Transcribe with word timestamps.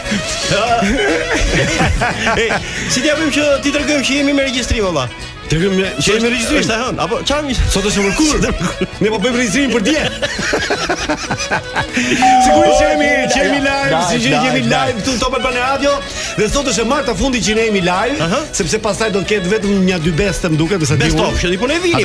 Si 2.87 3.01
ti 3.03 3.09
apim 3.11 3.29
që 3.33 3.43
ti 3.63 3.71
tregojmë 3.73 4.05
që 4.07 4.15
jemi 4.19 4.33
me 4.35 4.45
regjistrim 4.47 4.85
valla. 4.87 5.03
Tregojmë 5.51 5.89
që 5.97 6.13
jemi 6.13 6.23
me 6.23 6.31
regjistrim. 6.33 6.61
Është 6.63 6.77
hën, 6.83 7.01
apo 7.03 7.19
çfarë? 7.27 7.55
Sot 7.73 7.87
është 7.89 8.05
mërkurë. 8.05 8.51
Ne 9.03 9.09
po 9.11 9.19
bëjmë 9.23 9.41
regjistrim 9.41 9.73
për 9.73 9.83
dje. 9.89 10.05
Sigurisht 12.43 12.43
që 12.81 12.89
jemi, 12.91 13.07
jemi 13.35 13.59
live, 13.63 13.89
da, 13.91 14.01
si 14.09 14.17
gjithë 14.21 14.45
jemi 14.45 14.61
live 14.65 14.97
këtu 14.99 15.11
në 15.13 15.17
Topa 15.21 15.35
Albana 15.39 15.61
Radio 15.73 15.91
dhe 16.37 16.45
sot 16.51 16.65
është 16.71 16.81
e 16.83 16.85
martë 16.91 17.09
afundi 17.13 17.39
që 17.43 17.51
ne 17.57 17.63
jemi 17.67 17.81
live, 17.85 18.15
uh 18.17 18.21
-huh. 18.25 18.43
sepse 18.59 18.77
pastaj 18.83 19.09
do 19.13 19.19
të 19.23 19.27
ketë 19.33 19.47
vetëm 19.53 19.71
një 19.89 19.97
dy 20.05 20.11
best 20.21 20.39
të 20.45 20.49
duket, 20.59 20.77
besa 20.83 20.93
di 20.95 20.99
unë. 21.05 21.11
Ne 21.13 21.17
do 21.57 21.65
të 21.65 21.65
vini 21.83 22.03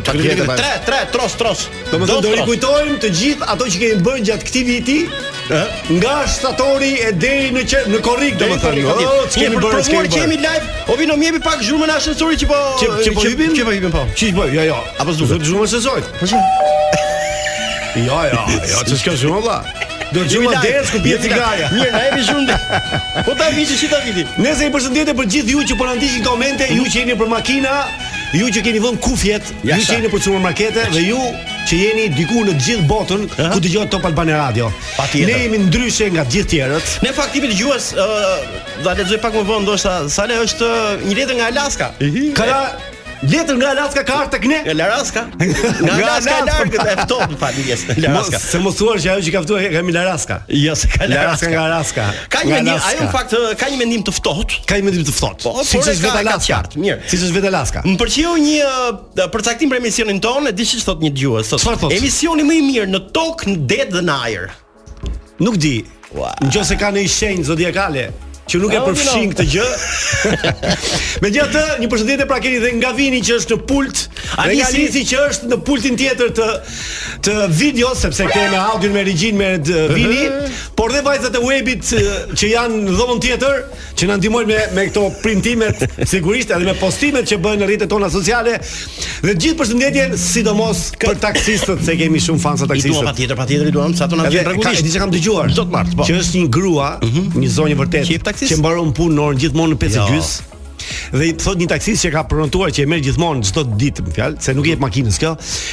patjetër. 0.00 0.82
3 0.88 1.00
3 1.12 1.12
tros 1.12 1.32
tros. 1.40 1.60
Do 1.92 1.96
të 2.04 2.08
do 2.26 2.30
rikujtojmë 2.40 2.96
të 3.04 3.08
gjithë 3.20 3.42
ato 3.54 3.62
që 3.64 3.76
kemi 3.82 3.98
bërë 4.08 4.22
gjatë 4.30 4.44
këtij 4.50 4.64
viti. 4.68 4.98
Ëh, 5.44 5.56
nga 6.02 6.16
shtatori 6.34 6.92
e 7.06 7.08
deri 7.12 7.48
në 7.52 7.62
qe, 7.70 7.78
në 7.92 7.98
korrik 8.04 8.34
domethënë. 8.40 8.82
Oh, 8.92 9.02
kemi 9.34 9.56
bërë 9.56 9.82
kemi 9.88 10.08
Ne 10.14 10.18
jemi 10.20 10.36
live, 10.36 10.64
po 10.86 10.92
vino 10.98 11.14
më 11.14 11.24
jepi 11.26 11.40
pak 11.44 11.62
zhurmën 11.62 11.90
e 11.90 11.92
ashensorit 11.96 12.38
që 12.42 12.46
po 12.48 12.54
që 12.80 12.86
po 13.14 13.20
hipim, 13.24 13.50
që 13.58 13.62
po 13.64 13.70
hipim 13.70 13.90
po. 13.92 14.06
ç'i 14.16 14.32
po. 14.32 14.40
po, 14.42 14.46
jo 14.48 14.62
jo. 14.64 14.76
Apo 14.98 15.12
zhurmën 15.12 15.60
e 15.60 15.66
ashensorit. 15.66 16.04
Po 16.20 16.26
çish. 16.26 16.38
Jo, 17.94 18.16
jo, 18.26 18.38
jo, 18.66 18.78
që 18.90 18.96
s'kjo 18.98 19.12
shumë, 19.20 19.40
vla. 19.44 19.56
Do 20.14 20.22
të 20.24 20.30
gjumë 20.32 20.54
atë 20.58 20.70
ku 20.90 20.98
pjetë 21.04 21.28
cigaja. 21.28 21.66
Mirë, 21.70 21.90
na 21.94 22.00
jemi 22.08 22.22
shumë 22.26 22.46
dhe. 22.48 22.78
Po 23.28 23.34
ta 23.38 23.50
vi 23.54 23.62
që 23.70 23.76
qita 23.84 23.98
viti. 24.02 24.24
Nese 24.42 24.66
i 24.66 24.70
përshëndete 24.74 25.12
për 25.14 25.28
gjithë 25.34 25.52
ju 25.54 25.62
që 25.70 25.76
përëndishin 25.78 26.24
po 26.26 26.32
komente, 26.34 26.66
ju 26.74 26.88
që 26.90 27.04
jeni 27.04 27.14
për 27.20 27.28
makina, 27.30 27.74
ju 28.34 28.48
që 28.56 28.62
keni 28.66 28.80
vënë 28.82 28.98
kufjet, 29.06 29.52
ju 29.62 29.76
që 29.78 29.94
jeni 29.98 30.10
për 30.10 30.24
supermarkete 30.26 30.86
dhe 30.94 31.02
ju 31.04 31.22
që 31.70 31.78
jeni 31.84 32.06
diku 32.18 32.42
në 32.48 32.54
gjithë 32.64 32.86
botën 32.90 33.22
ku 33.54 33.58
dëgjohet 33.62 33.94
Top 33.94 34.08
Albani 34.10 34.34
Radio. 34.40 34.72
Ne 35.14 35.36
jemi 35.44 35.60
ndryshe 35.68 36.08
nga 36.16 36.24
gjithë 36.32 36.50
tjerët. 36.50 36.96
Ne 37.06 37.12
fakti 37.14 37.38
i 37.44 37.44
dëgjues 37.46 37.92
ë 37.94 38.08
uh, 38.08 38.42
do 38.82 38.88
ta 38.90 38.96
lexoj 38.98 39.20
pak 39.22 39.38
më 39.38 39.44
vonë 39.52 39.66
ndoshta 39.68 39.94
sa 40.10 40.26
le 40.26 40.40
është 40.42 40.72
një 41.06 41.16
letër 41.20 41.38
nga 41.38 41.52
Alaska. 41.54 41.94
Letër 43.24 43.56
nga 43.56 43.68
Alaska 43.72 44.02
ka 44.04 44.14
ardhur 44.20 44.32
tek 44.36 44.44
ne. 44.50 44.58
Nga 44.68 44.84
Alaska. 44.90 45.22
Nga 45.84 45.92
Alaska 46.04 46.34
largët 46.48 46.84
e 46.92 46.96
ftohtë 47.04 47.28
në 47.32 47.38
fani 47.40 47.62
jes. 47.70 47.84
Alaska. 47.96 48.40
Se 48.42 48.58
mos 48.60 48.76
thuar 48.76 48.98
që 49.00 49.12
ajo 49.14 49.22
që 49.26 49.32
ka 49.34 49.42
ftuar 49.46 49.64
ka 49.72 49.82
mi 49.86 49.94
Alaska. 50.00 50.38
Jo 50.62 50.74
se 50.76 50.90
ka 50.92 51.02
Alaska. 51.06 51.50
nga 51.54 51.64
Alaska. 51.70 52.06
Ka 52.34 52.42
një 52.44 52.56
mendim, 52.58 52.82
ajo 52.90 53.06
në 53.06 53.08
fakt 53.14 53.36
ka 53.62 53.70
një 53.72 53.78
mendim 53.80 54.04
të 54.08 54.14
ftohtë. 54.18 54.58
Ka 54.68 54.80
një 54.80 54.86
mendim 54.90 55.06
të 55.08 55.16
ftohtë. 55.16 55.46
Po, 55.48 55.64
si 55.64 55.80
është 55.80 55.96
vetë 56.02 56.18
Alaska. 56.24 56.60
Mirë. 56.82 56.98
Si 57.10 57.20
është 57.20 57.38
vetë 57.38 57.50
Alaska. 57.54 57.84
Më 57.88 57.96
pëlqeu 58.02 58.36
një 58.44 59.26
përcaktim 59.38 59.72
për 59.72 59.80
emisionin 59.82 60.20
tonë, 60.26 60.52
di 60.58 60.68
ç'i 60.68 60.84
thot 60.84 61.00
një 61.04 61.14
dëgjues. 61.16 61.54
Thot. 61.64 61.88
Emisioni 61.96 62.44
më 62.44 62.58
i 62.60 62.66
mirë 62.68 62.90
në 62.92 63.02
tokë, 63.16 63.48
në 63.54 63.64
det 63.72 63.86
dhe 63.94 64.04
në 64.04 64.20
ajër. 64.28 64.52
Nuk 65.46 65.56
di. 65.64 65.76
Wow. 66.14 66.36
Nëse 66.46 66.76
ka 66.78 66.92
një 66.94 67.08
shenjë 67.14 67.48
zodiakale, 67.48 68.04
që 68.52 68.58
nuk 68.60 68.74
e 68.76 68.80
përfshin 68.84 69.30
këtë 69.32 69.44
gjë. 69.54 69.66
Megjithatë, 71.24 71.62
një 71.80 71.88
përshëndetje 71.92 72.26
pra 72.28 72.38
keni 72.44 72.58
dhe 72.60 72.72
nga 72.78 72.90
Vini 72.96 73.22
që 73.24 73.38
është 73.40 73.56
në 73.56 73.64
pult, 73.70 74.02
Alisi 74.42 74.64
Alisi 74.66 75.02
që 75.08 75.22
është 75.30 75.50
në 75.52 75.58
pultin 75.64 75.96
tjetër 76.00 76.32
të 76.36 76.48
të 77.24 77.34
videos 77.56 78.02
sepse 78.04 78.26
kemi 78.28 78.50
me 78.52 78.58
audio 78.60 78.90
me 78.92 79.02
regjin 79.06 79.38
me 79.38 79.48
Vini, 79.94 80.26
por 80.76 80.92
dhe 80.92 81.00
vajzat 81.06 81.38
e 81.40 81.42
webit 81.44 81.88
që 82.34 82.50
janë 82.50 82.82
në 82.88 82.98
dhomën 82.98 83.22
tjetër, 83.24 83.62
që 83.94 84.08
na 84.10 84.18
ndihmojnë 84.20 84.52
me 84.52 84.60
me 84.76 84.86
këto 84.90 85.06
printimet 85.24 85.86
sigurisht 86.10 86.52
edhe 86.52 86.68
me 86.68 86.76
postimet 86.82 87.28
që 87.30 87.38
bëjnë 87.46 87.62
në 87.62 87.70
rrjetet 87.70 87.92
tona 87.94 88.10
sociale. 88.12 88.58
Dhe 89.24 89.36
gjithë 89.40 89.58
përshëndetjen 89.62 90.16
sidomos 90.20 90.84
për 91.00 91.16
taksistët, 91.22 91.80
se 91.86 91.96
kemi 92.00 92.20
shumë 92.20 92.42
fansa 92.44 92.68
taksistëve. 92.68 93.00
Duam 93.00 93.08
patjetër, 93.12 93.38
patjetër 93.40 93.70
i 93.70 93.74
duam 93.74 93.96
sa 93.96 94.04
ato 94.08 94.18
na 94.20 94.28
vjen 94.28 94.44
rregullisht. 94.50 94.84
Disa 94.84 95.00
kam 95.04 95.14
dëgjuar. 95.14 95.54
Po. 95.94 96.04
Që 96.08 96.18
është 96.20 96.40
një 96.42 96.50
grua, 96.54 96.90
mhm. 97.04 97.32
një 97.38 97.52
zonjë 97.54 97.76
vërtet 97.80 98.28
taksis? 98.34 98.52
Që 98.52 98.60
mbaron 98.62 98.92
punë 98.96 99.16
në 99.16 99.24
orën 99.28 99.42
gjithmonë 99.44 99.74
në 99.76 99.80
5:30. 99.86 100.18
Jo. 100.18 100.50
Dhe 101.14 101.26
i 101.30 101.32
thot 101.40 101.60
një 101.62 101.68
taksist 101.70 102.04
që 102.04 102.10
ka 102.12 102.22
prenotuar 102.28 102.72
që 102.74 102.82
e 102.84 102.88
merr 102.90 103.04
gjithmonë 103.06 103.46
çdo 103.48 103.62
ditë, 103.80 104.02
më 104.04 104.14
fjalë, 104.18 104.40
se 104.44 104.52
nuk 104.58 104.66
jep 104.68 104.82
makinës 104.82 105.16
kjo. 105.22 105.30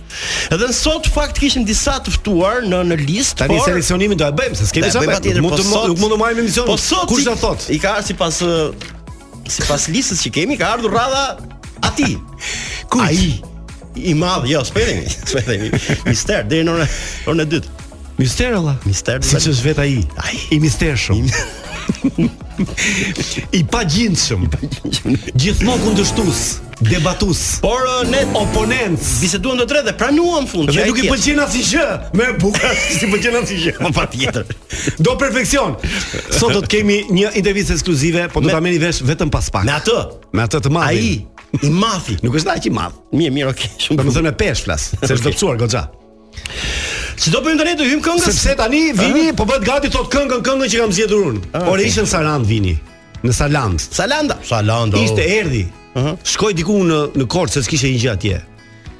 Edhe 0.53 0.69
sot 0.77 1.09
fakt 1.09 1.41
kishim 1.41 1.65
disa 1.65 1.97
të 2.05 2.13
ftuar 2.19 2.61
në 2.69 2.83
në 2.93 2.99
listë, 3.01 3.47
por 3.47 3.49
tani 3.49 3.65
selekcionimin 3.65 4.21
do 4.21 4.29
ta 4.29 4.37
bëjmë, 4.37 4.61
se 4.61 4.69
skemi 4.69 4.93
sa 4.93 5.01
më 5.01 5.50
nuk 5.57 5.71
do 5.71 5.71
po 5.71 5.87
nuk 5.91 5.97
mund 6.01 6.13
të 6.15 6.19
marrim 6.21 6.41
emision. 6.43 6.67
Po 6.69 6.77
sot 6.79 7.07
kush 7.11 7.25
do 7.27 7.35
thot? 7.39 7.67
I 7.73 7.79
ka 7.81 7.95
ardhur 7.99 8.07
sipas 8.11 8.41
sipas 9.55 9.87
listës 9.91 10.21
që 10.25 10.33
kemi, 10.39 10.57
ka 10.59 10.69
ardhur 10.77 10.93
rradha 10.95 11.25
aty. 11.87 12.15
Ku? 12.91 13.01
Ai 13.03 13.41
i 14.07 14.13
madh, 14.15 14.45
jo, 14.47 14.61
spëdhim, 14.67 15.01
spëdhim. 15.33 16.05
Mister 16.07 16.45
deri 16.47 16.67
në 16.67 16.77
orën 16.79 17.45
e 17.45 17.49
dytë. 17.55 17.79
Mister 18.21 18.53
Allah. 18.57 18.77
Mister. 18.85 19.23
Siç 19.25 19.47
është 19.55 19.65
vet 19.69 19.79
ai. 19.81 19.95
Ai 20.25 20.37
i 20.57 20.61
mistershëm. 20.61 21.25
I 23.55 23.61
pa 23.71 23.81
gjindshëm 23.87 24.41
Gjithmo 25.39 25.75
kundështus 25.83 26.41
Debatus 26.83 27.39
Por 27.63 27.83
uh, 27.87 28.01
ne 28.09 28.21
oponents 28.37 29.21
duen 29.41 29.59
do 29.59 29.65
të 29.69 29.75
redhe 29.79 29.93
pranuan 29.99 30.45
fund 30.49 30.69
Dhe 30.73 30.85
nuk 30.89 30.99
i 31.01 31.05
pëlqen 31.07 31.41
asë 31.43 31.57
i 31.57 31.63
shë 31.71 31.85
Me 32.17 32.27
buka 32.41 32.71
si 32.81 33.09
pëlqen 33.11 33.37
asë 33.41 33.55
i 33.55 33.59
shë 33.67 33.73
Më 33.85 33.91
pa 33.97 34.05
tjetër 34.13 34.45
Do 35.05 35.13
perfekcion 35.21 35.75
Sot 35.81 36.53
do 36.55 36.61
të 36.65 36.71
kemi 36.75 36.99
një 37.19 37.33
intervjës 37.41 37.73
ekskluzive 37.77 38.27
Po 38.33 38.41
do 38.45 38.49
të 38.53 38.57
ameni 38.59 38.81
vesh 38.81 39.01
vetëm 39.05 39.33
pas 39.37 39.49
pak 39.53 39.65
Me 39.69 39.73
atë 39.79 39.97
Me 40.37 40.45
atë 40.45 40.63
të 40.67 40.73
madhin 40.77 40.77
A 40.83 40.93
i 40.93 41.65
I 41.69 41.73
madhi 41.75 42.17
Nuk 42.25 42.37
është 42.41 42.49
da 42.51 42.57
e 42.57 42.65
që 42.67 42.69
i 42.71 42.75
madh 42.77 42.97
Mirë, 43.17 43.35
mirë, 43.39 43.53
okej 43.55 43.69
okay, 43.73 43.87
Shumë 43.87 44.01
Për 44.03 44.09
më 44.09 44.17
thënë 44.19 44.29
me 44.31 44.37
pesh 44.45 44.65
flas 44.67 44.89
Se 44.99 45.11
është 45.15 45.29
dëpsuar, 45.31 45.61
goxha 45.65 45.85
Si 47.19 47.29
do 47.31 47.41
bëjmë 47.43 47.61
tani 47.63 47.73
të 47.79 47.87
hym 47.89 48.01
këngës? 48.05 48.27
Sepse 48.29 48.55
tani 48.59 48.83
vini 48.95 49.31
po 49.37 49.45
bëhet 49.49 49.65
gati 49.67 49.91
thot 49.93 50.07
këngën 50.13 50.43
këngën 50.45 50.71
që 50.73 50.79
kam 50.83 50.93
zgjedhur 50.95 51.27
unë. 51.31 51.43
Ah, 51.55 51.65
Por 51.67 51.79
ishin 51.83 52.07
Sarand 52.07 52.47
vini. 52.49 52.75
Në 53.25 53.35
Saland. 53.37 53.83
Salanda. 53.83 54.37
Salanda. 54.47 54.97
Ishte 55.01 55.21
erdhi. 55.25 55.65
Ëh. 55.95 56.13
Shkoi 56.33 56.55
diku 56.57 56.79
në 56.87 57.01
në 57.19 57.27
Korçë, 57.31 57.61
s'kishte 57.67 57.91
një 57.91 57.99
gjë 58.05 58.13
atje. 58.15 58.39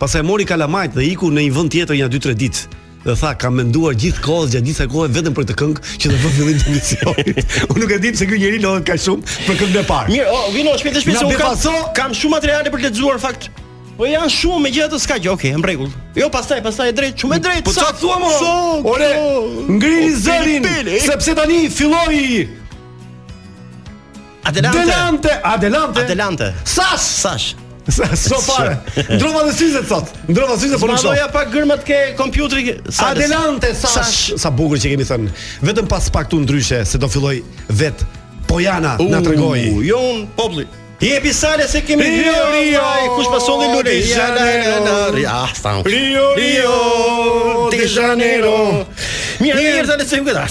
Pastaj 0.01 0.25
mori 0.27 0.45
kalamajt 0.49 0.95
dhe 0.99 1.05
iku 1.13 1.31
në 1.31 1.47
një 1.47 1.55
vend 1.55 1.73
tjetër 1.75 1.99
një 2.01 2.09
2-3 2.17 2.35
ditë 2.45 2.77
dhe 3.01 3.15
tha 3.17 3.31
kam 3.41 3.55
menduar 3.57 3.95
gjithë 3.97 4.21
kohë 4.21 4.49
gjatë 4.53 4.65
gjithë 4.67 4.85
kohë 4.93 5.09
vetëm 5.15 5.33
për 5.37 5.45
këtë 5.49 5.53
këngë 5.57 5.85
që 6.03 6.09
do 6.11 6.17
të 6.17 6.25
bëj 6.25 6.33
fillim 6.35 6.59
të 6.61 6.73
misionit. 6.75 7.39
Unë 7.73 7.79
nuk 7.81 7.93
e 7.95 7.97
di 8.05 8.11
pse 8.13 8.27
ky 8.29 8.37
njeri 8.43 8.59
lodhet 8.61 8.85
kaq 8.91 9.01
shumë 9.07 9.39
për 9.47 9.57
këngën 9.61 9.79
më 9.79 9.83
parë. 9.89 10.11
Mirë, 10.11 10.27
o, 10.37 10.41
vino 10.53 10.75
shpejt 10.77 11.01
e 11.01 11.15
se 11.17 11.39
kam, 11.39 11.89
kam 11.97 12.13
shumë 12.13 12.35
materiale 12.37 12.69
për 12.73 12.83
të 12.83 12.87
lexuar 12.91 13.17
fakt. 13.25 13.49
Po 13.97 14.05
janë 14.07 14.31
shumë, 14.31 14.59
megjithatë 14.67 14.99
s'ka 15.03 15.17
gjë. 15.21 15.31
Okej, 15.33 15.49
okay, 15.51 15.59
në 15.59 15.65
rregull. 15.71 15.91
Jo, 16.17 16.27
pastaj, 16.31 16.61
pastaj 16.63 16.91
e 16.91 16.95
drejt, 16.95 17.21
shumë 17.21 17.37
e 17.37 17.41
drejt. 17.43 17.63
Po 17.67 17.73
çfarë 17.75 17.97
thua 17.99 18.17
më? 18.21 18.33
Ore, 18.91 19.09
ngrini 19.77 20.11
zërin, 20.21 20.67
sepse 21.03 21.35
tani 21.39 21.63
filloi 21.73 22.45
Adelante. 24.49 24.81
Adelante. 24.81 25.33
Adelante. 25.45 26.01
Adelante. 26.05 26.47
Sash. 26.65 27.09
Sash. 27.21 27.51
Sa 27.91 28.37
fare. 28.41 28.71
Ndrova 29.11 29.43
dhe 29.47 29.51
syze 29.57 29.81
sot. 29.89 30.09
Ndrova 30.31 30.55
syze 30.61 30.77
po 30.81 30.87
nuk 30.89 30.97
sot. 31.01 31.13
Ja 31.17 31.27
pak 31.33 31.49
gërmat 31.53 31.81
ke 31.85 31.99
kompjuteri. 32.17 32.77
Adelante, 33.05 33.69
sash. 33.77 33.93
sash. 33.93 34.41
Sa 34.41 34.49
bukur 34.53 34.81
që 34.81 34.95
kemi 34.95 35.05
thënë. 35.05 35.31
Vetëm 35.67 35.89
pas 35.91 36.09
pak 36.15 36.29
tu 36.33 36.39
ndryshe 36.41 36.81
se 36.89 36.97
do 37.01 37.09
filloj 37.11 37.41
vet 37.69 38.01
Pojana 38.49 38.97
na 39.11 39.21
tregoi. 39.25 39.75
Jo 39.85 40.01
un 40.15 40.23
Jepi 41.01 41.33
sale 41.33 41.67
se 41.67 41.81
kemi 41.81 42.03
Rio, 42.03 42.33
Rio 42.53 42.81
ai 42.85 43.07
kush 43.15 43.29
pason 43.33 43.57
dhe 43.59 43.67
lule 43.73 43.93
Janeiro 44.05 44.85
ah 45.29 45.49
sta 45.53 45.71
Rio 45.85 46.25
Rio 46.37 47.69
de 47.71 47.87
Janeiro 47.93 48.85
Mirë 49.41 49.63
herë 49.65 49.89
tani 49.89 50.05
se 50.05 50.19
më 50.21 50.35
dha 50.37 50.43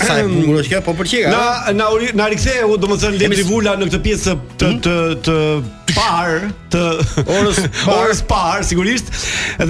kjo 0.66 0.82
po 0.82 0.96
për 0.98 1.12
na 1.30 1.44
na 1.78 1.86
na 2.18 2.26
rikthe 2.32 2.56
do 2.66 2.74
të 2.82 2.90
më 2.90 2.96
thonë 3.04 3.20
le 3.22 3.30
të 3.36 3.46
vula 3.46 3.76
në 3.78 3.90
këtë 3.92 4.00
pjesë 4.08 4.34
të 4.58 4.72
të 4.86 4.96
të 5.28 5.36
parë 5.94 6.50
të 6.70 6.82
orës 7.36 7.58
par. 7.64 7.94
orës 7.96 8.20
parë 8.30 8.64
sigurisht 8.70 9.10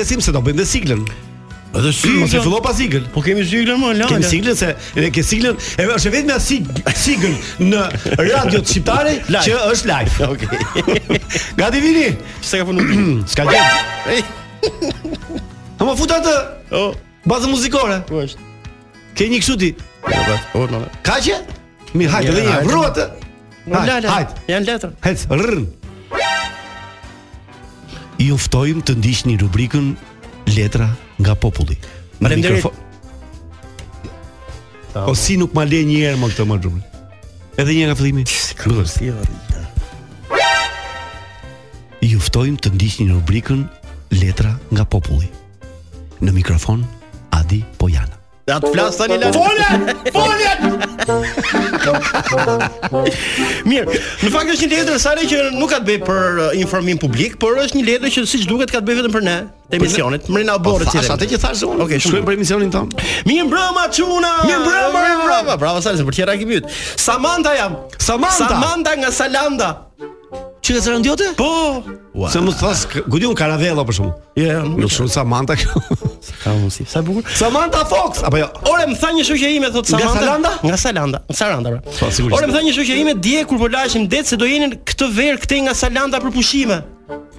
se 0.00 0.24
do 0.24 0.42
të 0.50 0.58
të 0.58 0.82
të 0.90 1.30
A 1.74 1.80
do 1.80 1.92
shih, 1.92 2.18
mos 2.22 2.32
e 2.32 2.38
fillo 2.40 2.60
pa 2.62 2.72
sigël. 2.72 3.02
Po 3.12 3.20
kemi 3.20 3.42
siglën 3.50 3.80
më 3.82 3.88
lart. 3.98 4.12
Kemi 4.14 4.28
siglën 4.30 4.54
se 4.54 4.68
edhe 4.94 5.08
ke 5.14 5.22
siglën, 5.26 5.56
e 5.82 5.86
është 5.96 6.12
vetëm 6.14 6.30
as 6.34 6.46
sigël 7.02 7.34
në 7.66 7.80
radio 8.20 8.60
të 8.62 8.70
shqiptare 8.70 9.14
që 9.46 9.56
është 9.72 9.90
live. 9.90 10.14
Okej. 10.28 10.32
Okay. 10.82 10.82
Gati 11.60 11.78
vini? 11.80 12.08
S'ka 12.44 12.58
ka 12.60 12.64
punuar. 12.66 12.88
S'ka 13.30 13.44
gjë. 13.46 13.60
Ej. 14.10 14.22
Tomo 15.78 15.94
futa 16.00 16.18
atë. 16.20 16.32
Jo. 16.72 16.80
Oh. 16.90 16.94
Bazë 17.30 17.50
muzikore. 17.52 17.96
Ku 18.08 18.20
është? 18.24 18.48
Ke 19.16 19.28
një 19.32 19.38
kështu 19.44 19.56
ti. 19.62 19.70
Jo, 20.10 20.24
po 20.52 20.64
po, 20.64 20.64
po. 20.74 20.80
Kaçi? 21.06 21.38
Mi 21.96 22.08
hajde 22.10 22.34
dhe 22.36 22.44
një 22.48 22.58
vrotë. 22.66 23.06
Ha, 23.72 23.80
ha, 23.80 23.98
hajde. 24.18 24.36
Jan 24.50 24.66
letër. 24.68 24.92
Hec. 25.06 25.24
Rrr. 25.32 25.64
Ju 28.24 28.38
ftojmë 28.42 28.84
të 28.90 28.98
ndiqni 29.00 29.38
rubrikën 29.44 29.94
letra 30.52 30.92
nga 31.16 31.32
populli. 31.34 31.76
Faleminderit. 32.20 32.60
Mikrofon... 32.64 32.72
Po, 34.92 35.00
po 35.12 35.16
si 35.16 35.34
nuk 35.40 35.50
ma 35.56 35.64
le 35.66 35.82
një 35.82 35.98
herë 36.04 36.20
më 36.20 36.26
këtë 36.32 36.44
më 36.48 36.58
xhumë. 36.60 36.82
Edhe 37.58 37.70
një 37.72 37.84
nga 37.88 37.96
fillimi. 37.98 38.24
Ju 42.04 42.20
ftojmë 42.20 42.60
të 42.62 42.70
ndiqni 42.76 43.08
rubrikën 43.14 43.64
Letra 44.22 44.52
nga 44.70 44.84
populli. 44.86 45.26
Në 46.22 46.30
mikrofon 46.36 46.84
Adi 47.34 47.64
Pojana. 47.80 48.14
Dhe 48.44 48.52
atë 48.52 48.70
flasë 48.74 48.98
tani 49.00 49.16
lartë 49.22 49.38
Folja! 49.40 49.70
Folja! 50.12 50.50
Mirë, 53.64 53.94
në 54.20 54.28
fakt 54.34 54.52
është 54.52 54.66
një 54.68 54.82
letër 54.82 54.98
sare 55.00 55.24
që 55.30 55.38
nuk 55.56 55.70
ka 55.72 55.78
të 55.80 55.86
bëj 55.88 55.98
për 56.04 56.24
uh, 56.42 56.50
informim 56.60 57.00
publik 57.00 57.38
Por 57.40 57.56
është 57.62 57.76
një 57.80 57.84
letër 57.88 58.12
që 58.18 58.20
siç 58.28 58.42
që 58.44 58.48
duket 58.50 58.70
ka 58.74 58.82
të 58.82 58.86
bëj 58.90 58.96
vetëm 59.00 59.12
për 59.16 59.24
ne 59.24 59.36
Të 59.72 59.78
emisionit 59.80 60.28
Më 60.32 60.36
rina 60.42 60.58
borët 60.64 60.88
po, 60.90 60.92
si 60.92 60.98
dhe 61.08 61.16
të 61.24 61.28
që 61.32 61.38
thash 61.46 61.64
unë 61.70 61.80
Okej, 61.86 61.98
Shkujem 62.04 62.26
për 62.28 62.34
emisionin 62.36 62.68
tom 62.74 62.88
Mirë 63.28 63.44
mbrëma, 63.48 63.84
çuna. 63.96 64.32
Mirë 64.44 64.60
mbrëma 64.66 64.98
Mirë 64.98 65.20
mbrëma 65.24 65.52
Bravo, 65.64 65.78
sare, 65.84 65.96
se 66.00 66.04
për 66.04 66.14
tjera 66.20 66.32
kemi 66.40 66.52
jutë 66.60 66.68
Samanta 66.94 67.52
jam 67.56 67.72
Samanta 67.96 68.46
Samanta 68.52 68.90
nga 69.00 69.10
Salanda 69.22 69.70
Çi 70.64 70.72
ka 70.74 70.80
zëran 70.80 71.04
diote? 71.04 71.24
Po. 71.36 71.46
Wow. 72.16 72.30
Se 72.32 72.40
më 72.40 72.52
thas 72.56 72.84
Gudion 73.12 73.34
Caravella 73.36 73.82
për 73.84 73.96
shkak. 73.98 74.20
Jo, 74.40 74.44
jo. 74.48 74.60
Nuk 74.80 74.92
shumë 74.94 75.10
Samantha 75.12 75.58
kjo. 75.60 75.80
Sa 76.24 76.38
ka 76.40 76.52
mos 76.56 76.78
i. 76.80 76.86
Sa 76.88 77.02
bukur. 77.04 77.26
Samantha 77.36 77.82
Fox. 77.90 78.22
Apo 78.24 78.38
jo. 78.40 78.46
Ore 78.72 78.86
më 78.88 78.94
tha 78.96 79.10
një 79.12 79.26
shoqe 79.28 79.50
ime 79.58 79.68
thot 79.74 79.90
Samantha. 79.92 80.14
Nga 80.14 80.22
Salanda? 80.22 80.52
Nga 80.64 80.78
Salanda. 80.84 81.18
Nga 81.28 81.36
Salanda. 81.40 81.72
Po 81.84 82.08
sigurisht. 82.16 82.36
Ore 82.38 82.48
më 82.48 82.54
tha 82.56 82.62
një 82.64 82.72
shoqe 82.78 82.96
ime 83.02 83.12
dje 83.26 83.42
kur 83.50 83.60
po 83.60 83.68
lajshim 83.74 84.06
det 84.14 84.22
se 84.30 84.38
do 84.40 84.48
jenin 84.48 84.72
këtë 84.88 85.08
verë 85.18 85.42
këtej 85.44 85.60
nga 85.66 85.74
Salanda 85.82 86.20
për 86.24 86.32
pushime. 86.38 86.78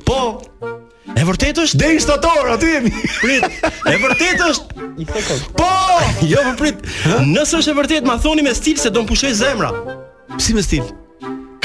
Po. 0.06 0.20
E 1.18 1.24
vërtet 1.26 1.62
është? 1.66 1.80
Deri 1.82 2.04
shtator 2.06 2.52
aty 2.58 2.70
jemi. 2.76 2.92
Prit. 3.24 3.48
E 3.90 3.96
vërtet 4.06 4.44
është? 4.52 5.50
Po. 5.58 5.72
jo, 6.34 6.46
po 6.52 6.54
prit. 6.62 6.86
Nëse 7.26 7.58
është 7.58 7.74
e 7.74 7.80
vërtetë, 7.82 8.06
ma 8.06 8.20
thoni 8.22 8.46
me 8.46 8.54
stil 8.54 8.78
se 8.84 8.94
do 8.94 9.02
të 9.02 9.10
pushoj 9.16 9.34
zemra. 9.42 9.72
Si 10.38 10.54
me 10.54 10.62
stil? 10.66 10.86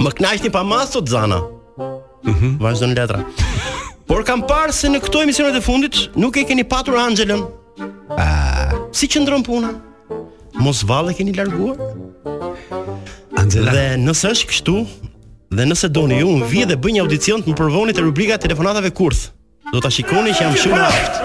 Më 0.06 0.14
knajsh 0.20 0.46
një 0.46 0.52
pa 0.56 0.62
masë, 0.70 1.02
të 1.08 1.14
zana. 1.16 1.40
Mm 2.26 2.56
-hmm. 2.58 2.94
letra. 2.96 3.20
Por 4.06 4.22
kam 4.24 4.42
parë 4.42 4.72
se 4.72 4.88
në 4.88 5.00
këto 5.02 5.22
emisionet 5.22 5.56
e 5.56 5.60
fundit 5.60 6.10
nuk 6.16 6.36
e 6.36 6.44
keni 6.44 6.64
patur 6.64 6.94
Angelën. 6.94 7.42
A... 8.10 8.24
Si 8.92 9.06
që 9.06 9.22
ndronë 9.22 9.44
puna? 9.44 9.70
Mos 10.58 10.82
vale 10.86 11.14
keni 11.14 11.32
larguar? 11.34 11.76
Angela. 13.36 13.70
Dhe 13.72 13.96
nëse 14.06 14.28
është 14.30 14.46
kështu, 14.48 14.76
Dhe 15.50 15.62
nëse 15.64 15.88
doni 15.94 16.18
ju, 16.20 16.26
unë 16.38 16.46
vi 16.50 16.64
dhe 16.66 16.74
bëj 16.76 16.96
një 16.96 17.02
audicion 17.06 17.42
të 17.44 17.52
më 17.52 17.56
përvoni 17.60 17.92
të 17.94 18.02
rubrika 18.02 18.36
telefonatave 18.42 18.90
kurth. 18.96 19.28
Do 19.72 19.78
ta 19.82 19.90
shikoni 19.94 20.34
që 20.34 20.42
jam 20.42 20.56
shumë 20.64 20.80
aft. 20.82 21.20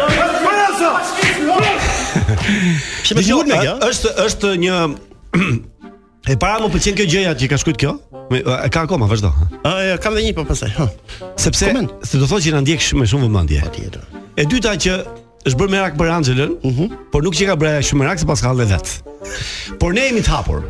Shumë 3.09 3.23
shumë 3.25 3.49
me 3.49 3.57
kjo? 3.63 3.73
Është 3.89 4.13
është 4.27 4.53
një 4.65 4.81
E 6.29 6.35
para 6.37 6.59
më 6.61 6.67
pëlqen 6.69 6.93
kjo 6.99 7.05
gjëja 7.09 7.31
që 7.33 7.47
ka 7.49 7.57
shkruajt 7.57 7.77
kjo? 7.81 7.91
E 8.37 8.67
ka 8.69 8.83
akoma, 8.85 9.07
vazhdo. 9.09 9.31
Ë, 9.65 9.71
jo, 9.87 9.95
kam 10.03 10.13
dhe 10.13 10.21
një 10.27 10.35
po 10.37 10.43
pastaj. 10.45 10.69
Sepse 11.41 11.71
Komen. 11.71 11.87
se 12.05 12.19
do 12.21 12.27
thotë 12.29 12.45
që 12.45 12.51
na 12.53 12.61
ndjek 12.61 12.83
shumë 12.85 13.07
shumë 13.09 13.25
vëmendje. 13.25 13.63
Patjetër. 13.65 14.03
E 14.37 14.45
dyta 14.45 14.75
që 14.85 14.99
është 15.49 15.55
bërë 15.63 15.73
merak 15.73 15.97
për 15.97 16.13
Angelën, 16.19 16.53
uh 16.61 16.67
mhm. 16.69 16.77
-huh. 16.91 17.01
por 17.15 17.25
nuk 17.25 17.33
që 17.33 17.49
ka 17.49 17.55
bërë 17.63 17.81
shumë 17.89 18.01
merak 18.03 18.21
se 18.21 18.29
pas 18.29 18.41
ka 18.45 18.51
hallë 18.53 18.67
vet. 18.69 18.93
Por 19.81 19.97
ne 19.97 20.05
jemi 20.11 20.21
të 20.21 20.29
hapur. 20.35 20.61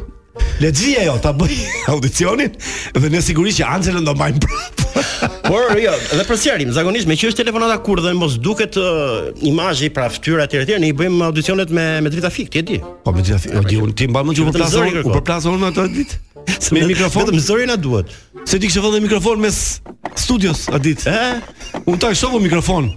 Lexhia 0.62 1.04
jo 1.08 1.18
ta 1.22 1.32
bëj 1.34 1.58
audicionin 1.94 2.50
dhe 2.98 3.10
ne 3.10 3.22
sigurisht 3.24 3.62
që 3.62 3.68
Ancelën 3.78 4.06
do 4.06 4.14
mbajmë 4.16 4.42
prapë. 4.46 4.90
Por 5.52 5.76
jo, 5.80 5.94
dhe 6.18 6.26
për 6.28 6.38
sjerim, 6.40 6.72
zakonisht 6.76 7.10
me 7.10 7.16
që 7.20 7.32
është 7.32 7.42
telefonata 7.42 7.78
kur 7.84 8.02
dhe 8.04 8.14
mos 8.18 8.36
duket 8.44 8.76
uh, 8.80 9.32
imazhi 9.48 9.90
pra 9.94 10.08
fytyra 10.12 10.46
etj 10.46 10.62
etj, 10.62 10.76
ne 10.84 10.92
i 10.92 10.96
bëjmë 10.98 11.24
audicionet 11.32 11.72
me 11.74 11.88
me 12.06 12.12
drita 12.14 12.30
fik, 12.34 12.52
ti 12.54 12.62
e 12.62 12.66
di. 12.72 12.80
Po 13.06 13.14
me 13.16 13.24
drita 13.26 13.40
fik, 13.42 13.56
ti 13.70 13.80
un 13.82 13.94
ti 13.98 14.08
mbajmë 14.12 14.38
gjithë 14.40 14.56
plasën, 14.58 15.00
u 15.08 15.16
përplasën 15.16 15.60
me 15.64 15.72
atë 15.74 15.88
ditë. 16.02 16.20
Me 16.74 16.82
mikrofon 16.90 17.28
vetëm 17.28 17.38
zori 17.44 17.68
na 17.70 17.76
duhet. 17.78 18.10
Se 18.50 18.58
ti 18.58 18.66
kishe 18.66 18.82
vënë 18.82 19.04
mikrofon 19.04 19.38
mes 19.44 19.54
studios 20.18 20.64
a 20.74 20.80
ditë. 20.82 21.12
Ë? 21.12 21.20
Eh? 21.20 21.82
Un 21.86 22.00
tash 22.02 22.18
shoh 22.24 22.34
mikrofon. 22.42 22.88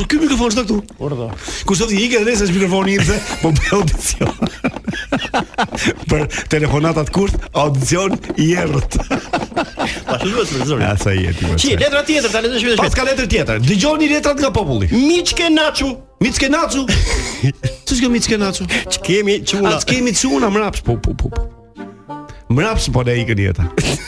Por 0.00 0.06
ky 0.08 0.16
mikrofon 0.22 0.48
është 0.48 0.62
këtu. 0.64 0.76
do 1.18 1.26
Ku 1.68 1.74
sot 1.76 1.90
i 1.92 1.98
ikë 2.06 2.20
adresa 2.22 2.46
e 2.48 2.54
mikrofonit 2.54 3.02
dhe 3.04 3.16
po 3.42 3.50
bëj 3.52 3.72
audicion. 3.76 5.34
Për 6.12 6.24
telefonatat 6.48 7.10
kurt, 7.12 7.34
audicion 7.52 8.14
i 8.40 8.46
errët. 8.62 8.96
Pa 9.10 10.16
shumë 10.22 10.46
të 10.48 10.68
zor. 10.70 10.80
Ja 10.80 10.94
Asa 10.96 11.12
i 11.12 11.26
jep. 11.26 11.36
Ti 11.60 11.74
po. 11.74 11.82
letra 11.84 12.00
tjetër, 12.08 12.30
tani 12.32 12.48
do 12.48 12.56
të 12.56 12.62
shpjegoj. 12.62 12.78
Pas 12.80 12.96
ka 12.96 13.04
letra 13.10 13.26
tjetër. 13.34 13.60
Dëgjoni 13.66 14.08
letrat 14.14 14.40
nga 14.40 14.50
populli. 14.56 14.88
Miçke 14.96 15.50
Naçu, 15.52 15.90
Miçke 16.24 16.48
Naçu. 16.48 16.86
Ti 17.84 17.98
s'ke 18.00 18.08
Miçke 18.08 18.40
Naçu. 18.40 18.64
Që 18.88 19.04
kemi 19.04 19.36
çuna. 19.52 19.76
Ti 19.84 19.90
kemi 19.98 20.14
çuna 20.16 20.48
mrapsh 20.56 20.80
po 20.86 20.96
po 21.02 21.12
po. 21.12 21.28
po. 21.28 22.16
Mrapsh 22.48 22.88
po 22.94 23.04
ne 23.04 23.20
ikën 23.20 23.36
njeta 23.44 23.68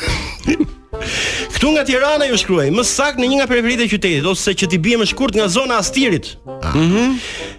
Këtu 1.62 1.72
nga 1.76 1.82
Tirana 1.86 2.26
ju 2.26 2.34
shkruaj, 2.40 2.64
më 2.74 2.82
saktë 2.90 3.22
në 3.22 3.26
një 3.30 3.36
nga 3.38 3.44
periferit 3.46 3.80
e 3.84 3.84
qytetit 3.86 4.24
ose 4.26 4.50
që 4.58 4.66
ti 4.72 4.78
bie 4.82 4.96
më 4.98 5.04
shkurt 5.12 5.36
nga 5.38 5.44
zona 5.46 5.76
Astirit. 5.78 6.32
Ah. 6.58 6.72
Mhm. 6.74 6.86
Mm 6.98 7.12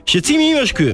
Shqetësimi 0.04 0.48
im 0.50 0.58
është 0.60 0.76
ky. 0.76 0.88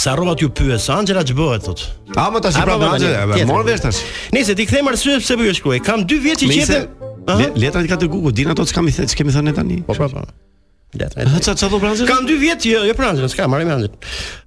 Sa 0.00 0.14
rrova 0.16 0.32
ti 0.32 0.48
pyes 0.48 0.86
Angela 0.88 1.20
ç'bëhet 1.20 1.66
thot. 1.66 1.82
A 2.16 2.30
mo 2.32 2.40
tash 2.40 2.54
pra 2.56 2.78
Angela, 2.80 3.26
më 3.34 3.44
mor 3.44 3.64
vesh 3.68 3.82
tash. 3.84 4.00
Nice, 4.32 4.48
ti 4.56 4.64
kthem 4.64 4.88
arsye 4.88 5.18
pse 5.20 5.36
po 5.36 5.42
ju 5.44 5.52
shkruaj. 5.58 5.82
Kam 5.84 6.06
2 6.08 6.18
vjet 6.24 6.40
që 6.40 6.48
jetem. 6.48 6.88
Letra 7.60 7.84
i 7.84 7.88
ka 7.92 8.00
të 8.00 8.08
gugu, 8.08 8.32
dinë 8.32 8.56
ato 8.56 8.64
çka 8.64 8.80
më 8.80 8.96
thënë, 8.96 9.12
ç'kemi 9.12 9.36
thënë 9.36 9.52
tani. 9.54 9.82
Po 9.84 9.92
po. 10.00 10.08
po. 10.08 10.24
Letra. 10.96 11.28
Ç'a 11.44 11.52
ç'a 11.52 11.68
do 11.68 11.76
pranë? 11.84 12.08
Kam 12.08 12.24
2 12.24 12.38
vjet 12.40 12.64
jo, 12.64 12.80
jo 12.88 12.96
pranë, 12.96 13.28
s'ka, 13.28 13.44
marr 13.44 13.68
me 13.68 13.76
anë. 13.76 13.92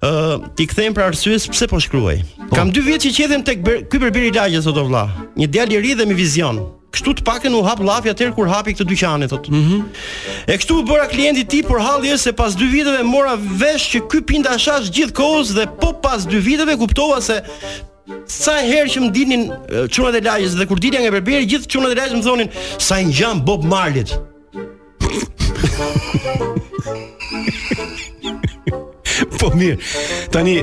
Ë, 0.02 0.42
ti 0.58 0.66
kthem 0.66 0.90
për 0.90 1.06
arsye 1.12 1.38
pse 1.38 1.70
po 1.70 1.78
shkruaj. 1.78 2.18
Po. 2.50 2.58
Kam 2.58 2.74
2 2.74 2.82
vjet 2.82 3.06
që 3.06 3.14
jetem 3.14 3.46
tek 3.46 3.62
ky 3.62 4.02
berberi 4.02 4.34
i 4.34 4.34
lagjes 4.34 4.66
sot 4.66 4.74
o 4.82 4.88
vlla. 4.90 5.06
Një 5.38 5.46
djalë 5.46 5.78
i 5.78 5.82
ri 5.86 5.94
dhe 5.94 6.10
me 6.10 6.18
vizion. 6.18 6.58
Kështu 6.90 7.12
të 7.20 7.24
pakën 7.26 7.54
u 7.54 7.60
hap 7.62 7.80
llafi 7.86 8.10
atë 8.10 8.30
kur 8.34 8.48
hapi 8.50 8.72
këtë 8.74 8.88
dyqanin 8.90 9.30
thotë. 9.30 9.52
Ëh. 9.52 9.58
Mm 9.58 10.48
e 10.50 10.56
kështu 10.58 10.78
u 10.80 10.84
bëra 10.88 11.06
klienti 11.10 11.44
i 11.44 11.46
tij 11.52 11.62
por 11.68 11.78
halli 11.84 12.10
është 12.10 12.24
se 12.26 12.32
pas 12.40 12.56
2 12.58 12.70
viteve 12.72 13.04
mora 13.06 13.36
vesh 13.38 13.86
që 13.92 14.00
ky 14.10 14.22
pinda 14.30 14.56
shash 14.58 14.90
gjithkohës 14.96 15.52
dhe 15.58 15.66
po 15.80 15.92
pas 16.02 16.24
2 16.30 16.40
viteve 16.48 16.76
kuptova 16.80 17.20
se 17.22 17.38
Sa 18.26 18.56
herë 18.66 18.90
që 18.90 19.00
më 19.04 19.08
dinin 19.14 19.42
çunat 19.94 20.16
e 20.18 20.20
lagjes 20.24 20.56
dhe 20.58 20.64
kur 20.66 20.80
dilja 20.82 21.02
nga 21.04 21.12
berberi 21.14 21.46
gjithë 21.50 21.68
çunat 21.70 21.92
e 21.92 21.94
lagjes 21.98 22.16
më 22.18 22.26
thonin 22.26 22.50
sa 22.86 22.98
i 22.98 23.04
ngjan 23.06 23.38
Bob 23.46 23.62
marlit. 23.64 24.10
po 29.38 29.52
mirë. 29.56 29.78
Tani 30.34 30.56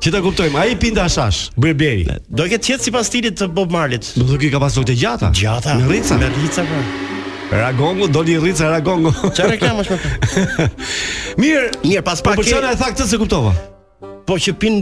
Që 0.00 0.10
ta 0.14 0.20
kuptojmë, 0.24 0.56
ai 0.56 0.76
pinte 0.80 1.00
ashash. 1.02 1.50
Berberi. 1.60 2.06
Do 2.32 2.46
ketë 2.48 2.64
qetë 2.70 2.84
sipas 2.86 3.08
stilit 3.10 3.34
të 3.36 3.50
Bob 3.52 3.68
Marlit 3.74 4.06
Do 4.16 4.24
të 4.38 4.48
ka 4.54 4.60
pasur 4.62 4.84
të 4.88 4.94
gjata. 4.96 5.28
Gjata. 5.36 5.74
Në 5.76 5.88
rrica. 5.90 6.16
Në 6.16 6.30
rrica 6.38 6.64
po. 6.68 6.78
Ragongo 7.52 8.06
do 8.08 8.22
li 8.24 8.38
rrica 8.40 8.70
Ragongo. 8.72 9.10
Çfarë 9.36 9.58
reklamash 9.58 9.90
me 9.92 9.98
po? 10.00 10.68
Mirë, 11.42 11.66
mirë, 11.84 12.04
pas 12.06 12.16
po 12.22 12.30
pak. 12.32 12.40
Po 12.40 12.44
çfarë 12.48 12.70
e 12.72 12.78
tha 12.80 12.88
këtë 12.94 13.06
se 13.10 13.18
kuptova? 13.20 13.52
Po 14.30 14.38
që 14.40 14.54
pin 14.62 14.78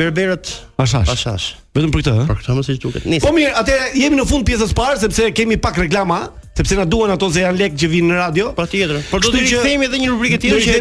berberët 0.00 0.52
pashash. 0.80 1.10
Pashash. 1.12 1.48
Vetëm 1.76 1.92
për 1.98 2.04
këtë, 2.06 2.14
ëh. 2.22 2.28
Për 2.32 2.38
këtë 2.40 2.56
më 2.56 2.64
siç 2.70 2.78
duket. 2.86 3.08
Po 3.26 3.32
mirë, 3.36 3.50
atë 3.60 3.74
jemi 4.00 4.16
në 4.16 4.24
fund 4.32 4.48
pjesës 4.48 4.72
parë 4.78 4.96
sepse 5.04 5.26
kemi 5.36 5.58
pak 5.60 5.76
reklama, 5.84 6.22
sepse 6.56 6.80
na 6.80 6.88
duan 6.88 7.12
ato 7.18 7.28
se 7.36 7.44
janë 7.44 7.66
lekë 7.66 7.82
që 7.84 7.92
vinë 7.98 8.14
në 8.14 8.22
radio. 8.22 8.48
Po 8.56 8.64
tjetër 8.64 9.04
Por 9.12 9.20
do 9.28 9.34
të 9.36 9.44
themi 9.66 9.90
edhe 9.90 10.00
një 10.06 10.14
rubrikë 10.14 10.40
tjetër 10.46 10.66
që 10.70 10.78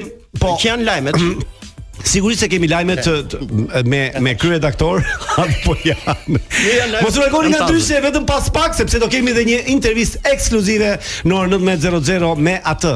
që 0.64 0.72
janë 0.72 0.88
lajmet. 0.92 1.20
Sigurisht 2.04 2.44
se 2.44 2.50
kemi 2.52 2.68
lajme 2.68 2.98
të, 3.00 3.12
të 3.32 3.82
me 3.88 4.02
me 4.24 4.34
kryeredaktor 4.40 5.00
apo 5.44 5.76
ja. 5.88 5.96
Po 6.04 7.10
të 7.10 7.24
rregoni 7.24 7.54
nga 7.54 7.68
dyshe 7.70 8.00
vetëm 8.04 8.26
pas 8.28 8.50
pak 8.54 8.76
sepse 8.76 9.00
do 9.02 9.08
kemi 9.12 9.32
edhe 9.32 9.46
një 9.48 9.62
intervistë 9.74 10.22
ekskluzive 10.34 10.92
në 11.24 11.38
orën 11.40 11.56
19:00 11.72 12.36
me 12.44 12.58
atë. 12.74 12.94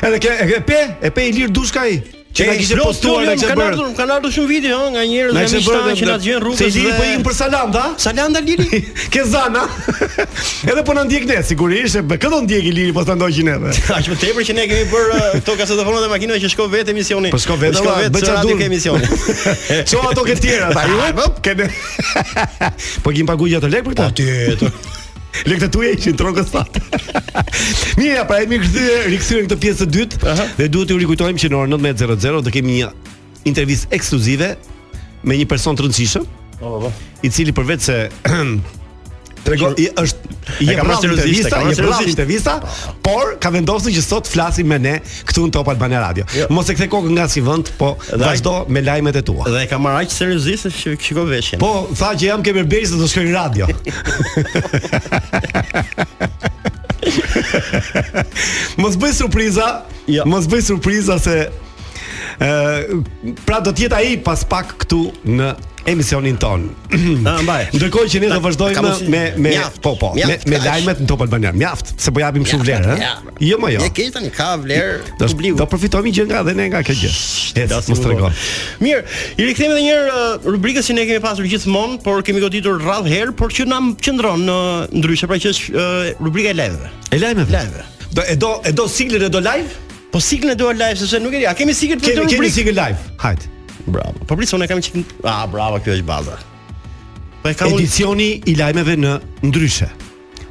Edhe 0.06 0.20
ke 0.24 0.34
e 0.56 0.60
pe, 0.64 0.78
e 1.04 1.10
pe 1.12 1.26
Ilir 1.28 1.52
Dushkaj. 1.52 1.96
Që 2.32 2.46
na 2.48 2.52
kishte 2.56 2.76
postuar 2.80 3.26
nga 3.26 3.32
çfarë? 3.36 3.52
Kan 3.98 4.08
ardhur, 4.08 4.20
kan 4.24 4.32
shumë 4.32 4.48
video 4.48 4.70
jo, 4.72 4.78
ëh 4.86 4.92
nga 4.94 5.02
njerëz 5.04 5.34
më 5.36 5.42
Mishtan 5.52 5.96
që 5.98 6.06
na 6.08 6.14
gjen 6.24 6.38
rrugës. 6.40 6.62
Se 6.62 6.68
Ilir 6.70 6.94
po 6.96 7.04
i 7.10 7.18
për 7.26 7.34
Salanda. 7.36 7.82
Salanda 8.00 8.40
Lili. 8.40 8.80
ke 9.12 9.24
zana. 9.28 9.66
edhe 10.72 10.84
po 10.86 10.94
na 10.96 11.02
ndjek 11.04 11.26
ne 11.28 11.36
sigurisht, 11.44 12.00
be 12.08 12.16
këto 12.22 12.38
ndjek 12.46 12.64
Ilir 12.70 12.94
po 12.96 13.04
ta 13.04 13.18
ndoqin 13.20 13.52
edhe. 13.52 13.74
Aq 13.98 14.08
më 14.14 14.16
tepër 14.24 14.48
që 14.48 14.56
ne 14.56 14.64
kemi 14.72 14.88
bër 14.94 15.28
këto 15.42 15.58
kasetofonë 15.60 16.00
dhe 16.06 16.10
makina 16.14 16.40
që 16.40 16.52
shko 16.54 16.70
vetë 16.72 16.96
emisioni. 16.96 17.34
Po 17.36 17.42
shko 17.44 17.58
vetë, 17.66 17.82
shko 17.82 17.98
vetë 18.00 18.24
çfarë 18.24 18.48
do 18.48 18.56
të 18.62 18.70
emisioni. 18.70 19.12
Ço 19.92 20.00
ato 20.08 20.24
ke 20.24 20.40
tjera 20.40 20.72
ata. 20.72 22.64
Po 23.04 23.12
kim 23.12 23.28
pagu 23.28 23.52
gjatë 23.52 23.72
lek 23.76 23.84
për 23.92 24.00
këtë? 24.00 24.08
Patjetër. 24.08 25.00
Lekët 25.48 25.68
të 25.70 25.72
tuaj 25.74 25.92
që 26.04 26.12
ndron 26.14 26.44
fat. 26.48 26.76
Mirë, 28.00 28.24
pra 28.28 28.40
e 28.44 28.48
mirë 28.50 28.66
kthye, 28.66 29.40
këtë 29.46 29.58
pjesë 29.64 29.86
të 29.86 29.88
dytë 29.96 30.34
dhe 30.58 30.68
duhet 30.74 30.90
t'ju 30.90 30.98
rikujtojmë 31.04 31.40
që 31.44 31.50
në 31.52 31.60
orën 31.62 31.76
19:00 31.78 32.36
do 32.36 32.42
të 32.48 32.54
kemi 32.58 32.76
një 32.80 32.90
intervistë 33.48 33.94
ekskluzive 33.96 34.52
me 35.26 35.38
një 35.40 35.48
person 35.52 35.78
të 35.78 35.86
rëndësishëm. 35.86 36.28
Po, 36.60 36.74
po. 36.84 36.92
I 37.26 37.30
cili 37.32 37.54
përveç 37.56 37.88
se 37.88 37.98
Trego 39.44 39.72
i 39.78 39.88
është 39.98 40.16
i 40.62 40.68
e 40.72 40.74
pranë 40.78 40.88
në 40.90 40.94
i 40.94 41.38
e 41.42 41.44
pranë 41.78 42.12
në 42.16 42.24
lista, 42.26 42.54
por 43.04 43.24
ka 43.42 43.50
vendosur 43.54 43.92
që 43.94 44.02
sot 44.04 44.26
flasim 44.30 44.66
me 44.70 44.78
ne 44.82 44.94
këtu 45.28 45.40
në 45.48 45.52
Top 45.56 45.66
Albania 45.72 46.00
Radio. 46.02 46.24
Jo. 46.36 46.46
Mos 46.54 46.66
e 46.70 46.72
kthe 46.76 46.86
kokën 46.92 47.12
nga 47.16 47.26
si 47.30 47.40
vend, 47.44 47.66
po 47.78 47.86
vazhdo 48.20 48.54
me 48.72 48.80
lajmet 48.84 49.16
e 49.18 49.22
tua. 49.26 49.44
Dhe 49.50 49.58
e 49.64 49.66
kam 49.70 49.80
marrë 49.86 50.10
seriozisht 50.12 50.62
se 50.66 50.70
shikoj 50.76 51.28
veshin. 51.30 51.58
Po, 51.62 51.70
tha 51.98 52.08
që 52.18 52.24
jam 52.30 52.40
kemë 52.44 52.64
bërë 52.70 52.86
se 52.92 52.96
do 53.02 53.06
shkoj 53.10 53.24
në 53.28 53.32
radio. 53.32 53.64
Mos 58.78 58.94
bëj 58.96 59.12
surprizë, 59.24 59.68
jo. 60.12 60.22
mos 60.30 60.44
bëj 60.50 60.62
surprizë 60.68 61.16
se 61.22 61.36
pra 63.46 63.60
do 63.62 63.72
të 63.72 63.86
jetë 63.88 63.98
ai 63.98 64.12
pas 64.24 64.42
pak 64.48 64.74
këtu 64.82 65.02
në 65.28 65.52
emisionin 65.90 66.36
ton. 66.42 66.68
Ah, 67.32 67.36
mbaj. 67.42 67.68
Ndërkohë 67.78 68.10
që 68.12 68.18
ne 68.22 68.28
do 68.32 68.36
vazhdojmë 68.42 68.92
me 69.10 69.20
me 69.34 69.50
me 69.50 69.62
po 69.82 69.92
po, 69.98 70.08
mjaft, 70.16 70.42
me, 70.50 70.54
me 70.56 70.60
lajmet 70.64 71.00
në 71.02 71.06
Top 71.10 71.20
Albania. 71.24 71.52
Mjaft, 71.54 71.92
se 72.02 72.12
po 72.14 72.20
japim 72.22 72.44
shumë 72.46 72.66
vlerë, 72.68 72.92
ha. 72.98 73.08
Jo 73.42 73.58
më 73.62 73.70
jo. 73.76 73.82
Ne 73.84 73.90
ke 73.96 74.06
tani 74.14 74.30
ka 74.34 74.50
vlerë 74.62 75.16
publiku. 75.30 75.56
Do 75.60 75.66
përfitojmë 75.70 76.12
gjë 76.16 76.26
nga 76.32 76.42
dhe 76.48 76.54
ne 76.58 76.66
nga 76.72 76.82
kjo 76.86 76.96
gjë. 77.02 77.12
Ne 77.60 77.66
mos 77.88 78.02
tregoj. 78.04 78.32
Mirë, 78.82 79.16
i 79.38 79.48
rikthemi 79.50 79.76
edhe 79.76 79.84
një 79.86 79.92
herë 79.92 80.16
uh, 80.16 80.50
rubrikës 80.54 80.90
që 80.90 80.98
ne 80.98 81.06
kemi 81.10 81.24
pasur 81.26 81.48
gjithmonë, 81.50 81.98
por 82.06 82.22
kemi 82.26 82.42
goditur 82.44 82.78
rradh 82.82 83.08
herë, 83.10 83.34
por 83.38 83.54
që 83.54 83.66
na 83.70 83.80
qendron 84.02 84.44
në 84.48 84.58
ndryshe, 84.98 85.30
pra 85.30 85.40
që 85.44 85.54
është 85.56 85.72
uh, 85.74 86.12
rubrika 86.26 86.52
e 86.54 86.58
lajmeve. 86.62 86.92
E 87.14 87.22
lajmeve. 87.22 87.56
Lajmeve. 87.58 87.88
Do 88.12 88.22
e 88.28 88.34
do 88.36 88.50
e 88.68 88.74
do 88.76 88.84
siglet 88.92 89.26
e 89.26 89.30
do 89.32 89.40
live? 89.42 89.81
Po 90.12 90.20
sigur 90.20 90.48
ne 90.48 90.54
do 90.58 90.68
live 90.72 90.94
sepse 90.96 91.18
nuk 91.18 91.32
e 91.34 91.38
di. 91.40 91.46
A 91.48 91.54
kemi 91.56 91.72
sigurt 91.74 92.02
të 92.04 92.12
rubrikë? 92.18 92.36
Kemi 92.36 92.48
sikl 92.52 92.74
live. 92.76 93.00
Hajt. 93.22 93.46
Bravo. 93.88 94.12
Po 94.28 94.36
pris 94.36 94.50
unë 94.52 94.66
kam 94.68 94.80
çik. 94.84 94.98
Ah, 95.24 95.46
bravo, 95.50 95.78
kjo 95.82 95.94
është 95.96 96.04
baza. 96.06 96.36
Po 97.40 97.48
e 97.48 97.54
kam 97.56 97.72
edicioni 97.78 98.26
un... 98.42 98.50
i 98.52 98.54
lajmeve 98.60 98.96
në 99.00 99.12
ndryshe. 99.48 99.88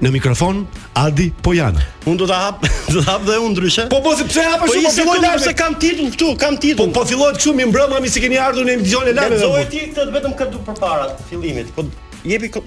Në 0.02 0.10
mikrofon 0.16 0.64
Adi 0.98 1.28
Pojan. 1.46 1.78
Unë 2.10 2.20
do 2.24 2.30
ta 2.32 2.40
hap, 2.48 2.66
do 2.94 3.04
ta 3.06 3.20
hap 3.20 3.28
dhe 3.28 3.36
unë 3.38 3.52
ndryshe. 3.54 3.86
Po 3.94 4.00
po 4.02 4.16
sepse 4.18 4.48
hapa 4.48 4.66
shumë 4.66 4.88
po, 4.88 4.90
po 4.90 4.98
fillon 4.98 5.22
live 5.28 5.44
se 5.46 5.54
kam 5.62 5.78
titull 5.84 6.10
këtu, 6.16 6.32
kam 6.42 6.58
titull. 6.58 6.90
Po 6.90 7.04
po 7.04 7.06
fillohet 7.12 7.38
kështu 7.38 7.54
mi 7.60 7.70
mbrëmë 7.70 8.02
mi 8.02 8.10
se 8.16 8.26
keni 8.26 8.42
ardhur 8.42 8.66
në 8.66 8.80
edicionin 8.80 9.14
e 9.14 9.18
lajmeve. 9.20 9.44
Lezoj 9.44 9.54
po- 9.60 9.76
ti 9.76 9.84
këtë 9.94 10.18
vetëm 10.18 10.36
këtu 10.42 10.64
përpara 10.72 11.06
fillimit. 11.30 11.70
Po 11.78 11.86
jepi 12.26 12.50
kë 12.58 12.66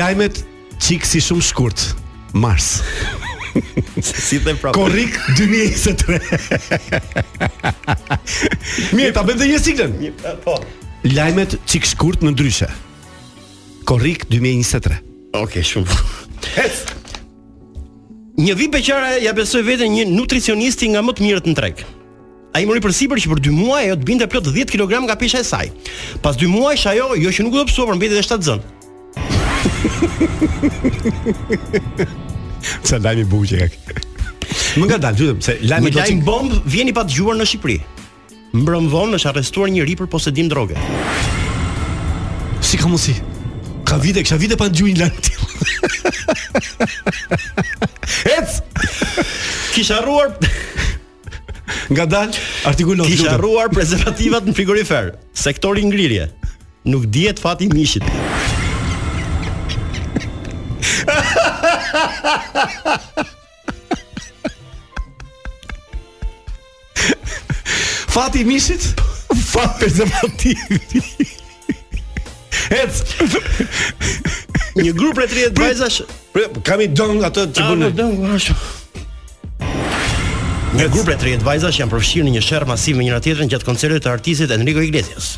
Lajmet 0.00 0.40
çik 0.80 1.04
si 1.04 1.20
shumë 1.20 1.44
shkurt. 1.44 1.88
Mars 2.34 2.78
si 4.00 4.38
the 4.42 4.54
prapë. 4.58 4.74
Korrik 4.74 5.18
2023. 5.38 6.20
Mirë, 8.94 8.98
Mirë 8.98 9.12
ta 9.16 9.22
bëjmë 9.22 9.38
dhe 9.40 9.46
një 9.52 9.58
siklen. 9.62 9.92
po. 10.44 10.54
Lajmet 11.04 11.58
qikë 11.68 11.86
shkurt 11.94 12.20
në 12.24 12.30
ndryshe. 12.34 12.68
Korrik 13.86 14.20
2023. 14.30 14.94
Oke, 15.34 15.42
okay, 15.42 15.62
shumë. 15.62 15.88
Hes! 16.56 16.72
Një 18.34 18.54
vit 18.58 18.70
beqara 18.74 19.10
ja 19.22 19.30
besoj 19.34 19.62
vete 19.62 19.84
një 19.86 20.08
nutricionisti 20.10 20.88
nga 20.90 21.02
më 21.06 21.12
të 21.14 21.20
mirët 21.22 21.46
në 21.46 21.54
trekë. 21.58 21.82
A 22.54 22.56
i 22.62 22.66
përsipër 22.66 23.16
për 23.18 23.22
që 23.22 23.28
për 23.34 23.40
2 23.50 23.52
muaj 23.54 23.84
e 23.88 23.92
o 23.92 23.96
të 23.98 24.06
binde 24.06 24.28
plot 24.30 24.46
10 24.54 24.66
kg 24.70 24.92
nga 25.06 25.16
pesha 25.18 25.38
e 25.42 25.46
saj. 25.46 25.66
Pas 26.22 26.34
2 26.38 26.48
muaj 26.50 26.78
ajo, 26.86 27.06
jo 27.18 27.30
që 27.30 27.42
nuk 27.42 27.54
do 27.54 27.64
pësua 27.66 27.88
për 27.90 27.96
mbeti 27.98 28.14
dhe 28.14 28.26
7 28.26 28.46
zën 28.46 28.62
Sa 32.82 32.96
lajm 33.02 33.24
i 33.24 33.28
bukur 33.28 33.48
që 33.50 33.66
ka. 33.66 34.00
Më 34.80 34.88
nga 34.90 34.98
dal, 35.06 35.16
thotë 35.18 35.44
se 35.44 35.54
lajmi 35.70 35.90
i 35.90 35.94
të 35.94 36.06
thotë 36.08 36.26
bomb 36.26 36.54
vjen 36.70 36.90
i 36.90 36.94
pa 36.96 37.04
dëgjuar 37.06 37.38
në 37.38 37.46
Shqipëri. 37.50 37.76
Mbrëm 38.60 38.88
vonë 38.92 39.18
është 39.18 39.30
arrestuar 39.32 39.70
një 39.70 39.98
për 39.98 40.06
posedim 40.10 40.46
droge 40.46 40.76
Si 42.62 42.78
ka 42.78 42.86
mësi 42.86 43.14
Ka 43.82 43.96
vite, 43.98 44.22
kësha 44.22 44.36
vite 44.38 44.54
pa 44.54 44.68
në 44.68 44.78
gjuin 44.78 45.00
lënë 45.00 45.24
të 45.26 46.84
Ec 48.30 48.54
Kisha 49.74 49.98
ruar 50.06 50.30
Nga 51.90 52.28
Artikulon 52.70 53.10
Kisha 53.10 53.34
ruar 53.42 53.74
prezervativat 53.74 54.46
në 54.46 54.54
frigorifer 54.54 55.10
Sektori 55.34 55.82
ngrirje 55.90 56.30
Nuk 56.86 57.10
dihet 57.10 57.42
fati 57.42 57.66
mishit 57.74 58.06
Fati 68.14 68.40
i 68.42 68.44
mishit? 68.48 68.82
Fat 69.54 69.76
për 69.78 69.92
të 69.94 70.06
mati. 70.10 70.54
Ec. 72.74 73.02
Një 74.80 74.94
grup 74.98 75.20
rreth 75.20 75.34
30 75.36 75.58
vajzash. 75.60 76.00
Kam 76.66 76.82
i 76.82 76.88
ato 76.88 77.46
atë 77.46 77.50
çbunë. 77.60 77.90
Ah, 77.92 78.00
dong, 78.00 78.24
ashtu. 78.34 78.58
Një 80.74 80.88
grup 80.90 81.06
e 81.06 81.14
30 81.14 81.44
vajzash 81.46 81.76
janë 81.78 81.92
përfshirë 81.92 82.24
në 82.26 82.32
një 82.34 82.40
sherr 82.42 82.64
masiv 82.66 82.96
me 82.98 83.04
njëra 83.06 83.20
tjetrën 83.22 83.46
gjatë 83.50 83.64
koncertit 83.68 84.02
të 84.02 84.10
artistit 84.10 84.50
Enrico 84.50 84.82
Iglesias. 84.82 85.28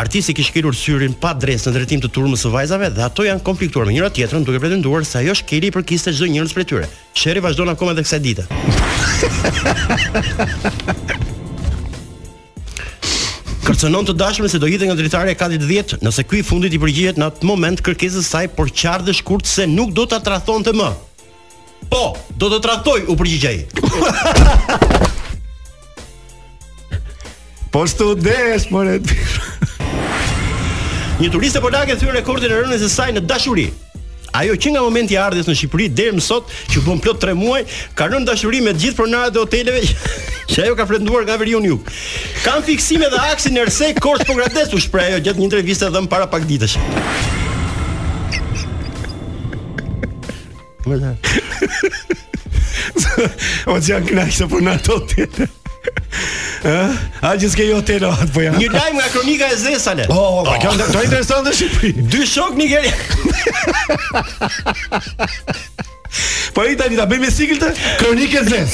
Artisti 0.00 0.32
kishte 0.38 0.54
kelur 0.56 0.72
syrin 0.76 1.12
pa 1.20 1.34
drejtë 1.36 1.68
në 1.68 1.72
drejtim 1.74 2.00
të 2.00 2.08
turmës 2.14 2.40
së 2.46 2.48
vajzave 2.54 2.88
dhe 2.96 3.02
ato 3.04 3.22
janë 3.26 3.42
konfliktuar 3.44 3.84
me 3.84 3.92
njëra 3.92 4.08
tjetrën 4.16 4.44
duke 4.48 4.60
pretenduar 4.62 5.04
se 5.04 5.18
ajo 5.20 5.34
shkeli 5.36 5.66
i 5.68 5.70
përkiste 5.76 6.12
çdo 6.16 6.26
njerëz 6.32 6.52
prej 6.56 6.66
tyre. 6.70 6.86
Sherri 7.12 7.40
vazhdon 7.44 7.68
akoma 7.68 7.92
edhe 7.92 8.02
kësaj 8.06 8.20
dite. 8.24 8.44
Kërcënon 13.68 14.04
të 14.08 14.12
dashme 14.22 14.48
se 14.48 14.56
do 14.62 14.66
hidhe 14.72 14.88
nga 14.88 14.96
dritarja 14.96 15.34
katit 15.36 15.68
dhjetë, 15.68 16.00
nëse 16.00 16.22
kuj 16.30 16.40
fundit 16.48 16.72
i 16.72 16.80
përgjigjet 16.80 17.20
në 17.20 17.24
atë 17.28 17.44
moment 17.50 17.76
kërkesës 17.84 18.24
saj, 18.32 18.48
por 18.56 18.72
qardë 18.72 19.04
dhe 19.10 19.14
se 19.52 19.68
nuk 19.68 19.92
do 19.92 20.08
të 20.08 20.16
atrathon 20.22 20.64
të 20.64 20.72
më. 20.80 20.90
Po, 21.90 22.16
do 22.36 22.50
të 22.50 22.58
traktoj, 22.64 23.04
u 23.08 23.14
përgjigjej. 23.16 23.56
i. 23.56 23.66
po 27.72 27.86
shtu 27.86 28.14
desh, 28.18 28.70
more. 28.72 28.98
Një 31.18 31.32
turiste 31.34 31.58
polake 31.64 31.96
thyr 31.98 32.12
rekordin 32.14 32.50
e 32.50 32.54
rënës 32.62 32.80
së 32.84 32.88
saj 32.92 33.12
në 33.16 33.20
dashuri. 33.26 33.68
Ajo 34.38 34.54
që 34.60 34.68
nga 34.74 34.82
momenti 34.84 35.12
i 35.16 35.18
ardhjes 35.18 35.48
në 35.48 35.54
Shqipëri 35.56 35.86
deri 35.98 36.12
më 36.18 36.22
sot, 36.22 36.44
që 36.72 36.78
bën 36.84 36.98
plot 37.02 37.22
3 37.24 37.32
muaj, 37.38 37.62
ka 37.96 38.04
rënë 38.12 38.28
dashuri 38.28 38.60
me 38.62 38.72
të 38.76 38.80
gjithë 38.84 38.98
pronarët 39.00 39.36
e 39.36 39.40
hoteleve 39.42 39.80
që 40.52 40.58
ajo 40.66 40.74
ka 40.78 40.86
frenduar 40.90 41.22
nga 41.26 41.36
veriu 41.40 41.58
jug. 41.64 41.80
Kam 42.44 42.60
fiksime 42.66 43.06
dhe 43.10 43.18
aksin 43.32 43.56
e 43.58 43.64
rsej 43.70 43.92
Korçë 43.98 44.26
Pogradesu, 44.28 44.76
shpreh 44.84 45.08
ajo 45.12 45.24
gjatë 45.24 45.38
një 45.40 45.48
interviste 45.48 45.88
dhënë 45.96 46.12
para 46.12 46.26
pak 46.30 46.42
ditësh. 46.46 46.76
Po 50.88 50.96
O 53.72 53.74
të 53.76 53.90
janë 53.92 54.06
kënaq 54.08 54.30
se 54.34 54.44
po 54.48 54.58
na 54.62 54.74
tot. 54.84 55.08
Ë? 56.66 56.68
A 57.24 57.26
gjithë 57.38 57.56
ke 57.58 57.64
jote 57.68 57.94
në 58.00 58.08
atë 58.12 58.28
po 58.34 58.40
janë 58.44 58.58
Një 58.62 58.68
lajmë 58.72 58.96
nga 59.00 59.06
kronika 59.12 59.46
e 59.54 59.56
zesale 59.60 60.04
O, 60.10 60.12
o, 60.14 60.16
o 60.42 60.44
oh. 60.44 60.54
kjo 60.60 60.68
oh. 60.74 61.02
interesant 61.06 61.42
dhe 61.46 61.52
Dy 62.12 62.20
shok 62.26 62.52
një 62.58 62.66
gjerë 62.74 62.90
Po 66.56 66.60
i 66.66 66.74
tani 66.80 66.96
ta 66.98 67.04
bëjmë 67.08 67.28
sikl 67.32 67.56
të 67.62 67.68
kronikë 68.02 68.36
e 68.40 68.42
zes 68.50 68.72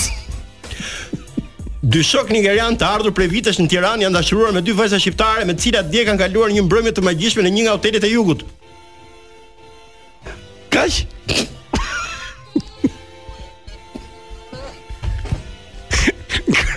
Dy 1.85 2.01
shok 2.09 2.27
nigerian 2.33 2.75
të 2.81 2.85
ardhur 2.89 3.13
prej 3.15 3.31
vitesh 3.35 3.59
në 3.61 3.67
Tiranë 3.75 4.03
janë 4.07 4.17
dashuruar 4.17 4.53
me 4.57 4.61
dy 4.65 4.73
vajza 4.79 4.99
shqiptare 5.03 5.43
me 5.45 5.53
të 5.59 5.63
cilat 5.69 5.87
dje 5.93 6.03
kanë 6.09 6.21
kaluar 6.25 6.51
një 6.57 6.63
mbrëmje 6.67 6.93
të 6.97 7.03
magjishme 7.11 7.43
në 7.47 7.51
një 7.59 7.63
nga 7.67 7.77
hotelet 7.77 8.07
e 8.09 8.11
jugut. 8.15 8.41
Kaç? 10.73 10.93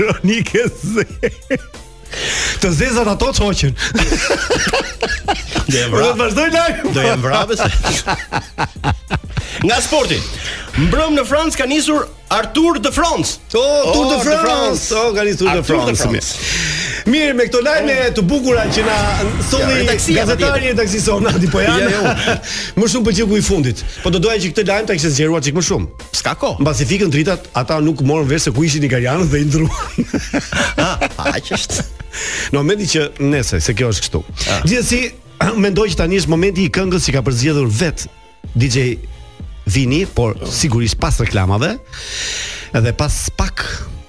noch 0.06 0.24
nie 0.24 0.44
gesehen. 0.44 1.08
Das 2.62 2.80
ist 2.80 2.96
das 2.96 3.18
Totschäumchen. 3.18 3.76
Do 5.68 6.00
të 6.00 6.16
vazhdoj 6.16 6.48
lajm. 6.54 6.86
Do 6.96 7.04
jam 7.04 7.22
brapë. 7.22 7.68
Nga 9.66 9.78
sporti. 9.84 10.18
Mbrëm 10.78 11.16
në 11.18 11.24
Franc 11.28 11.56
ka 11.58 11.66
nisur 11.68 12.04
Artur 12.32 12.78
de 12.84 12.92
France. 12.94 13.40
To 13.54 13.60
oh, 13.60 13.92
Tour 13.94 14.12
de 14.12 14.20
France. 14.24 14.44
France. 14.46 14.94
Oh, 14.96 15.10
ka 15.16 15.24
nisur 15.28 15.44
Tour 15.44 15.60
de 15.60 15.64
France. 15.66 16.04
France. 16.06 17.04
Mirë, 17.10 17.34
me 17.40 17.46
këto 17.48 17.62
lajme 17.66 17.96
oh. 18.06 18.14
të 18.16 18.24
bukura 18.28 18.64
që 18.72 18.84
na 18.86 18.96
solli 19.50 19.84
ja, 19.84 19.98
gazetari 20.22 20.72
i 20.74 20.78
taksisor 20.78 21.22
na 21.26 21.34
po 21.52 21.64
janë. 21.64 21.88
Ja, 21.98 22.16
ja, 22.16 22.16
jo. 22.16 22.40
më 22.84 22.90
shumë 22.94 23.10
pëlqej 23.10 23.28
ku 23.34 23.40
i 23.42 23.44
fundit. 23.48 23.84
Po 24.06 24.12
do 24.14 24.22
doja 24.24 24.38
që 24.44 24.54
këtë 24.54 24.68
lajm 24.72 24.88
ta 24.92 24.96
kishte 24.98 25.14
zgjeruar 25.18 25.44
çik 25.46 25.58
më 25.60 25.66
shumë. 25.72 26.08
S'ka 26.22 26.36
kohë. 26.40 26.62
Mbas 26.64 26.84
i 26.86 26.90
fikën 26.94 27.12
dritat, 27.16 27.50
ata 27.58 27.80
nuk 27.84 28.04
morën 28.08 28.28
vesh 28.30 28.48
se 28.48 28.54
ku 28.56 28.64
ishin 28.68 28.86
i 28.88 28.92
Gariano 28.92 29.26
dhe 29.28 29.42
i 29.44 29.48
ndruan. 29.48 30.12
Ah, 30.78 31.02
faqësh. 31.20 32.52
Në 32.54 32.58
momentin 32.60 32.94
që 32.96 33.10
nesër 33.34 33.64
se 33.66 33.76
kjo 33.78 33.92
është 33.96 34.06
kështu. 34.08 34.22
Ah. 34.48 34.62
Gjithsesi, 34.68 35.04
mendoj 35.64 35.92
që 35.94 36.00
tani 36.04 36.20
është 36.22 36.32
momenti 36.32 36.66
i 36.68 36.72
këngës 36.74 37.08
që 37.08 37.16
ka 37.18 37.24
përzgjedhur 37.28 37.70
vet 37.80 38.06
DJ 38.58 38.98
Vini, 39.68 40.06
por 40.08 40.38
sigurisht 40.48 40.96
pas 41.02 41.18
reklamave. 41.20 41.74
Edhe 42.76 42.94
pas 42.96 43.16
pak 43.36 43.60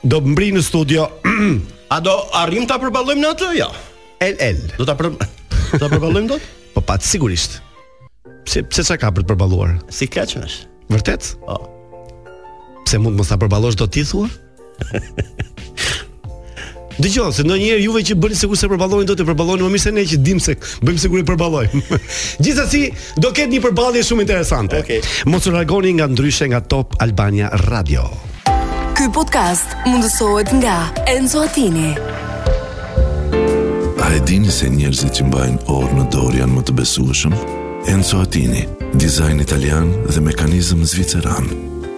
do 0.07 0.21
mbri 0.23 0.53
në 0.55 0.63
studio. 0.63 1.09
A 1.95 1.99
do 2.05 2.13
arrim 2.37 2.67
ta 2.69 2.77
përballojmë 2.79 3.21
në 3.23 3.31
atë? 3.35 3.49
Jo. 3.57 3.67
El 4.23 4.37
el. 4.45 4.61
Do 4.77 4.87
ta 4.87 4.95
për 4.99 5.11
do 5.17 5.79
ta 5.81 5.89
përballojmë 5.89 6.31
dot? 6.31 6.47
Po 6.77 6.83
pa 6.85 6.99
sigurisht. 7.03 7.59
Pse 8.47 8.63
pse 8.69 9.01
ka 9.01 9.11
për 9.11 9.25
të 9.27 9.33
përballuar? 9.33 9.79
Si 9.91 10.07
kaq 10.07 10.37
është? 10.45 10.69
Vërtet? 10.95 11.33
Po. 11.43 11.59
Pse 12.87 13.01
mund 13.03 13.19
mos 13.19 13.33
ta 13.33 13.41
përballosh 13.41 13.79
dot 13.81 13.91
ti 13.97 14.05
thua? 14.09 14.29
Dëgjoj, 16.99 17.31
se 17.31 17.45
ndonjëherë 17.47 17.83
juve 17.87 18.01
që 18.03 18.15
bëni 18.19 18.37
sikur 18.37 18.59
se 18.59 18.69
përballojnë 18.73 19.07
do 19.07 19.15
të 19.19 19.27
përballojnë 19.29 19.63
më 19.63 19.71
mirë 19.71 19.83
se 19.85 19.91
ne 19.95 20.03
që 20.11 20.17
dimë 20.27 20.43
se 20.43 20.55
bëjmë 20.83 21.03
sikur 21.05 21.21
i 21.21 21.27
përballojmë. 21.29 21.95
Gjithsesi, 22.43 22.81
do 23.23 23.31
ketë 23.37 23.53
një 23.53 23.61
përballje 23.69 24.03
shumë 24.09 24.25
interesante. 24.27 24.81
Okay. 24.83 24.99
Mos 25.31 25.47
u 25.47 25.53
largoni 25.55 25.93
nga 25.99 26.09
ndryshe 26.11 26.49
nga 26.51 26.59
Top 26.75 26.97
Albania 27.05 27.53
Radio. 27.71 28.09
Ky 28.99 29.07
podcast 29.15 29.77
mundësohet 29.87 30.51
nga 30.59 30.75
Enzo 31.15 31.45
Attini. 31.47 31.95
A 34.03 34.11
e 34.17 34.21
dini 34.27 34.51
se 34.51 34.67
njerëzit 34.73 35.21
që 35.21 35.29
mbajnë 35.31 35.65
orë 35.71 36.01
në 36.01 36.09
dorë 36.17 36.43
janë 36.43 36.57
më 36.59 36.67
të 36.71 36.79
besueshëm? 36.83 37.39
Enzo 37.95 38.25
Attini, 38.27 38.65
dizajn 38.99 39.45
italian 39.47 39.95
dhe 40.11 40.25
mekanizëm 40.33 40.83
zviceran. 40.85 41.47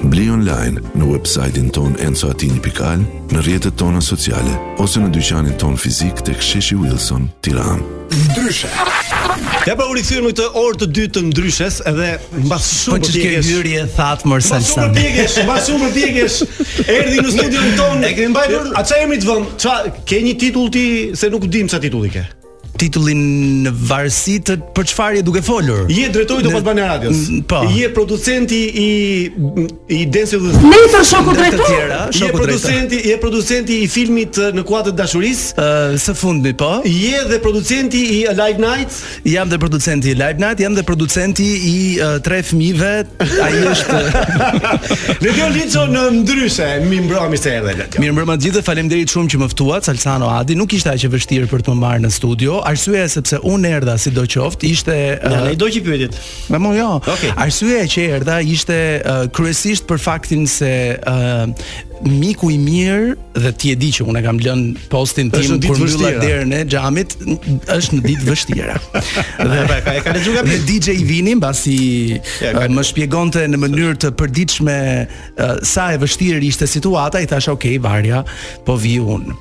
Bli 0.09 0.31
online 0.33 0.81
në 0.97 1.07
websajtin 1.11 1.67
ton 1.77 1.93
enzoatini.al, 2.01 3.03
në 3.35 3.43
rjetët 3.45 3.75
tonë 3.79 4.01
sociale, 4.03 4.55
ose 4.81 5.03
në 5.03 5.11
dyqanin 5.13 5.59
ton 5.61 5.77
fizik 5.77 6.23
të 6.25 6.39
ksheshi 6.41 6.79
Wilson, 6.81 7.27
tiram. 7.45 7.83
Ndryshe! 8.31 8.71
Ja 9.69 9.75
pa 9.77 9.77
po 9.85 9.91
u 9.93 9.99
rikthyer 9.99 10.25
në 10.25 10.33
të 10.41 10.47
orë 10.63 10.81
të 10.81 10.89
dytë 10.97 11.13
të 11.19 11.25
ndryshës 11.29 11.83
edhe 11.93 12.09
mbas 12.47 12.71
shumë 12.81 13.03
djegësh. 13.05 13.13
Po 13.13 13.13
ç'ke 13.13 13.45
hyrje 13.53 13.83
e 13.85 13.93
that 14.01 14.25
mor 14.25 14.41
sa. 14.41 14.63
Mbas 14.65 14.73
shumë 14.73 14.99
djegësh, 14.99 15.37
mbas 15.45 15.69
shumë 15.69 15.93
djegësh. 15.99 16.39
Erdhi 16.97 17.21
në 17.21 17.35
studion 17.37 17.73
ton. 17.85 18.03
E 18.09 18.15
kemi 18.17 18.33
mbajtur. 18.33 18.73
A 18.81 18.87
ç'a 18.89 19.03
emri 19.05 19.21
të 19.21 19.29
vëm? 19.35 19.49
Ç'a 19.61 19.77
ke 20.09 20.23
një 20.25 20.37
titull 20.41 20.73
ti 20.75 20.87
se 21.13 21.29
nuk 21.31 21.45
dim 21.53 21.69
ç'a 21.71 21.83
titulli 21.85 22.15
ke 22.17 22.25
titullin 22.81 23.21
në 23.67 23.73
varësi 23.77 24.37
të 24.49 24.55
për 24.77 24.87
çfarë 24.93 25.19
je 25.21 25.25
duke 25.27 25.43
folur? 25.45 25.83
Je 25.93 26.07
drejtori 26.15 26.41
i 26.45 26.47
Top 26.49 26.57
Albania 26.61 26.87
Radios. 26.89 27.19
Po. 27.49 27.63
Je 27.77 27.91
producenti 27.95 28.61
i 28.75 28.89
i 29.97 29.99
Dance 30.07 30.37
of 30.37 30.47
the 30.47 30.55
Stars. 30.55 30.67
Nëse 30.71 31.03
shoku 31.11 31.35
drejtor. 31.37 32.15
Je 32.17 32.31
producenti, 32.33 33.01
je 33.11 33.19
producenti 33.21 33.81
i 33.85 33.89
filmit 33.89 34.39
në 34.57 34.65
kuadër 34.69 34.95
dashurisë. 34.97 35.57
Se 35.97 36.01
së 36.11 36.15
fundmi, 36.17 36.55
po. 36.59 36.71
Je 36.89 37.21
dhe 37.29 37.41
producenti 37.45 38.03
i 38.17 38.21
Live 38.33 38.61
Nights. 38.63 39.03
Jam 39.29 39.51
dhe 39.53 39.59
producenti 39.63 40.15
i 40.15 40.17
Live 40.17 40.41
Night, 40.41 40.61
jam 40.63 40.77
dhe 40.79 40.85
producenti 40.89 41.47
i 41.75 41.77
uh, 42.01 42.15
tre 42.25 42.41
fëmijëve. 42.49 42.93
Ai 43.45 43.51
është 43.75 45.17
Le 45.21 45.35
të 45.35 45.51
lëjo 45.53 45.85
në 45.91 46.07
ndryshe, 46.23 46.69
mi 46.89 47.03
mbrëmë 47.05 47.41
se 47.41 47.53
edhe. 47.61 47.77
Mirëmbrëma 48.01 48.39
të 48.39 48.47
gjithëve, 48.49 48.65
faleminderit 48.67 49.13
shumë 49.13 49.35
që 49.35 49.41
më 49.45 49.49
ftuat, 49.53 49.87
Salsano 49.89 50.31
Adi, 50.39 50.57
nuk 50.59 50.73
ishte 50.77 50.91
aq 50.93 51.05
e 51.05 51.11
vështirë 51.13 51.51
për 51.51 51.63
të 51.67 51.75
më 51.75 51.81
marrë 51.85 52.05
në 52.07 52.11
studio 52.15 52.61
arsyeja 52.71 53.09
sepse 53.17 53.39
unë 53.51 53.73
erdha 53.79 53.97
sidoqoftë 54.01 54.71
ishte 54.71 54.97
ja, 54.97 55.17
uh, 55.19 55.43
ne 55.49 55.55
do 55.59 55.69
që 55.73 55.83
pyetit. 55.87 56.19
Po 56.51 56.73
jo. 56.77 56.89
Okay. 57.03 57.33
Arsyeja 57.43 57.87
që 57.95 58.07
erdha 58.19 58.41
ishte 58.55 58.79
uh, 59.01 59.23
kryesisht 59.37 59.89
për 59.91 60.03
faktin 60.05 60.47
se 60.51 60.73
uh, 60.99 61.87
miku 62.03 62.49
i 62.53 62.57
mirë 62.59 63.17
dhe 63.41 63.51
ti 63.61 63.73
e 63.75 63.77
di 63.79 63.91
që 63.93 64.07
unë 64.09 64.21
kam 64.25 64.39
lënë 64.41 64.87
postin 64.93 65.29
tim 65.33 65.59
është 65.59 65.59
kur 65.67 65.81
mbylla 65.83 66.13
derën 66.23 66.55
e 66.57 66.61
xhamit, 66.73 67.17
është 67.75 67.99
në 67.99 68.03
ditë 68.07 68.29
vështira. 68.29 68.77
dhe 69.53 69.67
pra 69.69 69.95
e 69.95 70.01
ka 70.05 70.15
lexuar 70.17 70.39
gabim. 70.41 70.65
DJ 70.69 70.95
i 70.97 71.05
vini 71.07 71.35
mbasi 71.37 71.77
ja, 72.43 72.55
më 72.71 72.87
shpjegonte 72.89 73.45
në 73.53 73.61
mënyrë 73.61 73.99
të 74.07 74.13
përditshme 74.21 74.79
sa 75.71 75.91
e 75.95 76.01
vështirë 76.03 76.43
ishte 76.49 76.69
situata, 76.73 77.21
i 77.25 77.29
thash 77.31 77.51
ok, 77.53 77.69
varja, 77.85 78.23
po 78.67 78.79
vi 78.81 78.97
un. 79.03 79.35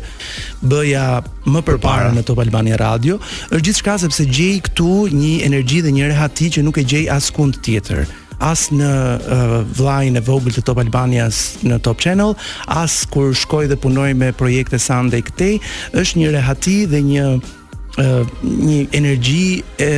bëja 0.74 1.08
më 1.54 1.64
përpara 1.72 2.12
për 2.12 2.20
në 2.20 2.28
Top 2.28 2.44
Albania 2.44 2.76
Radio, 2.84 3.16
është 3.56 3.64
gjithçka 3.70 3.98
sepse 4.04 4.28
gjej 4.28 4.52
këtu 4.68 4.92
një 5.16 5.63
energji 5.64 5.82
dhe 5.82 5.92
një 5.96 6.08
rehati 6.12 6.50
që 6.54 6.64
nuk 6.66 6.78
e 6.78 6.84
gjej 6.84 7.06
askund 7.14 7.56
tjetër 7.64 8.04
as 8.44 8.66
në 8.76 8.84
uh, 8.84 9.52
vllajin 9.78 10.18
e 10.20 10.24
vogël 10.26 10.52
të 10.58 10.64
Top 10.68 10.82
Albanias 10.82 11.60
në 11.64 11.78
Top 11.86 12.02
Channel, 12.04 12.34
as 12.68 13.06
kur 13.08 13.32
shkoj 13.32 13.70
dhe 13.72 13.78
punoj 13.80 14.10
me 14.20 14.34
projekte 14.36 14.76
Sunday 14.84 15.24
këtej, 15.24 15.62
është 15.96 16.20
një 16.20 16.32
rehati 16.36 16.74
dhe 16.92 17.00
një 17.06 17.28
uh, 17.38 18.34
një 18.44 18.82
energji 19.00 19.62
e, 19.80 19.94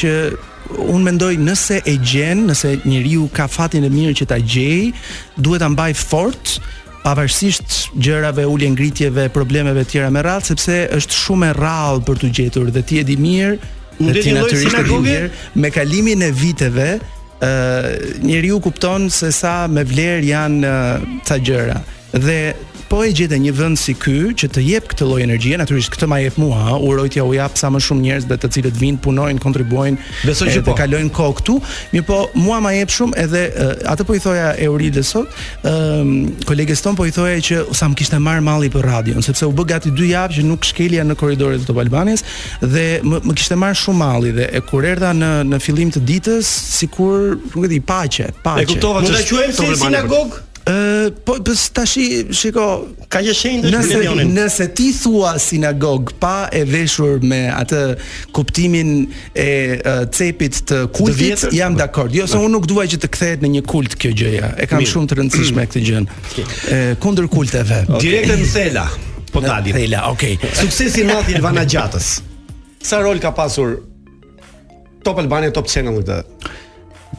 që 0.00 0.12
unë 0.88 1.04
mendoj 1.06 1.30
nëse 1.46 1.78
e 1.86 1.94
gjen, 2.02 2.42
nëse 2.50 2.72
njeriu 2.88 3.28
ka 3.30 3.46
fatin 3.46 3.86
e 3.86 3.92
mirë 3.92 4.16
që 4.18 4.28
ta 4.32 4.40
gjej, 4.42 4.90
duhet 5.38 5.62
ta 5.62 5.70
mbaj 5.70 5.92
fort 6.00 6.56
pavarësisht 7.04 7.92
gjërave, 8.02 8.48
ulje 8.50 8.72
ngritjeve, 8.74 9.28
problemeve 9.30 9.86
të 9.86 9.92
tjera 9.94 10.10
me 10.10 10.26
radhë, 10.26 10.48
sepse 10.56 10.80
është 10.98 11.22
shumë 11.22 11.52
e 11.52 11.56
rrallë 11.60 12.06
për 12.08 12.24
të 12.24 12.34
gjetur 12.40 12.72
dhe 12.74 12.82
ti 12.82 12.98
e 12.98 13.06
di 13.06 13.20
mirë 13.22 13.60
në 14.00 14.14
një 14.22 14.32
lloj 14.36 14.50
sinagoge 14.60 15.16
me 15.62 15.70
kalimin 15.72 16.22
e 16.26 16.30
viteve 16.36 16.88
ë 16.96 16.98
uh, 17.00 17.90
njeriu 18.24 18.60
kupton 18.64 19.08
se 19.12 19.32
sa 19.36 19.54
me 19.72 19.84
vlerë 19.88 20.24
janë 20.30 20.68
uh, 20.68 21.06
ca 21.28 21.38
gjëra 21.40 21.80
dhe 22.16 22.38
po 22.88 23.02
e 23.04 23.12
gjete 23.14 23.38
një 23.40 23.52
vend 23.56 23.78
si 23.80 23.94
ky 23.98 24.14
që 24.38 24.48
të 24.54 24.62
jep 24.64 24.86
këtë 24.92 25.06
lloj 25.08 25.20
energjie, 25.24 25.56
natyrisht 25.58 25.90
këtë 25.94 26.08
ma 26.10 26.18
jep 26.22 26.36
mua, 26.40 26.58
ha, 26.68 26.76
uroj 26.82 27.08
u 27.26 27.32
jap 27.34 27.56
sa 27.58 27.70
më 27.72 27.80
shumë 27.82 28.04
njerëz 28.06 28.26
dhe 28.30 28.36
të 28.42 28.50
cilët 28.56 28.78
vinë, 28.80 29.00
punojnë, 29.04 29.40
kontribuojnë, 29.42 29.98
besoj 30.26 30.50
që 30.54 30.62
po. 30.66 30.74
kalojnë 30.78 31.12
kohë 31.16 31.36
këtu, 31.40 31.56
më 31.96 32.04
po 32.08 32.20
mua 32.44 32.60
ma 32.62 32.72
jep 32.76 32.90
shumë 32.94 33.18
edhe 33.24 33.44
uh, 33.48 33.74
atë 33.92 34.06
po 34.08 34.16
i 34.18 34.22
thoja 34.22 34.52
Euride 34.66 35.02
sot, 35.06 35.30
um, 35.66 36.12
ton 36.86 36.96
po 36.98 37.06
i 37.08 37.14
thoja 37.14 37.40
që 37.42 37.62
sa 37.74 37.88
më 37.90 37.98
kishte 37.98 38.20
marr 38.22 38.40
malli 38.44 38.70
për 38.70 38.84
radion, 38.86 39.22
sepse 39.24 39.46
u 39.48 39.54
bë 39.56 39.66
gati 39.72 39.90
2 39.94 40.10
javë 40.12 40.36
që 40.38 40.46
nuk 40.46 40.64
shkelja 40.68 41.06
në 41.06 41.16
korridoret 41.18 41.64
të 41.66 41.76
Albanisë 41.86 42.64
dhe 42.66 42.86
më, 43.06 43.20
më 43.26 43.36
kishte 43.38 43.54
marr 43.58 43.76
shumë 43.78 44.00
malli 44.02 44.32
dhe 44.36 44.48
e 44.52 44.60
kur 44.66 44.86
erdha 44.88 45.12
në 45.16 45.30
në 45.46 45.60
fillim 45.62 45.90
të 45.94 46.02
ditës, 46.08 46.48
sikur, 46.80 47.36
nuk 47.54 47.64
e 47.66 47.70
di, 47.70 47.80
paqe, 47.84 48.30
paqe. 48.44 48.66
Mund 48.72 48.82
ta 48.82 49.18
quajmë 49.26 49.56
si 49.56 49.70
sinagog? 49.80 50.40
Ë 50.66 51.12
po, 51.22 51.36
po 51.46 51.52
tash 51.54 51.92
shiko 52.34 52.62
ka 53.12 53.20
një 53.22 53.32
shenjë 53.38 53.60
të 53.62 53.70
nëse, 53.70 54.22
nëse 54.34 54.64
ti 54.74 54.88
thua 54.96 55.36
sinagog 55.38 56.08
pa 56.18 56.48
e 56.50 56.64
veshur 56.66 57.22
me 57.22 57.44
atë 57.54 57.82
kuptimin 58.34 58.90
e 59.38 59.52
cepit 60.10 60.58
të 60.66 60.80
kultit 60.96 61.44
jam 61.54 61.76
dakord. 61.78 62.10
Jo 62.18 62.26
se 62.26 62.40
unë 62.42 62.50
nuk 62.56 62.66
dua 62.66 62.82
që 62.90 62.98
të 63.04 63.10
kthehet 63.14 63.44
në 63.46 63.50
një 63.58 63.62
kult 63.70 63.94
kjo 64.02 64.10
gjëja. 64.18 64.48
E 64.58 64.66
kam 64.66 64.82
Mirë. 64.82 64.90
shumë 64.90 65.08
të 65.12 65.18
rëndësishme 65.20 65.66
këtë 65.70 65.82
gjën 65.86 66.08
kundër 67.04 67.28
kulteve. 67.30 67.84
Okay. 67.86 68.02
Direkt 68.02 68.32
në 68.34 68.48
Thela. 68.56 68.86
Po 69.30 69.44
ta 69.44 69.60
di. 69.62 69.70
Thela, 69.76 70.02
okay. 70.10 70.34
Suksesi 70.58 71.04
i 71.04 71.06
madh 71.06 71.30
i 71.30 71.36
Ivana 71.38 71.62
Gjatës. 71.68 72.08
Sa 72.86 72.98
rol 73.06 73.22
ka 73.22 73.30
pasur 73.38 73.78
Top 75.06 75.22
Albania 75.22 75.54
Top 75.54 75.70
Channel-i? 75.70 76.18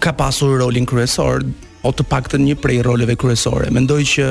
Ka 0.03 0.11
pasur 0.13 0.59
rolin 0.61 0.83
kryesor, 0.87 1.45
o 1.85 1.91
të 1.93 2.05
paktën 2.09 2.41
një 2.41 2.55
prej 2.57 2.79
roleve 2.85 3.13
kryesore. 3.19 3.69
Mendoj 3.73 3.99
që 4.09 4.25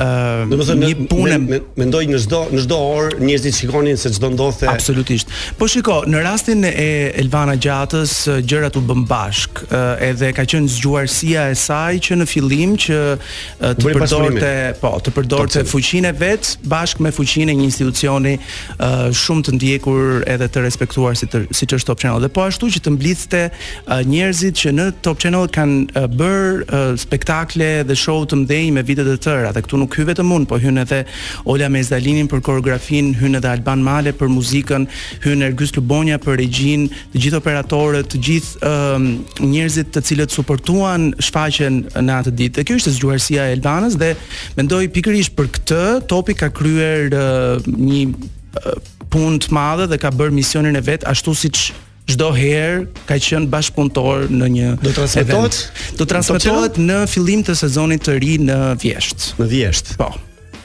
ë 0.00 0.06
uh, 0.42 0.70
një 0.80 1.06
punë 1.10 1.36
mendoj 1.78 2.00
në 2.10 2.18
çdo 2.24 2.40
në 2.50 2.62
çdo 2.64 2.78
orë 2.96 3.20
njerëzit 3.22 3.58
shikonin 3.60 3.98
se 4.00 4.10
çdo 4.16 4.32
ndodhte. 4.34 4.66
Absolutisht. 4.70 5.30
Po 5.58 5.68
shiko, 5.70 6.00
në 6.10 6.22
rastin 6.24 6.64
e 6.66 6.88
Elvana 7.22 7.54
Gjatës 7.60 8.14
gjërat 8.42 8.76
u 8.80 8.82
bën 8.90 9.04
bashk, 9.10 9.62
uh, 9.68 9.94
edhe 10.02 10.32
ka 10.34 10.44
qenë 10.50 10.70
zgjuarësia 10.78 11.46
e 11.52 11.56
saj 11.62 12.00
që 12.08 12.18
në 12.22 12.28
fillim 12.30 12.74
që 12.82 12.98
uh, 13.14 13.70
të 13.78 13.94
përdorte, 13.94 14.52
po, 14.82 14.92
të 15.06 15.14
përdorte 15.16 15.64
fuqinë 15.70 16.10
e 16.10 16.16
vet 16.24 16.54
bashk 16.70 17.00
me 17.06 17.12
fuqinë 17.14 17.54
e 17.54 17.58
një 17.60 17.68
institucioni 17.70 18.34
uh, 18.40 19.06
shumë 19.14 19.46
të 19.48 19.56
ndjekur 19.60 20.24
edhe 20.26 20.50
të 20.50 20.66
respektuar 20.66 21.14
si 21.20 21.30
të, 21.30 21.44
si 21.54 21.70
që 21.70 21.78
është 21.78 21.90
Top 21.92 22.02
Channel. 22.02 22.26
Dhe 22.26 22.32
po 22.34 22.48
ashtu 22.48 22.66
që 22.74 22.82
të 22.88 22.96
mblidhte 22.98 23.44
uh, 23.50 24.00
njerëzit 24.10 24.58
që 24.64 24.74
në 24.80 24.90
Top 25.06 25.22
Channel 25.22 25.46
kanë 25.54 25.80
uh, 25.94 26.08
bërë 26.18 26.66
uh, 26.66 26.79
spektakle 27.00 27.70
dhe 27.86 27.96
show 27.98 28.22
të 28.28 28.38
mëdhej 28.42 28.70
me 28.76 28.82
vite 28.86 29.04
të 29.06 29.16
tëra 29.24 29.50
dhe 29.54 29.62
këtu 29.64 29.80
nuk 29.80 29.94
hyn 29.98 30.08
vetëm 30.10 30.30
un, 30.36 30.46
po 30.48 30.58
hyn 30.62 30.78
edhe 30.82 31.02
Ola 31.50 31.68
Mezdalinin 31.72 32.28
për 32.30 32.42
koreografin, 32.46 33.12
hyn 33.18 33.36
edhe 33.38 33.50
Alban 33.50 33.82
Male 33.86 34.12
për 34.16 34.30
muzikën, 34.32 34.86
hyn 35.24 35.44
Ergys 35.46 35.74
Lubonia 35.76 36.18
për 36.22 36.38
regjin, 36.40 36.88
të 37.12 37.24
gjithë 37.26 37.40
operatorët, 37.40 38.10
të 38.14 38.22
gjithë 38.28 38.70
uh, 38.70 39.44
njerëzit 39.52 39.90
të 39.94 40.04
cilët 40.10 40.34
suportuan 40.36 41.10
shfaqjen 41.22 41.82
në 41.98 42.20
atë 42.20 42.34
ditë. 42.42 42.56
Dhe 42.60 42.66
kjo 42.70 42.80
është 42.80 42.94
zgjuarësia 42.98 43.48
e 43.50 43.56
Elbanës 43.58 43.98
dhe 44.00 44.12
mendoj 44.58 44.84
pikërisht 44.96 45.36
për 45.38 45.50
këtë 45.58 45.82
topi 46.12 46.38
ka 46.40 46.50
kryer 46.54 47.12
uh, 47.12 47.68
një 47.70 48.02
uh, 48.14 48.74
punë 49.10 49.42
të 49.46 49.54
madhe 49.56 49.88
dhe 49.90 49.98
ka 50.00 50.12
bërë 50.14 50.36
misionin 50.36 50.78
e 50.78 50.84
vet 50.86 51.06
ashtu 51.10 51.34
siç 51.36 51.70
çdo 52.10 52.26
herë 52.34 52.80
ka 53.08 53.16
qenë 53.22 53.46
bashkëpunëtor 53.52 54.24
në 54.34 54.48
një 54.56 54.70
do 54.82 54.90
transmetohet 54.96 55.58
do 56.00 56.06
transmetohet 56.12 56.74
në 56.82 56.96
fillim 57.12 57.42
të 57.46 57.52
sezonit 57.62 58.00
të 58.06 58.12
ri 58.22 58.34
në 58.48 58.58
Vjeshtë 58.82 59.24
në 59.42 59.46
Vjeshtë 59.54 59.90
po 60.02 60.08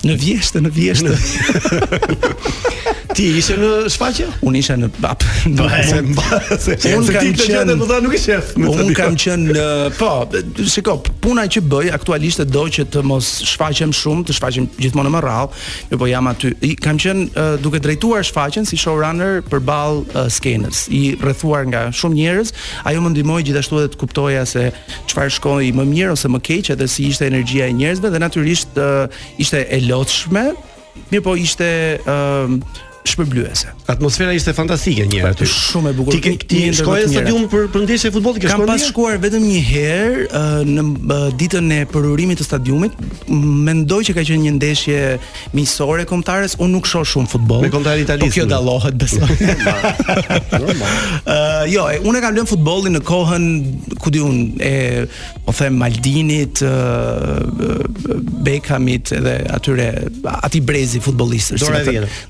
në 0.06 0.14
Vjeshtë 0.24 0.60
në 0.66 0.72
Vjeshtë 0.80 1.12
Ti 3.16 3.26
ishe 3.40 3.56
në 3.56 3.68
shfaqje? 3.94 4.26
Unë 4.44 4.60
isha 4.60 4.76
në 4.76 4.90
bap. 5.00 5.22
Po, 5.56 5.68
se 6.66 6.76
unë 6.98 7.14
kam 7.16 7.30
qenë, 7.40 7.76
do 7.80 7.86
ta 7.88 8.02
nuk 8.04 8.16
i 8.18 8.20
shef. 8.20 8.50
Unë 8.60 8.96
kam 8.98 9.16
qenë, 9.20 9.68
po, 9.96 10.10
shiko, 10.74 10.98
puna 11.24 11.46
që 11.52 11.62
bëj 11.64 11.94
aktualisht 11.96 12.42
e 12.44 12.48
do 12.52 12.66
që 12.76 12.88
të 12.92 13.06
mos 13.08 13.30
shfaqem 13.54 13.94
shumë, 13.96 14.26
të 14.28 14.36
shfaqem 14.36 14.68
gjithmonë 14.84 15.14
më 15.16 15.22
rrallë, 15.24 15.64
jo 15.94 16.02
po 16.02 16.10
jam 16.12 16.28
aty. 16.34 16.52
I 16.68 16.74
kam 16.82 17.00
qenë 17.02 17.46
duke 17.64 17.80
drejtuar 17.86 18.28
shfaqjen 18.28 18.68
si 18.68 18.76
showrunner 18.84 19.40
përball 19.48 20.04
uh, 20.12 20.26
skenës, 20.36 20.84
i 20.92 21.14
rrethuar 21.24 21.64
nga 21.72 21.86
shumë 21.96 22.20
njerëz, 22.20 22.52
ajo 22.92 23.06
më 23.06 23.14
ndihmoi 23.16 23.46
gjithashtu 23.48 23.80
edhe 23.86 23.94
të 23.96 24.02
kuptoja 24.04 24.44
se 24.52 24.68
çfarë 25.14 25.38
shkoj 25.40 25.72
më 25.80 25.88
mirë 25.94 26.18
ose 26.18 26.28
më 26.36 26.44
keq 26.52 26.74
edhe 26.76 26.92
si 26.92 27.08
ishte 27.14 27.32
energjia 27.32 27.72
e 27.72 27.78
njerëzve 27.80 28.12
dhe 28.12 28.24
natyrisht 28.28 28.76
uh, 28.76 29.06
ishte 29.40 29.64
e 29.72 29.84
lotshme, 29.88 30.50
Mirë 31.12 31.24
po 31.26 31.34
ishte 31.36 31.66
shpërblyese. 33.10 33.68
Atmosfera 33.88 34.34
ishte 34.36 34.54
fantastike 34.58 35.06
një 35.06 35.20
herë 35.22 35.36
po, 35.38 35.46
aty. 35.46 35.48
Shumë 35.50 35.92
e 35.94 35.98
bukur. 35.98 36.16
Ti 36.16 36.24
ke 36.24 36.34
ti 36.46 36.62
në 36.72 37.10
stadium 37.12 37.46
për 37.52 37.68
për 37.74 37.84
ndeshje 37.86 38.12
futbolli, 38.16 38.42
ke 38.42 38.50
shkuar? 38.50 38.66
Kam 38.66 38.70
pas 38.72 38.86
shkuar 38.90 39.20
vetëm 39.22 39.46
një 39.46 39.60
herë 39.70 40.46
në 40.70 41.20
ditën 41.40 41.70
e 41.76 41.80
përurimit 41.94 42.42
të 42.42 42.48
stadiumit. 42.48 42.98
Mendoj 43.30 44.02
që 44.10 44.16
ka 44.18 44.26
qenë 44.26 44.46
një 44.48 44.54
ndeshje 44.58 45.00
miqësore 45.56 46.06
kombëtares, 46.10 46.58
unë 46.62 46.74
nuk 46.78 46.90
shoh 46.90 47.06
shumë 47.14 47.32
futboll. 47.36 47.62
Me 47.66 47.72
kombëtar 47.74 48.02
italianë. 48.02 48.32
Po 48.32 48.40
kjo 48.40 48.50
dallohet 48.52 48.98
besoj. 48.98 49.30
Normal. 50.66 50.98
jo, 51.76 51.86
unë 52.10 52.24
kam 52.26 52.38
lënë 52.40 52.52
futbollin 52.56 52.98
në 52.98 53.04
kohën 53.08 53.48
ku 54.02 54.14
diun 54.14 54.62
e 54.62 54.74
po 55.46 55.54
them 55.56 55.78
Maldinit, 55.82 56.60
uh, 56.66 58.16
Beckhamit 58.46 59.12
edhe 59.20 59.38
atyre 59.54 59.90
aty 60.40 60.60
brezi 60.66 61.00
futbollistësh. 61.06 61.66
Dora 61.70 61.84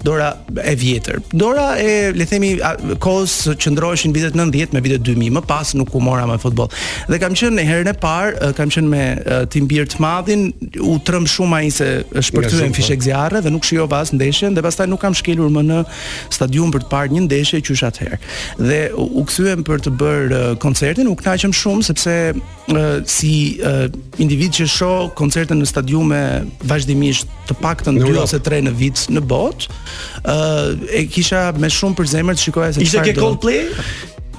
Dora 0.06 0.64
e 0.66 0.74
vjetër. 0.76 1.20
Dora 1.32 1.68
e 1.78 2.12
le 2.18 2.26
themi 2.28 2.54
kohës 3.04 3.34
që 3.62 3.72
ndroheshin 3.76 4.14
vitet 4.16 4.36
90 4.38 4.74
me 4.76 4.82
vitet 4.86 5.04
2000, 5.06 5.32
më 5.38 5.44
pas 5.50 5.72
nuk 5.78 5.94
u 5.98 6.02
mora 6.04 6.26
më 6.30 6.38
futboll. 6.42 6.72
Dhe 7.12 7.20
kam 7.22 7.36
qenë 7.38 7.66
herën 7.68 7.90
e 7.92 7.96
parë, 8.02 8.52
kam 8.58 8.72
qenë 8.74 8.92
me 8.92 9.04
Tim 9.54 9.68
Bir 9.70 9.86
të 9.90 10.00
madhin, 10.04 10.48
u 10.82 10.98
trëm 11.06 11.28
shumë 11.30 11.60
ai 11.60 11.72
se 11.74 11.90
shpërthyen 12.30 12.74
fishek 12.76 13.04
zjarre 13.06 13.42
dhe 13.46 13.52
nuk 13.54 13.66
shijova 13.68 14.00
as 14.06 14.14
ndeshjen 14.16 14.56
dhe 14.58 14.64
pastaj 14.66 14.90
nuk 14.90 15.02
kam 15.04 15.14
shkelur 15.18 15.52
më 15.54 15.64
në 15.70 15.82
stadium 16.36 16.72
për 16.74 16.86
të 16.86 16.92
parë 16.94 17.16
një 17.18 17.24
ndeshje 17.28 17.62
qysh 17.68 17.86
atëherë. 17.88 18.20
Dhe 18.62 18.80
u 19.04 19.24
kthyem 19.30 19.64
për 19.68 19.86
të 19.86 19.94
bërë 20.02 20.42
koncertin, 20.64 21.10
u 21.12 21.16
kënaqem 21.20 21.54
shumë 21.56 21.88
sepse 21.92 22.18
si 23.06 23.32
individ 24.22 24.58
që 24.58 24.68
shoh 24.76 25.12
koncertin 25.18 25.62
në 25.62 25.70
stadiume 25.70 26.24
vazhdimisht 26.72 27.30
të 27.46 27.60
paktën 27.62 28.00
2 28.02 28.16
ose 28.24 28.40
3 28.42 28.64
në 28.66 28.72
vit 28.80 29.04
në 29.14 29.22
botë, 29.30 29.70
ë 30.26 30.40
e 30.94 31.06
kisha 31.12 31.48
me 31.62 31.70
shumë 31.72 31.98
për 32.00 32.10
zemër 32.16 32.38
të 32.40 32.46
shikoja 32.48 32.74
se 32.78 32.84
ishte 32.86 33.04
ke 33.08 33.14
Coldplay 33.18 33.64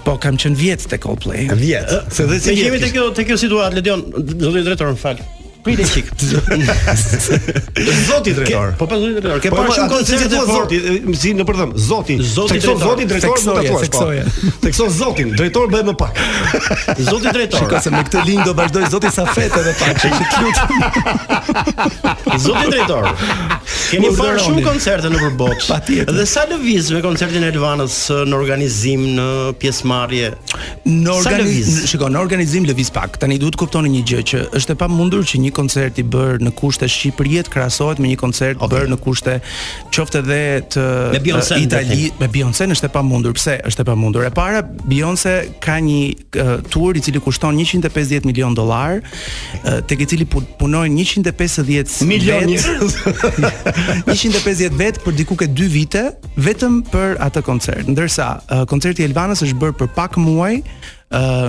po 0.06 0.14
kam 0.22 0.38
qenë 0.40 0.58
vjet 0.60 0.84
te 0.92 0.98
Coldplay 1.02 1.48
vjet 1.60 1.96
se 2.14 2.26
dhe 2.30 2.40
se 2.44 2.54
jemi 2.56 2.80
te 2.82 2.92
kjo 2.94 3.10
te 3.16 3.26
kjo 3.28 3.38
situatë 3.46 3.80
Ledion 3.80 4.04
do 4.10 4.54
të 4.60 4.84
në 4.84 4.96
fal 5.02 5.24
Prite 5.66 5.84
çik. 5.86 6.04
Zoti 8.08 8.36
drejtor. 8.36 8.72
Po 8.76 8.88
pa 8.88 8.98
zoti 8.98 9.12
drejtor. 9.12 9.40
Ke 9.40 9.50
po, 9.50 9.56
po, 9.56 9.62
po, 9.62 9.62
parë 9.66 9.74
shumë 9.76 9.88
koncepte 9.90 10.28
të 10.30 10.42
fortë, 10.46 10.76
si 11.20 11.32
në 11.34 11.46
përdhëm. 11.48 11.72
Zoti. 11.86 12.16
Zoti 12.22 12.60
drejtor. 12.60 12.84
Zoti 12.84 13.06
drejtor 13.10 13.42
do 13.44 13.54
ta 13.56 13.64
thuash. 13.66 14.38
Tek 14.62 14.76
zotin, 14.94 15.32
drejtor 15.38 15.68
bëhet 15.72 15.88
më 15.88 15.94
pak. 16.02 16.20
Zoti 17.08 17.32
drejtor. 17.32 17.64
Shikoj 17.64 17.82
se 17.86 17.92
me 17.94 18.02
këtë 18.06 18.22
linjë 18.28 18.46
do 18.50 18.54
vazhdoj 18.60 18.86
zoti 18.94 19.12
sa 19.16 19.24
fete 19.26 19.64
edhe 19.64 19.74
pak. 19.80 19.98
të 20.04 20.44
lutem. 20.46 22.38
Zoti 22.46 22.64
drejtor. 22.70 23.10
Keni 23.90 24.12
parë 24.20 24.46
shumë 24.46 24.64
koncerte 24.68 25.10
nëpër 25.16 25.34
botë. 25.42 25.66
Patjetër. 25.72 26.14
Dhe 26.20 26.28
sa 26.30 26.46
lëviz 26.50 26.92
me 26.94 27.02
koncertin 27.04 27.42
e 27.42 27.50
Elvanës 27.56 27.98
në 28.30 28.38
organizim 28.38 29.08
në 29.18 29.26
pjesëmarrje. 29.62 30.30
Në 30.86 31.10
organizim, 31.12 31.82
shikoj, 31.90 32.12
në 32.14 32.22
organizim 32.22 32.66
lëviz 32.70 32.92
pak. 32.94 33.18
Tani 33.22 33.40
duhet 33.42 33.56
të 33.58 33.62
kuptoni 33.64 33.90
një 33.96 34.04
gjë 34.12 34.24
që 34.30 34.42
është 34.60 34.76
e 34.76 34.78
pamundur 34.84 35.26
që 35.26 35.40
një 35.42 35.52
koncert 35.56 35.96
i 35.98 36.04
bërë 36.06 36.42
në 36.46 36.52
kushte 36.58 36.86
shqipëriet 36.90 37.48
krahasohet 37.52 37.98
me 38.02 38.08
një 38.12 38.18
koncert 38.20 38.56
okay. 38.60 38.70
bërë 38.74 38.88
në 38.92 38.96
kushte 39.04 39.34
qoftë 39.96 40.16
edhe 40.22 40.38
të 40.76 40.84
me 41.14 41.20
Beyonce, 41.26 41.54
Itali, 41.64 42.02
me 42.20 42.26
Beyoncé 42.30 42.64
është 42.76 42.86
e 42.88 42.90
pamundur. 42.92 43.32
Pse 43.36 43.54
është 43.70 43.80
e 43.82 43.84
pamundur? 43.88 44.22
E 44.28 44.32
para 44.36 44.60
Beyonce 44.90 45.34
ka 45.64 45.76
një 45.82 46.04
uh, 46.42 46.54
tur 46.72 46.92
i 46.96 47.00
cili 47.06 47.20
kushton 47.24 47.54
150 47.58 48.24
milion 48.28 48.54
dollar, 48.58 48.92
uh, 49.02 49.08
tek 49.88 49.98
i 50.04 50.06
cili 50.12 50.24
punojnë 50.28 50.96
150 51.08 52.04
milion 52.10 52.48
150 52.52 54.76
vet 54.82 54.96
për 55.04 55.12
diku 55.22 55.34
ke 55.40 55.46
2 55.56 55.70
vite 55.72 56.06
vetëm 56.44 56.82
për 56.92 57.16
atë 57.30 57.40
koncert. 57.46 57.88
Ndërsa 57.90 58.30
uh, 58.44 58.50
koncerti 58.70 59.02
i 59.04 59.06
Elvanës 59.08 59.40
është 59.46 59.60
bërë 59.62 59.78
për 59.80 59.88
pak 59.96 60.12
muaj, 60.20 60.54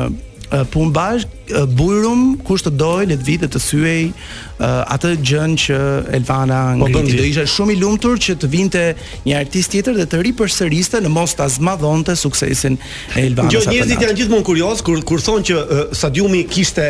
pun 0.72 0.92
bashk, 0.92 1.28
bujrum, 1.76 2.36
kush 2.46 2.64
të 2.66 2.74
doj, 2.80 3.06
le 3.12 3.16
të 3.20 3.26
vitë 3.28 3.50
të 3.54 3.62
thyej 3.64 4.04
atë 4.96 5.12
gjën 5.28 5.56
që 5.60 5.80
Elvana 6.18 6.58
po, 6.82 6.88
ngriti. 6.92 7.18
Do 7.18 7.26
isha 7.30 7.46
shumë 7.50 7.76
i 7.76 7.80
lumtur 7.82 8.20
që 8.22 8.36
të 8.44 8.50
vinte 8.54 8.84
një 9.26 9.38
artist 9.40 9.74
tjetër 9.74 9.98
dhe 10.02 10.06
të 10.12 10.22
ripërsëriste 10.28 11.02
në 11.06 11.12
mos 11.14 11.36
ta 11.40 11.48
zmadhonte 11.50 12.18
suksesin 12.20 12.76
e 12.80 13.26
Elvanës. 13.32 13.56
Jo, 13.56 13.64
njerëzit 13.72 14.06
janë 14.06 14.20
gjithmonë 14.22 14.50
kurioz 14.52 14.84
kur 14.86 15.02
kur 15.08 15.24
thonë 15.24 15.48
që 15.50 15.60
uh, 15.62 15.84
stadiumi 15.98 16.44
kishte 16.52 16.90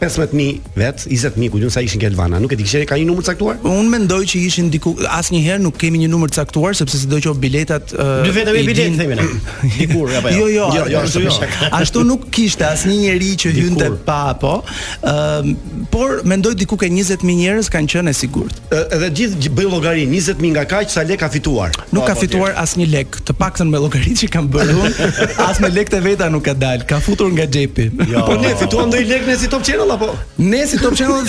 15000 0.00 0.60
vet, 0.76 1.00
20000 1.06 1.48
kujun 1.50 1.70
sa 1.70 1.80
ishin 1.80 1.98
Gelvana. 2.00 2.38
Nuk 2.40 2.52
e 2.52 2.56
di 2.56 2.64
kishë 2.66 2.84
ka 2.88 2.96
një 2.98 3.06
numër 3.10 3.26
caktuar? 3.30 3.58
Unë 3.66 3.88
mendoj 3.94 4.20
që 4.30 4.40
ishin 4.46 4.68
diku 4.70 4.92
asnjëherë 5.02 5.64
nuk 5.64 5.76
kemi 5.80 6.00
një 6.04 6.10
numër 6.12 6.32
caktuar 6.36 6.76
sepse 6.78 7.00
sido 7.02 7.18
që 7.18 7.34
biletat 7.42 7.94
dy 7.94 8.32
vetë 8.34 8.54
me 8.58 8.62
bilet 8.68 8.96
themi 9.00 9.18
ne. 9.18 9.26
Dikur 9.78 10.12
apo 10.20 10.34
jo? 10.34 10.46
Jo, 10.46 10.68
jo, 10.74 10.86
jo. 10.94 11.02
jo, 11.02 11.24
jo, 11.26 11.34
jo. 11.42 11.48
Ashtu 11.80 12.04
nuk 12.06 12.28
kishte 12.34 12.66
asnjë 12.68 12.98
njerëz 13.02 13.34
që 13.44 13.52
hynte 13.58 13.90
pa 14.06 14.18
apo. 14.34 14.54
Ëm, 15.12 15.50
por 15.92 16.22
mendoj 16.30 16.54
diku 16.62 16.78
ke 16.78 16.90
20000 16.92 17.26
njerëz 17.42 17.72
kanë 17.74 17.92
qenë 17.96 18.14
sigurt. 18.18 18.62
Edhe 18.72 19.10
gjithë 19.20 19.52
bëj 19.58 19.70
llogari 19.72 20.06
20000 20.08 20.54
nga 20.54 20.66
kaq 20.76 20.94
sa 20.94 21.04
lek 21.08 21.20
ka 21.24 21.30
fituar. 21.34 21.74
Nuk 21.90 22.06
ka 22.06 22.14
po, 22.14 22.20
po, 22.20 22.24
fituar 22.24 22.54
asnjë 22.62 22.88
lek, 22.94 23.18
të 23.26 23.34
paktën 23.42 23.72
me 23.74 23.82
llogaritë 23.82 24.22
që 24.24 24.30
kanë 24.38 24.54
bërë 24.54 24.76
unë, 24.78 25.10
as 25.48 25.58
me 25.64 25.72
lekë 25.74 26.00
veta 26.06 26.30
nuk 26.32 26.46
ka 26.46 26.54
dal, 26.54 26.86
ka 26.88 27.00
futur 27.02 27.32
nga 27.34 27.48
xhepi. 27.48 27.88
Po 28.28 28.34
ne 28.36 28.50
fituam 28.60 28.90
ndonjë 28.90 29.08
lek 29.08 29.22
ne 29.26 29.34
si 29.40 29.48
Top 29.48 29.62
Channel 29.64 29.87
Channel 29.88 29.90
apo? 29.90 30.08
Ne 30.36 30.66
si 30.66 30.76
Top 30.78 30.94
Channel. 30.94 31.24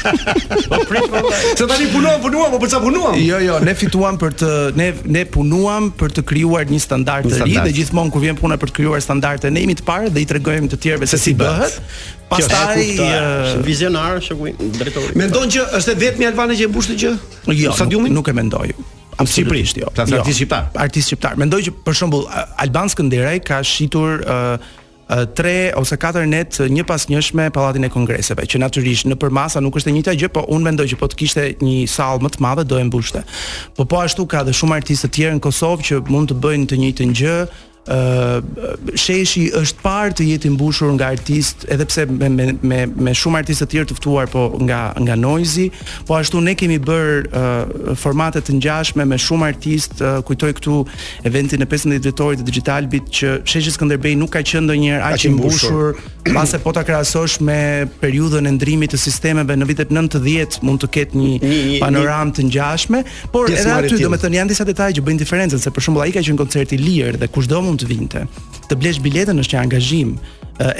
Po 0.72 0.80
prish 0.88 1.08
më. 1.12 1.20
Se 1.58 1.66
tani 1.66 1.86
punuam, 1.92 2.18
punuam, 2.22 2.52
po 2.54 2.60
për 2.62 2.72
punuam? 2.82 3.16
Jo, 3.18 3.40
jo, 3.42 3.58
ne 3.64 3.74
fituam 3.78 4.18
për 4.20 4.36
të 4.42 4.50
ne 4.78 4.88
ne 5.18 5.22
punuam 5.28 5.88
për 5.98 6.14
të 6.18 6.24
krijuar 6.30 6.68
një 6.70 6.80
standard 6.84 7.28
të 7.28 7.42
ri 7.46 7.56
dhe 7.64 7.72
gjithmonë 7.80 8.12
kur 8.14 8.22
vjen 8.24 8.38
puna 8.38 8.58
për 8.60 8.72
të 8.72 8.78
krijuar 8.80 9.02
standarde, 9.04 9.50
ne 9.50 9.64
jemi 9.64 9.76
të 9.78 9.86
parë 9.88 10.12
dhe 10.14 10.22
i 10.24 10.28
tregojmë 10.30 10.70
të 10.74 10.80
tjerëve 10.84 11.10
se 11.10 11.18
si 11.22 11.34
bëhet. 11.40 11.80
Pastaj 12.28 12.76
vizionar, 13.66 14.18
shokuin 14.24 14.58
drejtori. 14.78 15.14
Mendon 15.18 15.48
që 15.50 15.66
është 15.80 15.96
vetëm 16.04 16.28
Albania 16.30 16.60
që 16.62 16.68
e 16.68 16.72
mbush 16.72 16.92
të 16.92 16.98
gjë? 17.04 17.14
Jo, 17.64 17.74
stadiumin? 17.76 18.14
Nuk 18.16 18.28
e 18.32 18.36
mendoj. 18.36 18.70
Absolutisht 19.18 19.74
jo. 19.80 19.88
Pra, 19.96 20.04
jo. 20.06 20.20
Artist 20.20 20.38
shqiptar. 20.38 20.68
Artist 20.78 21.10
shqiptar. 21.10 21.32
Mendoj 21.40 21.64
që 21.66 21.72
për 21.88 21.96
shembull 21.98 22.28
Alban 22.62 22.86
Skënderaj 22.92 23.40
ka 23.48 23.56
shitur 23.66 24.22
tre 25.34 25.72
ose 25.76 25.96
katër 25.96 26.26
net 26.28 26.58
një 26.68 26.84
pas 26.88 27.06
njëshme 27.08 27.48
pallatin 27.54 27.88
e 27.88 27.92
kongreseve 27.92 28.44
që 28.44 28.60
natyrisht 28.64 29.08
në 29.08 29.16
përmasa 29.22 29.62
nuk 29.64 29.78
është 29.80 29.90
e 29.90 29.94
njëjta 29.96 30.14
gjë 30.20 30.30
po 30.36 30.42
unë 30.52 30.66
mendoj 30.68 30.88
që 30.92 30.98
po 31.00 31.08
të 31.08 31.18
kishte 31.22 31.46
një 31.64 31.76
sallë 31.88 32.26
më 32.26 32.32
të 32.34 32.44
madhe 32.44 32.66
do 32.68 32.80
e 32.80 32.84
mbushte. 32.88 33.24
Po 33.76 33.86
po 33.88 34.02
ashtu 34.04 34.26
ka 34.28 34.44
dhe 34.44 34.52
shumë 34.56 34.76
artistë 34.80 35.08
të 35.08 35.14
tjerë 35.16 35.38
në 35.38 35.44
Kosovë 35.48 35.86
që 35.88 36.02
mund 36.12 36.34
të 36.34 36.38
bëjnë 36.44 36.68
të 36.70 36.80
njëjtën 36.82 37.16
gjë, 37.22 37.36
sheshi 37.88 39.44
është 39.56 39.80
parë 39.82 40.14
të 40.18 40.24
jetë 40.32 40.50
mbushur 40.54 40.90
nga 40.96 41.06
artist, 41.14 41.64
edhe 41.72 41.86
pse 41.88 42.04
me 42.10 42.28
me 42.28 42.46
me, 42.70 42.80
me 43.08 43.14
shumë 43.16 43.40
artistë 43.42 43.66
të 43.66 43.70
tjerë 43.74 43.88
të 43.92 43.96
ftuar 44.00 44.28
po 44.32 44.42
nga 44.66 44.80
nga 45.00 45.16
Noizi, 45.16 45.68
po 46.06 46.18
ashtu 46.18 46.40
ne 46.44 46.54
kemi 46.54 46.76
bër 46.78 47.28
uh, 47.28 47.96
formate 47.96 48.42
të 48.44 48.58
ngjashme 48.58 49.06
me 49.08 49.18
shumë 49.18 49.48
artist, 49.52 50.02
uh, 50.04 50.18
kujtoj 50.28 50.52
këtu 50.58 50.78
eventin 51.28 51.62
e 51.64 51.68
15 51.70 52.04
vjetorit 52.08 52.42
të 52.42 52.48
Digital 52.50 52.86
Beat 52.92 53.08
që 53.20 53.36
sheshi 53.48 53.72
Skënderbej 53.74 54.16
nuk 54.20 54.34
ka 54.36 54.44
qenë 54.44 54.66
ndonjëherë 54.68 55.08
aq 55.08 55.26
i 55.28 55.32
mbushur, 55.36 55.98
e 56.28 56.58
po 56.66 56.72
ta 56.76 56.84
krahasosh 56.84 57.38
me 57.44 57.88
periudhën 58.02 58.46
e 58.46 58.54
ndrimit 58.58 58.92
të 58.92 59.00
sistemeve 59.00 59.56
në 59.56 59.68
vitet 59.72 59.92
90 59.96 60.60
mund 60.66 60.82
të 60.84 60.90
ketë 60.98 61.18
një, 61.18 61.32
një 61.42 61.80
panoramë 61.82 62.36
të 62.36 62.46
ngjashme, 62.50 63.02
por 63.32 63.48
edhe 63.50 63.72
aty 63.80 64.00
domethënë 64.04 64.40
janë 64.42 64.52
disa 64.52 64.66
detaje 64.68 64.98
që 65.00 65.06
bëjnë 65.08 65.24
diferencën, 65.24 65.58
se 65.60 65.72
për 65.72 65.86
shembull 65.86 66.04
ai 66.04 66.12
ka 66.14 66.22
qenë 66.24 66.38
koncert 66.40 66.72
i 66.72 66.78
lirë 66.80 67.20
dhe 67.22 67.28
kushdo 67.32 67.62
mund 67.64 67.77
mund 67.78 67.86
të 67.86 67.94
vinte. 67.94 68.26
Të 68.68 68.76
blesh 68.82 69.00
biletën 69.04 69.38
është 69.44 69.54
një 69.54 69.62
angazhim. 69.64 70.18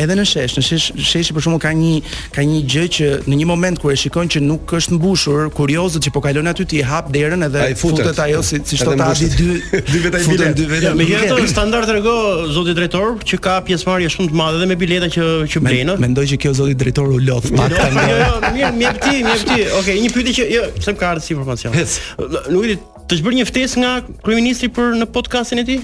edhe 0.03 0.15
në 0.19 0.23
shesh, 0.27 0.55
në 0.59 0.63
shesh, 0.67 0.85
sheshi 1.09 1.35
për 1.37 1.45
shkakun 1.45 1.61
ka 1.63 1.71
një 1.71 2.01
ka 2.35 2.43
një 2.43 2.57
gjë 2.73 2.87
që 2.97 3.09
në 3.31 3.37
një 3.41 3.45
moment 3.47 3.79
kur 3.79 3.93
e 3.93 3.97
shikon 4.01 4.27
që 4.31 4.41
nuk 4.43 4.73
është 4.75 4.97
mbushur, 4.97 5.53
kuriozët 5.55 6.03
që 6.03 6.11
po 6.17 6.21
kalon 6.25 6.49
aty 6.51 6.65
ti 6.67 6.81
hap 6.83 7.13
derën 7.15 7.45
edhe 7.47 7.61
Ai 7.63 7.77
futet, 7.79 8.01
futet 8.09 8.19
ajo 8.25 8.41
si 8.43 8.59
si 8.67 8.75
çto 8.81 8.97
ta 8.99 9.13
di 9.15 9.29
dy 9.39 9.47
dy 9.93 10.01
vetë 10.09 10.19
ai 10.19 10.25
Futen 10.25 10.57
dy 10.59 10.67
vetë. 10.67 10.95
Me 10.99 11.07
jetë 11.07 11.45
standard 11.53 11.87
trego 11.87 12.17
zoti 12.57 12.75
drejtori 12.75 13.23
që 13.31 13.39
ka 13.45 13.55
pjesëmarrje 13.69 14.11
shumë 14.17 14.33
të 14.33 14.41
madhe 14.43 14.59
edhe 14.59 14.67
me 14.73 14.77
biletën 14.83 15.15
që 15.15 15.29
që 15.55 15.63
blen. 15.63 15.95
Mendoj 16.09 16.27
që 16.33 16.41
kjo 16.43 16.55
zoti 16.59 16.75
drejtori 16.83 17.15
u 17.15 17.21
lodh 17.29 17.47
jo, 17.47 17.61
pak 17.61 17.77
jo, 17.79 18.09
jo, 18.11 18.17
jo, 18.19 18.53
mirë, 18.59 18.73
mirë 18.81 19.05
ti, 19.07 19.15
mirë 19.29 19.49
ti. 19.53 19.61
Okej, 19.79 20.01
një 20.03 20.11
pyetje 20.17 20.35
që 20.41 20.49
jo, 20.57 20.65
pse 20.81 20.97
ka 20.99 21.13
ardhur 21.13 21.23
si 21.29 21.37
informacion. 21.39 22.43
Nuk 22.51 22.67
i 22.67 22.73
di, 22.75 22.81
të 23.09 23.21
zgjbër 23.23 23.39
një 23.43 23.47
ftesë 23.53 23.85
nga 23.87 23.93
kryeministri 24.27 24.73
për 24.75 24.99
në 25.05 25.09
podcastin 25.15 25.63
e 25.63 25.69
tij? 25.71 25.79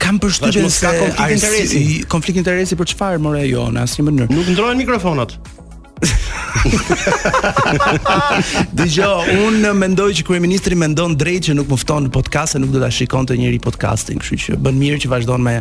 Kam 0.01 0.17
përshtypjen 0.23 0.71
se 0.73 0.87
ka 0.89 0.95
konflikt 0.97 1.37
interesi. 1.37 1.81
Konflikt 2.09 2.41
interesi 2.41 2.79
për 2.81 2.91
çfarë 2.95 3.21
more 3.23 3.45
jo 3.45 3.69
në 3.75 3.85
asnjë 3.85 4.07
mënyrë. 4.09 4.33
Nuk 4.33 4.49
ndrohen 4.55 4.81
mikrofonat. 4.81 5.37
Dijo, 8.77 9.23
un 9.47 9.53
mendoj 9.79 10.11
që 10.21 10.25
kryeministri 10.27 10.75
mendon 10.79 11.15
drejt 11.19 11.43
që 11.49 11.55
nuk 11.59 11.69
më 11.73 11.77
fton 11.85 12.03
në 12.07 12.11
podcast 12.15 12.57
e 12.57 12.59
nuk 12.63 12.71
do 12.75 12.79
ta 12.83 12.89
shikon 12.95 13.25
të 13.31 13.35
njëri 13.43 13.61
podcastin, 13.65 14.17
kështu 14.23 14.37
që 14.45 14.51
bën 14.65 14.77
mirë 14.81 14.99
që 15.05 15.09
vazhdon 15.15 15.41
me 15.47 15.53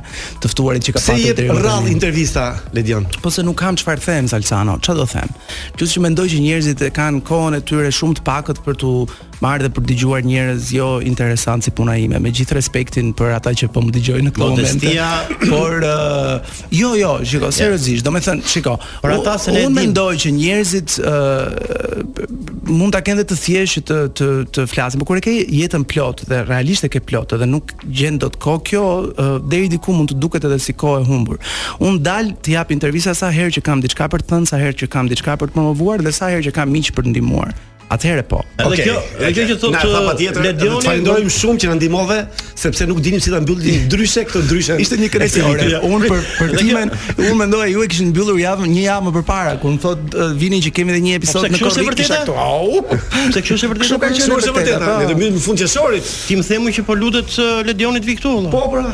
të 0.41 0.45
ftuarit 0.53 0.81
që 0.87 0.91
ka 0.95 0.99
pasur 0.99 1.15
deri 1.15 1.21
më 1.27 1.31
tepër. 1.37 1.51
Se 1.51 1.55
i 1.55 1.55
rrall 1.63 1.85
intervista 1.93 2.43
Ledion. 2.75 3.03
Po 3.23 3.29
se 3.33 3.41
nuk 3.45 3.57
kam 3.61 3.73
çfarë 3.79 4.01
them 4.05 4.25
Salcano, 4.31 4.73
çfarë 4.83 4.97
do 4.99 5.05
them? 5.15 5.29
Plus 5.77 5.89
që 5.95 5.99
mendoj 6.09 6.27
që 6.35 6.39
njerëzit 6.45 6.79
e 6.85 6.87
kanë 6.95 7.19
kohën 7.29 7.53
e 7.59 7.61
tyre 7.71 7.89
shumë 7.99 8.15
të 8.19 8.23
pakët 8.29 8.57
për 8.67 8.75
tu 8.83 8.91
marrë 9.39 9.61
dhe 9.63 9.69
për 9.77 9.83
dëgjuar 9.87 10.21
njerëz 10.27 10.63
jo 10.75 10.87
interesant 11.07 11.63
si 11.63 11.71
puna 11.71 11.95
ime, 11.95 12.19
me 12.19 12.33
gjithë 12.35 12.57
respektin 12.59 13.13
për 13.15 13.31
ata 13.37 13.53
që 13.55 13.69
po 13.71 13.79
më 13.85 13.91
dëgjojnë 13.95 14.25
në 14.27 14.31
këtë 14.35 14.43
moment. 14.43 14.59
Modestia, 14.65 15.07
por 15.53 15.71
uh, 15.87 16.43
jo, 16.75 16.89
jo, 16.99 17.13
shikoj 17.23 17.47
seriozisht, 17.55 18.01
yeah. 18.03 18.09
domethënë, 18.09 18.43
shiko, 18.51 18.73
Por 18.99 19.15
ata 19.15 19.37
se 19.39 19.53
ne 19.55 19.63
mendoj 19.71 20.11
që 20.25 20.29
njerëz 20.35 20.68
njerëzit 20.69 20.97
ë 21.01 21.09
uh, 21.09 22.69
mund 22.69 22.93
ta 22.93 23.01
kenë 23.03 23.23
të 23.27 23.37
thjesht 23.39 23.87
të 23.89 23.97
të 24.17 24.27
të 24.53 24.65
flasin, 24.69 25.01
por 25.01 25.09
kur 25.09 25.19
e 25.19 25.23
ke 25.25 25.33
jetën 25.49 25.85
plot 25.91 26.23
dhe 26.29 26.41
realisht 26.47 26.85
e 26.85 26.89
ke 26.93 27.01
plot 27.01 27.33
dhe 27.41 27.47
nuk 27.49 27.73
gjen 27.89 28.19
dot 28.21 28.37
kohë 28.43 28.61
kjo 28.69 28.83
uh, 28.83 29.31
deri 29.51 29.71
diku 29.73 29.95
mund 29.97 30.13
të 30.13 30.19
duket 30.21 30.45
edhe 30.49 30.59
si 30.61 30.75
kohë 30.77 31.01
e 31.03 31.07
humbur. 31.09 31.41
Un 31.83 31.99
dal 32.05 32.33
të 32.45 32.53
jap 32.57 32.73
intervista 32.75 33.15
sa 33.17 33.31
herë 33.33 33.57
që 33.57 33.65
kam 33.65 33.81
diçka 33.83 34.09
për 34.13 34.25
të 34.25 34.33
thënë, 34.33 34.49
sa 34.51 34.61
herë 34.61 34.77
që 34.83 34.91
kam 34.93 35.09
diçka 35.11 35.39
për 35.41 35.51
të 35.53 35.57
promovuar 35.57 36.05
dhe 36.05 36.13
sa 36.15 36.29
herë 36.31 36.45
që 36.51 36.55
kam 36.59 36.71
miq 36.75 36.93
për 36.95 37.09
të 37.09 37.15
ndihmuar. 37.15 37.57
Atëherë 37.89 38.23
po. 38.29 38.39
Edhe 38.53 38.67
okay. 38.69 38.85
kjo, 38.85 38.97
edhe 39.17 39.29
kjo 39.33 39.45
që 39.49 39.55
thotë 39.63 40.31
të 40.35 40.43
Ledioni, 40.43 40.75
ju 40.75 40.81
falenderojm 40.83 41.29
shumë 41.33 41.61
që 41.63 41.69
na 41.71 41.77
ndihmove, 41.79 42.17
sepse 42.61 42.85
nuk 42.89 42.99
dinim 43.01 43.21
si 43.23 43.31
ta 43.33 43.39
mbyllim 43.41 43.87
ndryshe 43.87 44.23
këtë 44.29 44.43
ndryshe. 44.45 44.75
Ishte 44.83 44.99
një 45.01 45.09
kresi 45.15 45.41
ore. 45.41 45.65
Unë 45.87 46.05
për 46.05 46.29
për 46.35 46.53
timen, 46.59 46.93
unë 47.15 47.33
mendoja 47.41 47.71
ju 47.71 47.81
e 47.87 47.89
kishin 47.89 48.11
mbyllur 48.11 48.37
javën 48.43 48.71
një 48.75 48.83
javë 48.85 49.09
më 49.09 49.15
përpara, 49.17 49.55
kur 49.63 49.73
më 49.73 49.81
thotë 49.87 50.29
vini 50.43 50.61
që 50.67 50.73
kemi 50.77 50.93
edhe 50.93 51.01
një 51.07 51.17
po, 51.17 51.21
episod 51.23 51.49
në 51.49 51.49
korrik. 51.49 51.59
Kjo 51.59 51.69
është 51.73 51.89
vërtetë. 51.89 52.39
Au. 52.45 53.37
kjo 53.41 53.57
është 53.57 53.73
vërtetë. 53.73 54.09
Kjo 54.21 54.41
është 54.41 54.57
vërtetë. 54.61 54.81
Ne 54.85 55.09
do 55.13 55.17
mbyllim 55.19 55.37
në 55.41 55.45
fund 55.49 55.65
qesorit. 55.65 56.13
Ti 56.29 56.37
më 56.43 56.47
themu 56.53 56.77
që 56.77 56.85
po 56.87 56.99
lutet 57.05 57.41
Ledioni 57.71 58.05
të 58.05 58.13
vi 58.13 58.19
këtu. 58.21 58.35
Po, 58.53 58.67
po. 58.69 58.89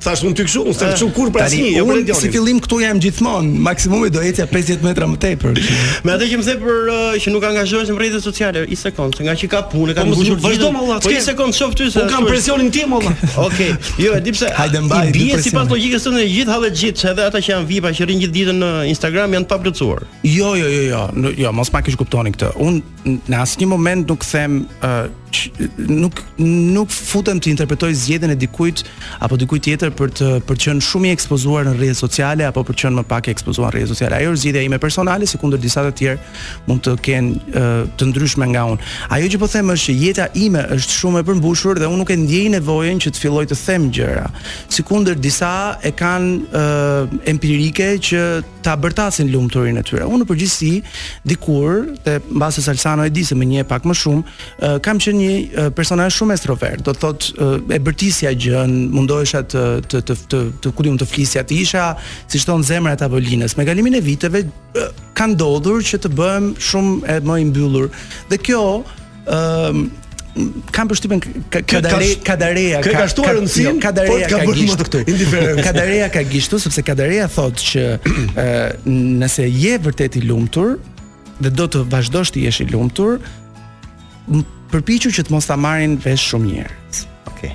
Thash 0.00 0.22
unë 0.24 0.32
ty 0.38 0.44
kështu, 0.48 0.62
unë 0.64 0.76
s'kam 0.78 0.92
eh, 0.96 1.12
kur 1.12 1.30
për 1.34 1.42
asnjë. 1.44 1.66
Jo, 1.76 1.82
unë 1.90 2.14
si 2.16 2.30
fillim 2.32 2.58
këtu 2.64 2.78
jam 2.80 3.00
gjithmonë, 3.02 3.50
maksimumi 3.66 4.08
do 4.12 4.22
ecja 4.24 4.46
50 4.48 4.84
metra 4.86 5.08
më 5.10 5.18
tepër. 5.20 5.58
me 6.08 6.14
atë 6.14 6.28
që 6.30 6.38
më 6.40 6.44
the 6.46 6.54
për 6.62 6.90
eh, 6.92 7.18
që 7.20 7.32
nuk 7.34 7.44
angazhohesh 7.50 7.90
në 7.92 7.96
rrjetet 7.98 8.24
sociale, 8.24 8.62
i 8.72 8.78
sekond, 8.80 9.18
nga 9.26 9.34
që 9.42 9.50
ka 9.52 9.60
punë, 9.72 9.96
ka 9.98 10.06
po, 10.08 10.08
më 10.08 10.22
gjithë. 10.22 10.40
Vazhdo 10.46 10.70
më 10.78 10.84
valla, 10.84 11.00
çka 11.04 11.12
po, 11.12 11.24
sekond 11.26 11.56
shoh 11.58 11.74
ty 11.76 11.90
se. 11.92 12.00
Unë 12.00 12.14
kam 12.14 12.28
presionin 12.30 12.72
tim 12.72 12.94
valla. 12.96 13.12
Okej. 13.44 13.74
Okay. 13.74 13.90
Jo, 14.06 14.14
e 14.16 14.22
di 14.24 14.34
pse. 14.38 14.48
Hajde 14.60 14.82
mbaj. 14.86 15.10
I 15.10 15.16
bie 15.18 15.42
sipas 15.44 15.68
logjikës 15.70 16.08
tënde 16.08 16.24
gjithë 16.30 16.56
hallet 16.56 16.80
gjithë, 16.84 17.04
se 17.04 17.12
edhe 17.12 17.28
ata 17.28 17.44
që 17.44 17.52
janë 17.52 17.70
VIP-a 17.74 17.92
që 18.00 18.08
rrin 18.08 18.24
gjithë 18.24 18.36
ditën 18.38 18.64
në 18.64 18.72
Instagram 18.94 19.36
janë 19.36 19.50
të 19.50 19.52
paplotësuar. 19.52 20.08
Jo, 20.24 20.54
jo, 20.56 20.64
jo, 20.64 20.88
jo. 20.94 21.32
Jo, 21.44 21.54
mos 21.60 21.70
pak 21.76 21.92
e 21.92 21.96
kuptonin 22.00 22.34
këtë 22.38 22.54
në 23.04 23.42
një 23.60 23.66
moment 23.68 24.06
nuk 24.10 24.24
them 24.26 24.66
uh, 24.84 25.08
nuk 25.78 26.20
nuk 26.42 26.90
futem 26.90 27.38
të 27.40 27.50
interpretoj 27.52 27.92
zgjedhjen 27.94 28.32
e 28.32 28.36
dikujt 28.40 28.82
apo 29.22 29.36
dikujt 29.38 29.62
tjetër 29.68 29.90
për 29.96 30.10
të 30.18 30.28
për 30.48 30.58
shumë 30.82 31.06
i 31.06 31.10
ekspozuar 31.14 31.64
në 31.68 31.74
rrjetet 31.78 31.96
sociale 32.00 32.44
apo 32.48 32.62
për 32.66 32.74
të 32.76 32.80
qenë 32.84 32.96
më 32.98 33.04
pak 33.12 33.28
i 33.28 33.30
ekspozuar 33.32 33.70
në 33.70 33.72
rrjetet 33.76 33.94
sociale. 33.94 34.16
Ajo 34.18 34.32
është 34.34 34.42
zgjedhja 34.42 34.62
ime 34.66 34.78
personale, 34.82 35.26
sikundër 35.30 35.58
disa 35.62 35.84
të 35.86 35.92
tjerë 35.96 36.32
mund 36.66 36.82
të 36.84 36.96
kenë 37.06 37.30
uh, 37.54 37.88
të 38.00 38.08
ndryshme 38.10 38.50
nga 38.52 38.64
unë. 38.72 38.90
Ajo 39.14 39.30
që 39.36 39.40
po 39.44 39.48
them 39.52 39.70
është 39.74 39.92
që 39.92 39.96
jeta 40.02 40.28
ime 40.44 40.64
është 40.76 40.98
shumë 40.98 41.22
e 41.22 41.28
përmbushur 41.30 41.80
dhe 41.80 41.88
unë 41.92 42.00
nuk 42.02 42.10
e 42.14 42.18
ndjej 42.24 42.48
nevojën 42.56 43.02
që 43.06 43.14
të 43.14 43.22
filloj 43.22 43.46
të 43.52 43.60
them 43.64 43.88
gjëra. 43.96 44.26
Sikundër 44.74 45.16
disa 45.28 45.52
e 45.86 45.94
kanë 45.94 46.36
uh, 46.50 47.16
empirike 47.30 47.92
që 48.10 48.24
ta 48.66 48.74
bërtasin 48.76 49.30
lumturinë 49.32 49.80
e 49.80 49.86
tyre. 49.88 50.08
Unë 50.10 50.26
përgjithësi 50.28 50.74
dikur 51.30 51.86
te 52.04 52.18
mbase 52.28 52.60
salsa 52.66 52.89
Ano 52.92 53.04
e 53.04 53.08
di 53.14 53.22
se 53.26 53.34
më 53.38 53.46
një 53.50 53.62
pak 53.70 53.86
më 53.86 53.94
shumë, 54.02 54.22
uh, 54.22 54.78
kam 54.84 54.98
që 55.02 55.14
një 55.16 55.30
uh, 55.30 55.68
personazh 55.76 56.16
shumë 56.18 56.34
estrovert. 56.36 56.82
Do 56.86 56.94
të 56.94 57.02
thotë 57.04 57.46
uh, 57.46 57.76
e 57.76 57.78
bërtisja 57.86 58.32
gjën, 58.44 58.74
mundohesha 58.94 59.44
të 59.46 59.64
të 59.90 60.02
të 60.10 60.18
të, 60.34 60.40
të 60.64 60.74
ku 60.74 60.88
të 61.04 61.10
flisja, 61.12 61.44
të 61.46 61.58
isha 61.62 61.86
si 62.26 62.40
shton 62.42 62.64
zemra 62.66 62.96
e 62.96 63.00
tavolinës. 63.04 63.56
Me 63.56 63.66
kalimin 63.68 63.94
e 63.98 64.04
viteve 64.04 64.44
uh, 64.50 64.90
ka 65.18 65.30
ndodhur 65.34 65.82
që 65.86 66.02
të 66.04 66.12
bëhem 66.18 66.52
shumë 66.58 67.00
e 67.06 67.18
më 67.30 67.38
i 67.44 67.48
mbyllur. 67.52 67.88
Dhe 68.30 68.38
kjo 68.42 68.62
uh, 68.82 69.82
kam 70.74 70.86
përshtypen 70.86 71.18
kadare 71.50 72.10
kadareja 72.22 72.78
ka 72.86 72.92
ka 73.00 73.06
shtuar 73.10 73.32
rëndsinë 73.34 73.66
jo, 73.66 73.72
kadareja 73.82 74.28
po 74.30 74.38
ka 74.46 74.54
gishtu 74.54 75.00
kadareja 75.66 76.06
ka 76.14 76.22
gishtu 76.30 76.60
sepse 76.62 76.84
kadareja 76.86 77.26
thotë 77.34 77.66
që 77.72 77.82
nëse 78.92 79.48
je 79.50 79.74
vërtet 79.88 80.20
i 80.22 80.22
lumtur 80.30 80.78
dhe 81.42 81.50
do 81.56 81.66
të 81.72 81.84
vazhdosh 81.90 82.34
të 82.34 82.42
jesh 82.46 82.60
i 82.64 82.68
lumtur, 82.70 83.16
përpiqu 84.70 85.10
që 85.16 85.26
të 85.26 85.34
mos 85.34 85.48
ta 85.48 85.56
marrin 85.58 85.96
vesh 86.04 86.28
shumë 86.32 86.48
mirë. 86.52 86.76
Okej. 87.32 87.52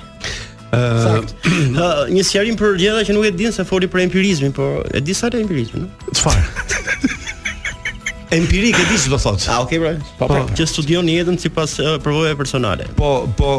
Ëh, 0.76 1.28
uh, 1.46 2.00
një 2.10 2.24
sqarim 2.26 2.58
për 2.58 2.74
gjëra 2.82 3.04
që 3.08 3.14
nuk 3.16 3.28
e 3.28 3.32
din 3.38 3.54
se 3.54 3.64
foli 3.64 3.88
për 3.88 4.08
empirizmin, 4.08 4.52
por 4.56 4.82
e 4.96 5.00
di 5.06 5.14
sa 5.16 5.30
të 5.32 5.44
empirizmin, 5.46 5.86
ëh. 5.86 6.16
Çfarë? 6.18 7.14
Empirik 8.28 8.74
e 8.74 8.82
di 8.90 8.96
ç'do 8.98 9.18
thotë. 9.22 9.46
Ah, 9.46 9.60
okay, 9.62 9.78
bro. 9.78 9.92
Po, 10.18 10.26
po, 10.26 10.38
që 10.58 10.64
studion 10.66 11.06
jetën 11.06 11.36
sipas 11.38 11.76
uh, 11.78 11.92
përvojave 12.02 12.34
personale. 12.38 12.86
Po, 12.98 13.10
po, 13.38 13.50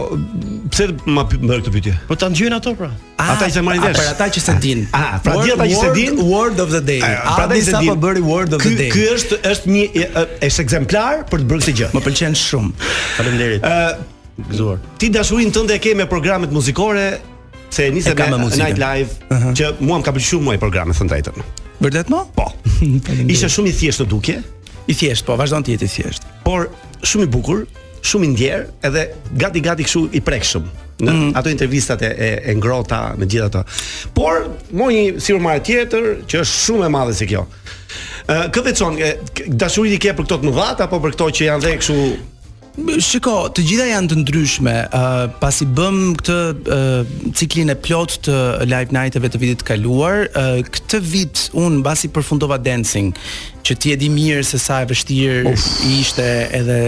pse 0.74 0.90
më 1.08 1.24
bën 1.32 1.54
këtë 1.54 1.72
pyetje? 1.72 1.94
Po 2.10 2.18
ta 2.20 2.28
ndjejnë 2.34 2.58
ato 2.60 2.74
pra. 2.76 2.90
Ah, 3.16 3.38
ata 3.38 3.48
që 3.54 3.64
marrin 3.64 3.80
ah, 3.86 3.94
vesh. 3.94 4.02
Për 4.02 4.10
ata 4.12 4.28
që 4.36 4.44
se 4.44 4.56
din. 4.66 4.82
Ah, 4.92 5.14
ah 5.16 5.22
pra 5.24 5.38
di 5.40 5.54
ata 5.56 5.68
që 5.72 5.78
se 5.86 5.92
din. 5.96 6.20
Word 6.28 6.60
of 6.60 6.74
the 6.76 6.82
day. 6.84 7.00
Ah, 7.00 7.38
pra 7.40 7.46
di 7.52 7.62
sa 7.64 7.80
po 7.86 7.96
bëri 7.96 8.20
word 8.26 8.58
of 8.58 8.66
the 8.66 8.74
day. 8.76 8.92
Ky 8.92 9.06
është 9.16 9.38
është 9.54 9.72
një 9.72 9.86
është 10.50 10.66
ekzemplar 10.68 11.24
për 11.32 11.46
të 11.46 11.48
bërë 11.54 11.64
këtë 11.64 11.76
gjë. 11.80 11.90
Më 11.96 12.04
pëlqen 12.10 12.38
shumë. 12.42 12.74
Faleminderit. 13.22 13.70
Ë, 13.72 14.50
gëzuar. 14.52 14.84
Ti 15.00 15.12
dashurinë 15.16 15.56
tënde 15.56 15.80
e 15.80 15.84
ke 15.88 15.96
me 15.96 16.10
programet 16.12 16.52
muzikore 16.52 17.08
se 17.72 17.88
nisi 17.92 18.12
me 18.12 18.44
Night 18.60 18.76
Live, 18.80 19.16
uh-huh. 19.32 19.56
që 19.56 19.72
mua 19.84 20.02
më 20.04 20.10
ka 20.10 20.12
pëlqyer 20.12 20.28
shumë 20.34 20.50
muaj 20.52 20.60
programi 20.60 20.96
thënë 20.98 21.14
drejtën. 21.14 21.48
Vërtet 21.78 22.10
më? 22.12 22.22
Po. 22.36 22.52
Ishte 23.30 23.52
shumë 23.56 23.72
i 23.72 23.76
thjeshtë 23.80 24.08
dukje 24.10 24.40
i 24.88 24.94
thjesht, 24.96 25.26
po 25.28 25.36
vazhdon 25.40 25.66
të 25.68 25.76
jetë 25.76 25.86
i 25.90 25.94
thjesht. 25.98 26.28
Por 26.46 26.68
shumë 27.06 27.28
i 27.28 27.32
bukur, 27.34 27.64
shumë 28.08 28.28
i 28.30 28.34
ndjer, 28.34 28.68
edhe 28.88 29.08
gati 29.42 29.62
gati 29.64 29.86
kështu 29.88 30.06
i 30.18 30.22
prekshëm 30.26 30.68
në 30.98 31.14
mm 31.14 31.36
ato 31.38 31.52
intervistat 31.54 32.02
e, 32.02 32.08
e, 32.18 32.28
e 32.50 32.54
ngrota 32.58 33.12
me 33.22 33.28
gjithë 33.30 33.50
ato. 33.52 33.62
Por 34.18 34.48
mo 34.74 34.88
një 34.90 35.20
sipër 35.22 35.60
tjetër 35.68 36.08
që 36.26 36.40
është 36.42 36.62
shumë 36.64 36.88
e 36.88 36.94
madhe 36.96 37.14
se 37.14 37.28
kjo. 37.30 37.44
Ë 38.28 38.48
kë 38.56 38.74
dashurit 39.60 39.94
i 39.94 40.02
ke 40.04 40.16
për 40.18 40.26
këto 40.26 40.40
të 40.42 40.50
mëdha 40.50 40.72
apo 40.88 40.98
për 41.04 41.14
këto 41.14 41.30
që 41.38 41.48
janë 41.52 41.66
dhe 41.68 41.76
kështu 41.84 42.02
Shiko, 43.02 43.48
të 43.56 43.64
gjitha 43.66 43.86
janë 43.90 44.08
të 44.12 44.16
ndryshme. 44.20 44.74
Uh, 44.94 45.24
pasi 45.42 45.66
bëm 45.66 46.12
këtë 46.20 46.36
uh, 46.76 47.08
ciklin 47.34 47.72
e 47.74 47.74
plot 47.82 48.20
të 48.28 48.36
live 48.70 48.94
night-eve 48.94 49.32
të 49.34 49.40
vitit 49.42 49.64
të 49.64 49.68
kaluar, 49.72 50.28
uh, 50.38 50.60
këtë 50.62 51.00
vit 51.10 51.42
un 51.58 51.80
mbasi 51.80 52.12
përfundova 52.14 52.60
dancing, 52.62 53.18
që 53.68 53.76
ti 53.82 53.92
e 53.92 53.98
di 54.00 54.08
mirë 54.14 54.46
se 54.48 54.60
sa 54.64 54.82
e 54.84 54.88
vështirë 54.88 55.56
i 55.88 55.96
ishte 56.00 56.26
edhe 56.56 56.80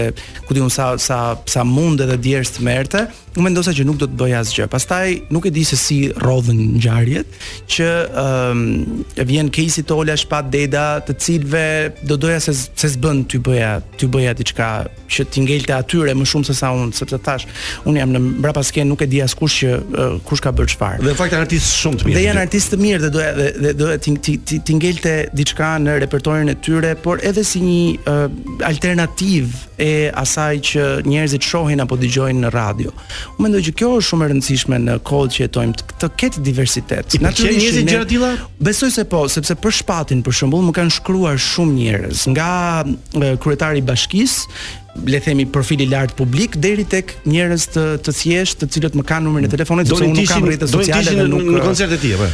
ku 0.48 0.56
diun 0.56 0.70
sa 0.72 0.94
sa 0.98 1.20
sa 1.46 1.64
mund 1.68 2.00
edhe 2.06 2.16
djersë 2.24 2.56
të 2.56 2.64
merte, 2.66 3.04
unë 3.36 3.44
mendosa 3.46 3.74
që 3.76 3.84
nuk 3.86 4.00
do 4.00 4.08
të 4.10 4.16
bëj 4.18 4.32
asgjë. 4.40 4.66
Pastaj 4.72 5.12
nuk 5.34 5.44
e 5.46 5.52
di 5.54 5.64
se 5.68 5.76
si 5.78 5.98
rrodhën 6.16 6.58
ngjarjet 6.78 7.36
që 7.70 7.88
ëm 8.22 8.64
um, 8.64 9.04
vjen 9.28 9.50
Casey 9.54 9.84
Tola 9.86 10.16
Deda, 10.50 10.86
të 11.04 11.16
cilëve 11.22 11.68
do 12.08 12.16
doja 12.16 12.40
se 12.48 12.54
se 12.56 12.88
s'bën 12.88 13.22
ty 13.28 13.38
bëja, 13.44 13.74
ti 14.00 14.08
bëja 14.08 14.32
diçka 14.38 14.70
që 15.10 15.26
ti 15.30 15.44
ngelte 15.44 15.76
atyre 15.76 16.14
më 16.16 16.24
shumë 16.26 16.48
se 16.48 16.54
sa 16.56 16.72
unë, 16.72 16.94
sepse 16.96 17.18
thash, 17.20 17.46
unë 17.84 17.98
jam 18.00 18.12
në 18.14 18.20
mbrapa 18.40 18.64
sken 18.64 18.88
nuk 18.88 19.04
e 19.04 19.10
di 19.12 19.20
as 19.22 19.34
kush 19.36 19.60
që 19.66 19.74
uh, 19.76 20.18
kush 20.24 20.40
ka 20.40 20.54
bërë 20.56 20.72
çfarë. 20.74 21.04
Dhe 21.04 21.14
fakt 21.18 21.34
janë 21.36 21.44
artistë 21.46 21.78
shumë 21.84 22.00
të 22.00 22.08
mirë. 22.08 22.16
Dhe 22.16 22.24
janë 22.24 22.44
artistë 22.46 22.74
të 22.74 22.80
mirë 22.86 23.04
dhe 23.04 23.10
doja 23.14 23.30
dhe 23.66 23.74
doja 23.84 24.00
ti 24.06 24.18
ti 24.40 24.58
ti 24.64 24.76
ngelte 24.78 25.14
diçka 25.36 25.74
në 25.84 25.98
repertorin 26.06 26.50
e 26.54 26.56
ty 26.56 26.69
tyre, 26.70 26.94
por 27.02 27.18
edhe 27.26 27.42
si 27.44 27.60
një 27.62 27.84
uh, 28.06 28.26
alternativë 28.68 29.60
e 29.80 29.90
asaj 30.16 30.60
që 30.70 30.84
njerëzit 31.08 31.46
shohin 31.46 31.80
apo 31.82 31.96
dëgjojnë 31.98 32.42
në 32.44 32.50
radio. 32.54 32.92
Unë 33.38 33.44
mendoj 33.46 33.62
që 33.70 33.74
kjo 33.80 33.90
është 33.98 34.10
shumë 34.10 34.26
e 34.26 34.30
rëndësishme 34.32 34.78
në 34.86 34.96
kohë 35.08 35.30
që 35.36 35.40
jetojmë 35.46 35.84
të 36.02 36.10
ketë 36.20 36.44
diversitet. 36.46 37.16
Natyrisht 37.24 37.60
njerëzit 37.60 37.90
gjëra 37.90 38.08
të 38.08 38.32
Besoj 38.70 38.92
se 38.92 39.06
po, 39.08 39.24
sepse 39.32 39.56
për 39.58 39.76
shpatin 39.80 40.20
për 40.26 40.36
shembull 40.40 40.66
më 40.68 40.76
kanë 40.76 40.94
shkruar 40.98 41.40
shumë 41.40 41.76
njerëz 41.80 42.26
nga 42.34 42.50
uh, 42.84 43.32
kryetari 43.42 43.80
i 43.82 43.86
bashkisë, 43.86 44.60
le 45.06 45.18
themi 45.20 45.46
profili 45.46 45.86
lart 45.88 46.12
publik 46.18 46.56
deri 46.60 46.84
tek 46.88 47.12
njerëz 47.28 47.66
të 47.74 47.82
të 48.04 48.14
thjeshtë 48.16 48.60
të 48.62 48.68
cilët 48.74 48.96
më 48.98 49.04
kanë 49.06 49.24
numrin 49.26 49.46
e 49.46 49.50
telefonit 49.52 49.88
sepse 49.88 50.04
unë 50.06 50.16
nuk 50.16 50.28
kam 50.28 50.46
rrjetet 50.48 50.72
sociale 50.72 51.14
dhe 51.16 51.26
nuk 51.30 51.44
në 51.46 51.54
uh, 51.54 51.62
koncertet 51.62 51.94
e 51.94 52.00
tij 52.02 52.16
apo 52.16 52.28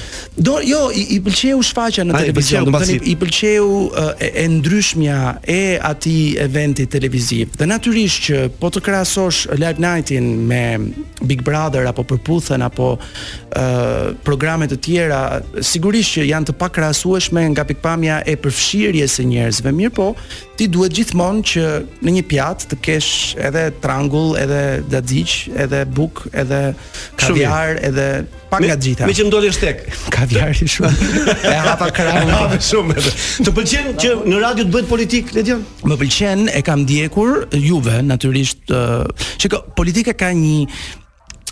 do 0.48 0.54
jo 0.64 0.80
i, 0.94 1.02
i 1.16 1.18
pëlqeu 1.24 1.58
shfaqja 1.68 2.06
në 2.06 2.16
televizion 2.16 2.66
do 2.66 2.72
të 2.74 2.80
thënë 2.82 2.96
i 3.12 3.14
pëlqeu 3.20 3.66
uh, 3.66 4.08
e, 4.24 4.30
e 4.42 4.46
ndryshmja 4.56 5.18
e 5.56 5.60
atij 5.90 6.22
eventi 6.46 6.86
televiziv 6.96 7.52
dhe 7.60 7.68
natyrisht 7.70 8.26
që 8.30 8.40
po 8.62 8.72
të 8.72 8.82
krahasosh 8.88 9.44
night 9.60 9.80
Nightin 9.82 10.32
me 10.48 10.64
Big 11.28 11.44
Brother 11.46 11.86
apo 11.92 12.06
përputhen 12.08 12.64
apo 12.66 12.94
uh, 12.96 13.52
programe 14.26 14.68
të 14.72 14.80
tjera 14.88 15.22
sigurisht 15.60 16.16
që 16.16 16.26
janë 16.32 16.50
të 16.52 16.56
pakrahasueshme 16.64 17.44
nga 17.52 17.68
pikpamja 17.68 18.22
e 18.26 18.34
përfshirjes 18.40 19.20
së 19.20 19.28
njerëzve 19.34 19.76
mirë 19.76 19.94
po 20.00 20.10
ti 20.56 20.70
duhet 20.72 20.94
gjithmonë 20.96 21.44
që 21.52 21.66
në 22.06 22.16
një 22.18 22.22
pia 22.30 22.45
gjatë 22.46 22.66
të 22.72 22.76
kesh 22.84 23.36
edhe 23.42 23.62
trangull, 23.82 24.34
edhe 24.38 24.58
dadziq, 24.92 25.32
edhe 25.64 25.80
buk, 25.96 26.24
edhe 26.38 26.60
kaviar, 27.18 27.80
edhe 27.88 28.04
pak 28.50 28.62
nga 28.62 28.76
gjitha. 28.78 29.06
Me 29.08 29.14
që 29.18 29.26
më 29.26 29.32
dole 29.34 29.50
shtek. 29.54 29.80
Kaviar 30.14 30.52
i 30.62 30.68
shumë. 30.70 31.46
E 31.50 31.56
hapa 31.66 31.88
kërani. 31.94 32.36
E 32.56 32.60
shumë. 32.62 32.94
Të 33.46 33.54
pëlqen 33.56 33.88
që 34.02 34.12
në 34.30 34.42
radio 34.44 34.68
të 34.68 34.74
bëhet 34.76 34.90
politik, 34.90 35.32
le 35.36 35.42
Më 35.90 35.98
pëlqen, 36.04 36.46
e 36.54 36.62
kam 36.66 36.84
ndjekur 36.84 37.48
juve, 37.58 37.98
naturisht, 38.06 38.70
që 38.70 39.52
politika 39.76 40.14
ka 40.16 40.30
një, 40.36 40.62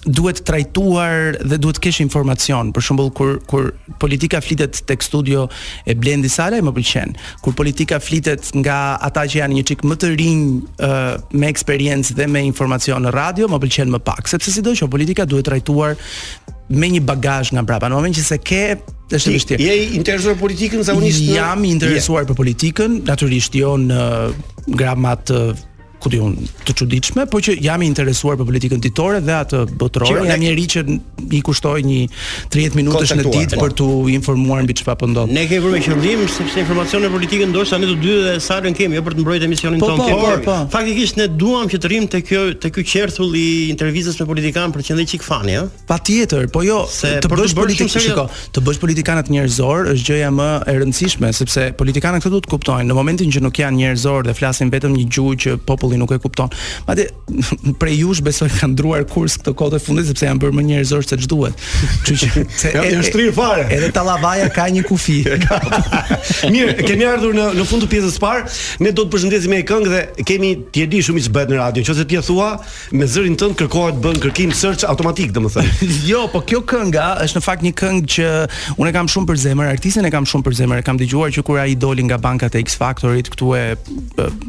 duhet 0.06 0.40
trajtuar 0.44 1.36
dhe 1.42 1.56
duhet 1.58 1.78
të 1.80 1.84
kesh 1.88 2.00
informacion. 2.04 2.70
Për 2.74 2.84
shembull 2.86 3.10
kur 3.16 3.38
kur 3.48 3.70
politika 4.02 4.40
flitet 4.44 4.82
tek 4.88 5.02
studio 5.02 5.46
e 5.88 5.96
Blendi 5.96 6.28
Sala 6.28 6.60
e 6.60 6.64
më 6.64 6.72
pëlqen. 6.76 7.14
Kur 7.44 7.56
politika 7.56 7.98
flitet 8.02 8.50
nga 8.60 8.96
ata 9.00 9.24
që 9.26 9.40
janë 9.42 9.58
një 9.58 9.66
çik 9.70 9.84
më 9.88 9.98
të 10.00 10.12
rinj 10.20 10.42
uh, 10.48 11.14
me 11.32 11.50
eksperiencë 11.52 12.16
dhe 12.18 12.28
me 12.30 12.44
informacion 12.46 13.02
në 13.08 13.14
radio, 13.16 13.48
më 13.48 13.60
pëlqen 13.64 13.92
më 13.96 14.02
pak, 14.06 14.28
sepse 14.32 14.54
sidoqoftë 14.58 14.90
politika 14.92 15.24
duhet 15.26 15.48
trajtuar 15.50 15.96
me 16.74 16.88
një 16.90 17.02
bagazh 17.04 17.52
nga 17.52 17.62
brapa. 17.64 17.88
Në 17.90 17.96
momentin 17.98 18.20
që 18.20 18.26
se 18.28 18.38
ke 18.40 18.62
është 19.12 19.12
e 19.12 19.36
vështirë. 19.36 19.60
Je 19.68 19.74
i 19.80 19.88
interesuar 19.98 20.36
politikën 20.40 20.80
zakonisht? 20.86 21.26
Jam 21.32 21.64
i 21.68 21.72
interesuar 21.76 22.22
yeah. 22.24 22.30
për 22.32 22.40
politikën, 22.40 23.00
natyrisht 23.08 23.56
jo 23.58 23.74
në 23.84 24.00
gramat 24.80 25.28
ku 26.04 26.12
diun, 26.12 26.34
të 26.68 26.74
çuditshme, 26.82 27.24
por 27.32 27.42
që 27.46 27.54
jam 27.64 27.82
i 27.82 27.88
interesuar 27.88 28.36
për 28.40 28.48
politikën 28.50 28.82
ditore 28.84 29.22
dhe 29.24 29.34
atë 29.40 29.62
botërore, 29.80 30.26
jam 30.28 30.44
i 30.44 30.50
ri 30.56 30.66
që 30.74 30.82
i 31.38 31.40
kushtoj 31.46 31.80
një 31.86 32.00
30 32.54 32.76
minutësh 32.80 33.14
në 33.18 33.24
ditë 33.28 33.56
po. 33.56 33.64
për 33.64 33.74
t'u 33.80 33.88
informuar 34.12 34.62
mbi 34.66 34.76
çfarë 34.82 35.00
po 35.00 35.08
ndodh. 35.14 35.32
Ne 35.34 35.46
kemi 35.48 35.70
për 35.76 35.86
qëllim 35.88 36.24
sepse 36.34 36.60
informacione 36.62 37.08
politike 37.14 37.48
ndoshta 37.48 37.78
ne 37.80 37.88
të 37.90 37.96
dy 38.04 38.16
dhe 38.26 38.34
sa 38.44 38.60
kemi 38.74 38.98
jo 38.98 39.04
për 39.06 39.16
të 39.18 39.24
mbrojtë 39.24 39.48
emisionin 39.48 39.80
tonë 39.84 39.98
këtu. 40.00 40.20
Po, 40.20 40.20
po, 40.20 40.32
po, 40.36 40.46
po. 40.48 40.74
Faktikisht 40.74 41.16
ne 41.22 41.28
duam 41.40 41.68
që 41.72 41.80
të 41.80 41.90
rrim 41.92 42.08
te 42.12 42.20
kjo 42.26 42.44
te 42.60 42.70
ky 42.74 42.84
qertull 42.92 43.32
i 43.40 43.46
intervistës 43.72 44.20
me 44.20 44.28
politikan 44.28 44.74
për 44.74 44.82
të 44.84 44.88
qëndrë 44.92 45.08
çik 45.14 45.24
fani, 45.24 45.56
ëh. 45.62 45.84
Patjetër, 45.88 46.50
po 46.52 46.64
jo, 46.68 46.82
të 46.92 47.32
bësh 47.32 47.56
politikë 47.56 47.92
si 47.96 48.04
shikoj, 48.10 48.28
të 48.54 48.64
bësh 48.68 48.80
politikan 48.82 49.20
atë 49.22 49.32
njerëzor 49.38 49.92
është 49.94 50.10
gjëja 50.10 50.32
më 50.36 50.48
e 50.68 50.76
rëndësishme 50.82 51.32
sepse 51.40 51.66
politikanët 51.80 52.24
këtu 52.26 52.34
do 52.36 52.42
të 52.44 52.52
kuptojnë 52.52 52.88
në 52.92 52.98
momentin 53.00 53.32
që 53.34 53.44
nuk 53.46 53.60
janë 53.62 53.80
njerëzor 53.86 54.28
dhe 54.28 54.36
flasin 54.36 54.72
vetëm 54.74 54.92
një 54.98 55.06
gjuhë 55.14 55.36
që 55.44 55.54
populli 55.68 55.93
rrugën 55.94 55.98
nuk 55.98 56.10
e 56.10 56.18
kupton. 56.18 56.48
Madje 56.86 57.08
prej 57.80 57.98
jush 58.02 58.22
besoj 58.24 58.50
kanë 58.58 58.74
ndruar 58.74 59.04
kurs 59.10 59.38
këtë 59.40 59.54
kohë 59.56 59.74
të 59.76 59.82
fundit 59.84 60.08
sepse 60.10 60.26
janë 60.26 60.40
bërë 60.42 60.54
më 60.58 60.62
njerëzor 60.68 61.06
se 61.06 61.18
ç'duhet. 61.22 61.64
Kështu 62.02 62.14
që 62.14 62.44
se 62.64 62.74
ja, 62.74 62.84
janë 62.90 63.06
shtrir 63.08 63.32
fare. 63.36 63.66
Edhe 63.72 63.90
tallavaja 63.96 64.48
ka 64.54 64.66
një 64.74 64.84
kufi. 64.88 65.20
Mirë, 66.54 66.74
kemi 66.88 67.06
ardhur 67.08 67.34
në 67.36 67.48
në 67.58 67.66
fund 67.68 67.84
të 67.84 67.90
pjesës 67.94 68.16
së 68.18 68.22
parë. 68.24 68.52
Ne 68.84 68.94
do 68.94 69.04
të 69.06 69.14
përshëndesim 69.14 69.54
me 69.54 69.60
këngë 69.66 69.92
dhe 69.92 70.26
kemi 70.28 70.52
ti 70.74 70.84
e 70.84 70.88
di 70.90 71.02
shumë 71.04 71.24
ç'i 71.24 71.34
bëhet 71.34 71.52
në 71.54 71.62
radio. 71.62 71.84
Nëse 71.88 72.06
ti 72.10 72.18
e 72.20 72.24
thua 72.26 72.50
me 72.94 73.08
zërin 73.08 73.38
tënd 73.40 73.58
kërkohet 73.60 73.98
bën 74.04 74.20
kërkim 74.24 74.54
search 74.54 74.84
automatik, 74.88 75.32
domethënë. 75.34 75.86
jo, 76.08 76.24
po 76.32 76.40
kjo 76.44 76.62
kënga 76.68 77.08
është 77.24 77.40
në 77.40 77.44
fakt 77.44 77.64
një 77.66 77.72
këngë 77.80 78.04
që 78.14 78.28
unë 78.78 78.92
kam 78.96 79.08
shumë 79.10 79.28
për 79.30 79.40
zemër, 79.44 79.72
artistin 79.76 80.08
e 80.08 80.12
kam 80.14 80.26
shumë 80.26 80.46
për 80.48 80.56
zemër. 80.60 80.82
E 80.82 80.86
kam 80.86 80.98
dëgjuar 81.00 81.32
që 81.36 81.44
kur 81.46 81.60
ai 81.62 81.76
doli 81.78 82.04
nga 82.08 82.18
bankat 82.20 82.56
e 82.58 82.62
X 82.64 82.78
Factorit 82.80 83.30
këtu 83.34 83.52
e 83.58 83.64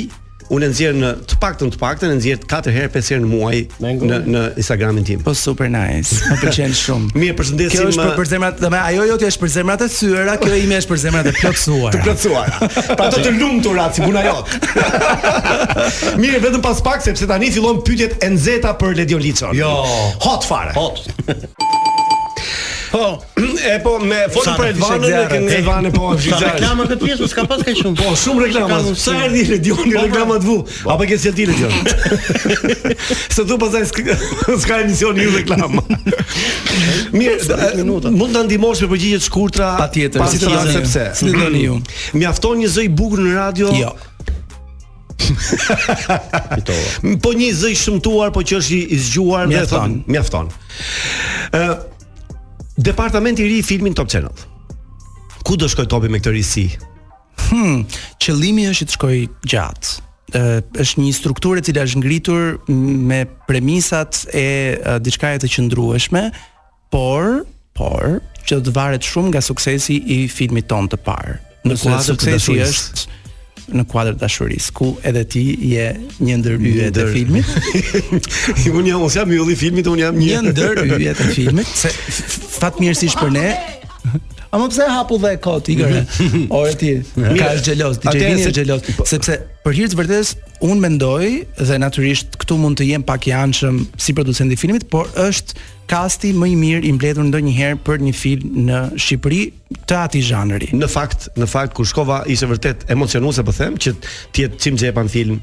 unë 0.55 0.69
nxjerr 0.71 0.99
në 1.01 1.11
të 1.27 1.39
paktën 1.43 1.73
të 1.75 1.81
paktën 1.81 2.13
nxjerr 2.19 2.45
4 2.51 2.75
herë 2.75 2.93
5 2.95 3.11
herë 3.15 3.23
në 3.23 3.31
muaj 3.31 3.59
në 3.83 4.19
në 4.37 4.43
Instagramin 4.63 5.07
tim. 5.09 5.23
Po 5.27 5.35
super 5.37 5.71
nice. 5.73 6.21
Më 6.31 6.39
pëlqen 6.45 6.77
shumë. 6.81 7.11
Mirë, 7.19 7.37
përshëndesim. 7.41 7.75
Kjo 7.75 7.89
është 7.91 8.05
për, 8.05 8.15
për 8.21 8.31
zemrat, 8.31 8.63
më, 8.77 8.81
ajo 8.93 9.09
jo 9.11 9.17
ti 9.23 9.29
është 9.31 9.43
për 9.45 9.53
zemrat 9.57 9.85
e 9.87 9.91
syra, 9.93 10.37
kjo 10.43 10.61
ime 10.63 10.79
është 10.83 10.93
për 10.93 11.03
zemrat 11.05 11.31
e 11.31 11.35
plotësuara. 11.41 11.93
të 11.95 12.03
plotësuara. 12.07 12.71
Pra 13.01 13.09
do 13.17 13.23
të 13.27 13.35
lumtura 13.41 13.89
si 13.97 14.07
puna 14.07 14.25
jot. 14.27 14.57
Mirë, 16.23 16.43
vetëm 16.47 16.65
pas 16.65 16.83
pak 16.91 17.05
sepse 17.07 17.27
tani 17.31 17.51
fillon 17.55 17.83
pyetjet 17.87 18.19
e 18.23 18.33
nxehta 18.37 18.77
për 18.81 18.97
Ledion 19.03 19.23
Licon. 19.25 19.55
Jo. 19.59 19.73
Hot 20.27 20.47
fare. 20.47 20.73
Hot. 20.77 21.03
Po, 22.93 23.21
e 23.65 23.79
po 23.83 23.99
me 23.99 24.27
foto 24.31 24.53
për 24.61 24.69
Elvanën 24.73 25.07
e 25.09 25.23
kanë 25.31 25.51
Elvanën 25.59 25.95
po 25.95 26.13
gjithë. 26.13 26.53
reklama 26.53 26.85
këtë 26.87 26.99
pjesë 27.01 27.29
s'ka 27.33 27.45
pas 27.51 27.63
kaq 27.67 27.79
shumë. 27.81 27.97
Po, 27.99 28.13
shumë 28.17 28.45
reklama. 28.47 28.79
Sa 28.97 29.15
erdhi 29.27 29.43
Redioni 29.51 29.93
po, 29.93 29.99
po. 29.99 30.05
reklama 30.07 30.37
të 30.43 30.47
vu. 30.51 30.57
Po. 30.63 30.91
Apo 30.95 31.07
ke 31.11 31.19
sjell 31.19 31.35
ti 31.35 31.47
Redion? 31.49 31.75
Se 33.37 33.45
tu 33.49 33.59
pasaj 33.59 33.91
s'ka 34.63 34.79
emisioni 34.85 35.27
ju 35.27 35.33
reklama. 35.35 35.83
Mirë, 37.17 37.83
mund 37.87 38.37
ta 38.37 38.45
ndihmosh 38.47 38.85
me 38.87 38.91
përgjigje 38.95 39.23
të 39.23 39.27
shkurtra 39.27 39.73
patjetër, 39.81 40.27
si 40.33 40.41
të 40.45 40.53
thënë 40.53 40.77
sepse. 40.77 41.07
Si 41.21 41.27
të 41.27 41.37
mm-hmm. 41.37 41.65
ju. 41.65 41.81
Mjafton 42.21 42.63
një 42.63 42.73
zë 42.77 42.87
i 42.87 42.93
bukur 43.03 43.25
në 43.27 43.35
radio. 43.37 43.73
Jo. 43.75 43.97
po 47.25 47.31
një 47.35 47.49
zë 47.57 47.71
i 47.75 47.79
shëmtuar, 47.83 48.31
po 48.37 48.45
që 48.47 48.61
është 48.61 48.81
i 48.81 48.99
zgjuar, 49.09 49.49
mjafton. 49.51 50.01
Mjafton. 50.07 50.53
Ë, 51.57 51.67
Departamenti 52.77 53.43
i 53.43 53.47
ri 53.49 53.59
i 53.59 53.63
filmin 53.63 53.95
Top 53.95 54.09
Channel. 54.13 54.33
Ku 55.43 55.57
do 55.57 55.69
shkoj 55.71 55.89
topi 55.89 56.11
me 56.13 56.19
këtë 56.21 56.33
risi? 56.35 56.65
Hm, 57.49 57.83
qëllimi 58.21 58.67
është 58.71 58.87
të 58.89 58.97
shkoj 58.97 59.17
gjatë. 59.49 59.93
Ë 60.37 60.43
është 60.85 61.05
një 61.05 61.15
strukturë 61.17 61.63
e 61.63 61.67
cila 61.71 61.85
është 61.87 62.01
ngritur 62.03 62.57
me 62.69 63.23
premisat 63.49 64.25
e 64.37 64.47
diçka 65.07 65.33
e 65.37 65.41
të 65.45 65.51
qëndrueshme, 65.57 66.27
por, 66.93 67.45
por 67.79 68.19
që 68.45 68.59
do 68.61 68.69
të 68.69 68.77
varet 68.77 69.07
shumë 69.09 69.33
nga 69.33 69.43
suksesi 69.45 70.01
i 70.13 70.21
filmit 70.31 70.69
ton 70.71 70.91
të 70.91 71.01
parë. 71.07 71.39
Nëse 71.67 71.95
suksesi 72.11 72.59
është, 72.63 73.07
në 73.75 73.85
kuadër 73.91 74.15
të 74.17 74.21
dashurisë, 74.25 74.73
ku 74.79 74.91
edhe 75.11 75.23
ti 75.33 75.43
je 75.73 75.87
një 76.29 76.37
ndër 76.43 76.59
yje 76.71 76.91
të 76.97 77.07
filmit. 77.15 77.57
un 78.77 78.89
jam 78.91 79.05
ose 79.09 79.21
jam 79.21 79.33
yje 79.35 79.53
i 79.53 79.59
filmit, 79.59 79.91
un 79.91 80.03
jam 80.03 80.19
një, 80.21 80.29
një 80.29 80.53
ndër 80.53 80.83
yje 81.01 81.15
të 81.19 81.29
filmit, 81.35 81.73
se 81.83 81.91
fatmirësisht 82.59 83.19
për 83.23 83.35
ne 83.39 83.49
A 84.55 84.59
më 84.61 84.69
pëse 84.71 84.85
hapu 84.93 85.17
dhe 85.21 85.33
e 85.35 85.39
kot, 85.43 85.69
Igor 85.73 85.91
Ore 86.57 86.73
e 86.75 86.79
ti, 86.79 86.91
ka 87.19 87.53
është 87.57 87.73
gjelos 87.73 87.99
DJ 88.03 88.19
Vini 88.21 88.45
është 88.47 88.53
gjelos 88.61 88.85
po- 88.99 89.07
Sepse, 89.11 89.39
për 89.65 89.75
hir 89.79 89.91
të 89.93 89.99
vërdes, 89.99 90.33
unë 90.65 90.79
mendoj 90.85 91.31
Dhe 91.59 91.79
naturisht, 91.83 92.39
këtu 92.45 92.59
mund 92.63 92.79
të 92.79 92.87
jem 92.93 93.05
pak 93.09 93.27
i 93.31 93.35
anshëm 93.37 93.83
Si 93.99 94.15
producenti 94.19 94.59
filmit, 94.61 94.87
por 94.93 95.11
është 95.27 95.59
Kasti 95.91 96.33
më 96.35 96.49
i 96.51 96.55
mirë 96.59 96.87
i 96.89 96.95
mbledhur 96.97 97.29
ndonjëherë 97.29 97.79
për 97.87 98.01
një 98.09 98.15
film 98.19 98.57
në 98.67 98.79
Shqipëri 98.99 99.37
të 99.87 99.99
atij 100.09 100.25
zhanri. 100.33 100.67
Në 100.75 100.89
fakt, 100.91 101.29
në 101.39 101.47
fakt 101.47 101.77
kur 101.79 101.87
shkova 101.87 102.17
ishte 102.27 102.49
vërtet 102.51 102.83
emocionuese 102.91 103.45
po 103.47 103.55
them 103.55 103.77
që 103.79 103.93
të 104.03 104.43
jetë 104.43 104.59
çim 104.65 104.81
në 104.81 105.05
film, 105.13 105.39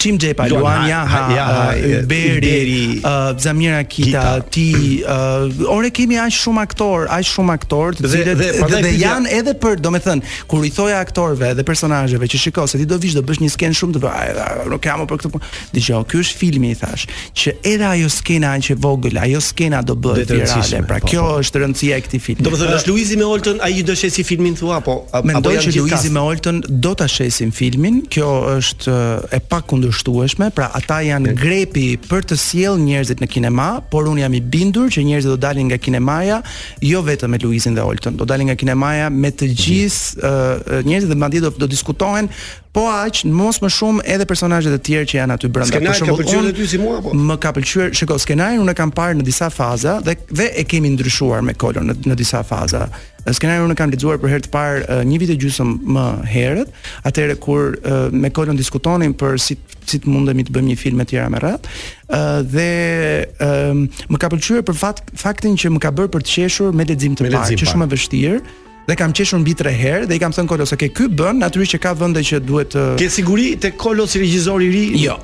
Tim 0.00 0.16
Xhepa, 0.16 0.48
Luan 0.48 0.88
ja, 0.88 1.04
uh, 1.04 1.36
ja, 1.36 2.06
Beri, 2.06 3.02
uh, 3.04 3.36
Zamira 3.38 3.84
Kita, 3.84 4.40
ti, 4.40 5.04
uh, 5.04 5.52
ore 5.76 5.90
kemi 5.92 6.16
aq 6.16 6.32
shumë 6.32 6.62
aktor, 6.64 7.04
aq 7.12 7.26
shumë 7.28 7.52
aktor, 7.52 7.92
të 8.00 8.08
cilët 8.08 8.40
dhe 8.80 8.92
janë 8.96 9.28
edhe 9.36 9.52
për, 9.60 9.76
domethën, 9.84 10.22
kur 10.48 10.64
i 10.64 10.72
thoja 10.72 11.02
aktorëve 11.04 11.50
dhe 11.58 11.66
personazheve 11.68 12.30
që 12.32 12.40
shikoj 12.46 12.70
se 12.72 12.80
ti 12.80 12.88
do 12.88 12.96
vish 13.02 13.12
do 13.12 13.20
bësh 13.28 13.42
një 13.44 13.52
skenë 13.52 13.76
shumë 13.76 13.98
të 13.98 14.02
vaje, 14.06 14.46
nuk 14.72 14.80
kam 14.86 15.04
për 15.04 15.20
këtë 15.20 15.32
punë. 15.34 15.50
Dije, 15.76 16.00
ky 16.08 16.22
është 16.24 16.40
filmi 16.40 16.72
i 16.72 16.78
thash, 16.80 17.04
që 17.36 17.54
edhe 17.74 17.86
ajo 17.92 18.08
skena 18.16 18.54
aq 18.56 18.72
e 18.72 18.78
vogël, 18.80 19.20
ajo 19.26 19.44
skena 19.44 19.82
do 19.84 19.98
bëhet 20.00 20.32
virale. 20.32 20.80
Pra 20.88 21.02
po, 21.04 21.12
kjo 21.12 21.26
po. 21.28 21.36
është 21.44 21.64
rëndësia 21.66 22.00
e 22.00 22.06
këtij 22.08 22.24
filmi. 22.24 22.48
Domethën, 22.48 22.72
është 22.78 22.94
Luizi 22.94 23.20
me 23.20 23.28
Oltën, 23.28 23.60
ai 23.60 23.84
do 23.84 23.98
shesi 24.00 24.24
filmin 24.24 24.56
thua, 24.56 24.80
po 24.80 25.02
apo 25.12 25.40
do 25.42 25.44
të 25.50 25.54
jam 25.58 25.78
Luizi 25.84 26.08
me 26.16 26.24
Oltën 26.24 26.64
do 26.70 26.96
ta 27.02 27.10
shesin 27.18 27.52
filmin. 27.52 28.00
Kjo 28.08 28.30
është 28.56 28.98
e 29.36 29.44
pa 29.50 29.60
kundërshtueshme, 29.90 30.50
pra 30.54 30.70
ata 30.78 31.00
janë 31.04 31.32
okay. 31.32 31.36
grepi 31.40 31.86
për 32.08 32.26
të 32.30 32.36
sjell 32.38 32.78
njerëzit 32.80 33.20
në 33.22 33.28
kinema, 33.32 33.66
por 33.90 34.06
un 34.10 34.18
jam 34.20 34.32
i 34.36 34.40
bindur 34.40 34.90
që 34.92 35.02
njerëzit 35.06 35.30
do 35.30 35.36
dalin 35.42 35.68
nga 35.70 35.78
kinemaja 35.78 36.40
jo 36.86 37.02
vetëm 37.04 37.30
me 37.34 37.38
Luizin 37.42 37.74
dhe 37.76 37.82
Olton, 37.84 38.16
do 38.16 38.24
dalin 38.24 38.48
nga 38.50 38.56
kinemaja 38.60 39.10
me 39.10 39.30
të 39.32 39.48
gjithë 39.54 40.02
uh, 40.22 40.84
njerëzit 40.86 41.10
dhe 41.10 41.18
madje 41.20 41.40
do, 41.44 41.50
do 41.50 41.66
diskutohen 41.66 42.28
Po 42.70 42.84
aq, 42.86 43.24
mos 43.26 43.58
më 43.64 43.68
shumë 43.74 44.02
edhe 44.14 44.26
personazhet 44.30 44.74
e 44.76 44.78
tjerë 44.86 45.06
që 45.10 45.16
janë 45.18 45.34
aty 45.34 45.48
brenda. 45.50 45.78
Për 45.82 45.96
shembull, 45.98 46.20
ka 46.22 46.22
pëlqyer 46.36 46.52
ty 46.54 46.66
si 46.70 46.78
mua 46.78 47.00
apo? 47.00 47.14
Më 47.18 47.36
ka 47.42 47.50
pëlqyer, 47.56 47.88
shikoj, 47.98 48.20
skenarin 48.22 48.60
unë 48.62 48.74
e 48.76 48.78
kam 48.78 48.92
parë 48.94 49.16
në 49.18 49.24
disa 49.26 49.48
faza 49.50 49.96
dhe 50.06 50.14
dhe 50.38 50.46
e 50.54 50.62
kemi 50.70 50.92
ndryshuar 50.94 51.42
me 51.46 51.56
kolon 51.58 51.90
në 51.90 51.96
në 52.06 52.18
disa 52.20 52.44
faza. 52.46 52.84
Skenarin 53.26 53.66
unë 53.66 53.76
kam 53.78 53.90
lexuar 53.92 54.20
për 54.22 54.32
herë 54.32 54.46
të 54.46 54.52
parë 54.54 55.00
një 55.04 55.18
vit 55.24 55.32
e 55.34 55.38
gjysmë 55.42 55.96
më 55.98 56.04
herët, 56.36 56.70
atëherë 57.10 57.36
kur 57.42 57.74
me 58.16 58.30
kolon 58.38 58.56
diskutonin 58.62 59.18
për 59.18 59.34
si 59.48 59.58
si 59.90 59.98
të 59.98 60.12
mundemi 60.14 60.46
të 60.46 60.54
bëjmë 60.54 60.70
një 60.70 60.78
film 60.78 61.02
e 61.02 61.08
tjera 61.10 61.26
me 61.34 61.42
rrat. 61.42 61.66
Ë 62.06 62.24
dhe 62.54 63.90
më 64.14 64.22
ka 64.22 64.30
pëlqyer 64.30 64.62
për 64.70 64.78
fat, 64.84 65.02
faktin 65.26 65.58
që 65.58 65.74
më 65.74 65.82
ka 65.88 65.96
bërë 65.98 66.14
për 66.14 66.22
të 66.26 66.34
qeshur 66.38 66.70
me 66.70 66.86
lexim 66.86 67.18
të 67.18 67.32
parë, 67.34 67.46
që 67.58 67.72
shumë 67.74 67.90
e 67.90 67.96
vështirë, 67.98 68.40
dhe 68.88 68.96
kam 69.02 69.12
qeshur 69.20 69.40
mbi 69.44 69.54
3 69.64 69.74
herë 69.82 70.08
dhe 70.10 70.16
i 70.18 70.22
kam 70.22 70.34
thënë 70.36 70.52
Kolos, 70.54 70.72
ke 70.80 70.88
ky 70.94 71.08
bën 71.20 71.40
natyrisht 71.44 71.76
që 71.76 71.82
ka 71.88 71.94
vende 72.04 72.22
që 72.30 72.42
duhet 72.48 72.74
të 72.76 72.86
Ke 73.04 73.10
siguri 73.18 73.50
te 73.62 73.72
Kolos 73.84 74.16
regjizori 74.20 74.70
i 74.70 74.74
ri? 74.76 74.84
Jo. 75.06 75.18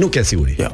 Nuk 0.00 0.14
ke 0.16 0.24
siguri. 0.24 0.56
Jo 0.60 0.70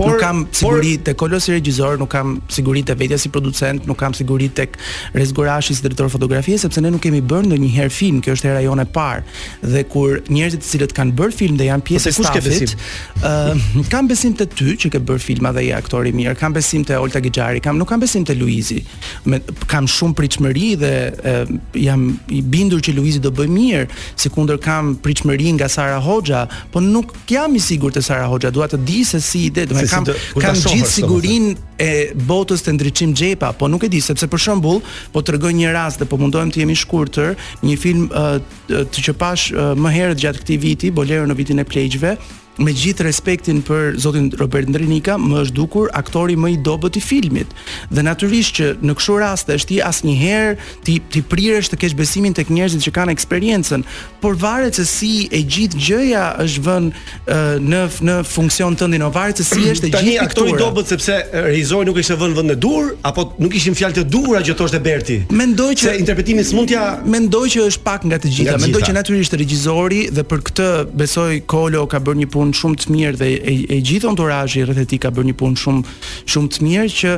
por, 0.00 0.12
nuk 0.16 0.20
kam 0.22 0.36
siguri 0.50 0.94
por, 0.96 1.04
tek 1.08 1.24
Olosi 1.26 1.52
regjisor, 1.54 1.98
nuk 2.00 2.10
kam 2.12 2.36
siguri 2.52 2.82
te 2.88 2.96
vetja 2.98 3.18
si 3.20 3.30
producent, 3.32 3.86
nuk 3.88 3.98
kam 4.00 4.14
siguri 4.16 4.48
tek 4.56 4.78
Rezgurashi 5.16 5.76
si 5.76 5.84
drejtori 5.84 6.12
fotografie 6.12 6.56
sepse 6.60 6.82
ne 6.84 6.90
nuk 6.94 7.02
kemi 7.04 7.20
bërë 7.30 7.50
ndonjëherë 7.50 7.92
film, 7.94 8.20
kjo 8.24 8.36
është 8.38 8.50
hera 8.50 8.62
jone 8.64 8.86
e 8.86 8.90
parë. 8.96 9.22
Dhe 9.66 9.84
kur 9.92 10.20
njerëzit 10.30 10.64
të 10.64 10.70
cilët 10.70 10.94
kanë 10.96 11.16
bërë 11.20 11.36
film 11.40 11.58
dhe 11.60 11.68
janë 11.68 11.86
pjesë 11.88 12.10
e 12.10 12.18
stafit, 12.18 12.76
ë 13.22 13.86
kam 13.92 14.08
besim 14.10 14.34
te 14.38 14.46
ty 14.50 14.74
që 14.80 14.92
ke 14.96 15.02
bërë 15.08 15.22
filma 15.24 15.52
dhe 15.56 15.66
je 15.66 15.74
aktor 15.76 16.08
i 16.08 16.14
mirë, 16.16 16.36
kam 16.40 16.54
besim 16.56 16.84
te 16.88 16.96
Olta 16.98 17.20
Gixhari, 17.24 17.62
kam 17.64 17.78
nuk 17.80 17.90
kam 17.90 18.00
besim 18.04 18.24
te 18.28 18.36
Luizi. 18.38 18.80
Me, 19.28 19.40
kam 19.70 19.88
shumë 19.90 20.16
pritshmëri 20.18 20.68
dhe 20.80 20.94
e, 21.20 21.36
jam 21.84 22.06
i 22.32 22.40
bindur 22.52 22.80
që 22.86 22.94
Luizi 22.96 23.20
do 23.24 23.32
bëj 23.34 23.50
mirë, 23.52 23.82
sikundër 24.20 24.60
kam 24.62 24.94
pritshmëri 25.04 25.54
nga 25.58 25.68
Sara 25.72 25.98
Hoxha, 26.02 26.44
po 26.72 26.80
nuk 26.84 27.14
jam 27.30 27.54
i 27.58 27.62
sigurt 27.62 27.96
te 27.98 28.02
Sara 28.06 28.28
Hoxha, 28.30 28.50
dua 28.54 28.68
të 28.70 28.80
di 28.86 29.00
se 29.08 29.20
si 29.24 29.46
ide, 29.50 29.66
do 29.70 29.76
të 29.80 29.89
kam 29.90 30.04
kam 30.42 30.54
gjithë 30.58 30.90
sigurinë 30.92 31.52
e 31.80 31.90
botës 32.28 32.62
të 32.64 32.74
ndriçim 32.76 33.14
xhepa, 33.18 33.52
po 33.58 33.68
nuk 33.72 33.86
e 33.86 33.90
di 33.92 34.00
sepse 34.04 34.28
për 34.30 34.42
shembull, 34.46 34.82
po 35.14 35.22
tregoj 35.26 35.52
një 35.58 35.72
rast 35.76 36.02
dhe 36.02 36.08
po 36.12 36.18
mundohem 36.20 36.52
të 36.54 36.62
jemi 36.64 36.76
shkurtër, 36.82 37.34
një 37.64 37.78
film 37.84 38.08
uh, 38.10 38.36
të 38.70 39.06
që 39.08 39.16
pash 39.20 39.48
uh, 39.54 39.72
më 39.78 39.94
herët 39.96 40.22
gjatë 40.22 40.44
këtij 40.44 40.62
viti, 40.68 40.94
Bolero 41.00 41.26
në 41.30 41.38
vitin 41.40 41.64
e 41.64 41.66
pleqjve, 41.70 42.16
me 42.58 42.72
gjithë 42.74 43.04
respektin 43.06 43.60
për 43.64 43.94
zotin 44.02 44.30
Robert 44.40 44.68
Ndrinika, 44.68 45.14
më 45.20 45.44
është 45.44 45.54
dukur 45.56 45.90
aktori 45.96 46.34
më 46.36 46.50
i 46.56 46.58
dobët 46.66 46.96
i 46.98 47.00
filmit. 47.02 47.52
Dhe 47.94 48.02
natyrisht 48.04 48.56
që 48.58 48.70
në 48.82 48.94
këto 48.98 49.18
raste 49.22 49.54
është 49.54 49.70
ti 49.70 49.78
asnjëherë 49.84 50.50
ti 50.86 50.96
ti 51.10 51.22
prirësh 51.22 51.70
të 51.72 51.78
kesh 51.84 51.94
besimin 51.98 52.34
tek 52.36 52.50
njerëzit 52.52 52.82
që 52.86 52.92
kanë 52.98 53.14
eksperiencën, 53.14 53.84
por 54.20 54.36
varet 54.42 54.76
se 54.76 54.84
si 54.88 55.12
e 55.32 55.40
gjithë 55.46 55.78
gjëja 55.86 56.24
është 56.44 56.64
vënë 56.66 57.60
në 57.68 57.84
në 58.10 58.18
funksion 58.28 58.76
tënd 58.80 58.98
inovar, 58.98 59.32
se 59.38 59.46
si 59.46 59.64
është 59.70 59.88
e 59.88 59.94
gjithë 60.00 60.24
aktori 60.26 60.52
aktura. 60.52 60.66
dobët 60.66 60.90
sepse 60.94 61.16
regjizori 61.46 61.86
nuk 61.88 61.98
ishte 62.02 62.16
vënë 62.18 62.36
vend 62.40 62.50
në 62.52 62.58
dur 62.60 62.90
apo 63.06 63.30
nuk 63.40 63.54
ishin 63.56 63.74
fjalë 63.78 63.94
të 64.00 64.04
dhura 64.10 64.42
që 64.44 64.56
thoshte 64.58 64.78
Berti. 64.84 65.20
Mendoj 65.30 65.70
që 65.78 65.82
se 65.88 65.96
interpretimi 66.02 66.44
s'mund 66.44 66.72
mendoj 67.10 67.46
që 67.54 67.64
është 67.70 67.82
pak 67.86 68.04
nga 68.08 68.16
të 68.20 68.28
gjitha, 68.28 68.52
gjitha. 68.52 68.58
mendoj 68.62 68.80
që 68.88 68.92
natyrisht 68.94 69.32
regjizori 69.36 70.00
dhe 70.12 70.22
për 70.26 70.38
këtë 70.46 70.68
besoj 70.98 71.42
Kolo 71.50 71.82
ka 71.90 72.00
bërë 72.02 72.16
një 72.22 72.28
punë 72.40 72.56
shumë 72.58 72.78
të 72.82 72.94
mirë 72.94 73.18
dhe 73.20 73.28
e, 73.36 73.54
e 73.74 73.78
gjithë 73.84 74.08
entourazhi 74.10 74.62
rreth 74.64 74.80
e 74.84 74.88
tij 74.94 75.00
ka 75.04 75.10
bërë 75.14 75.28
një 75.32 75.36
punë 75.40 75.60
shumë 75.60 75.94
shumë 76.32 76.54
të 76.54 76.66
mirë 76.66 76.90
që 77.02 77.14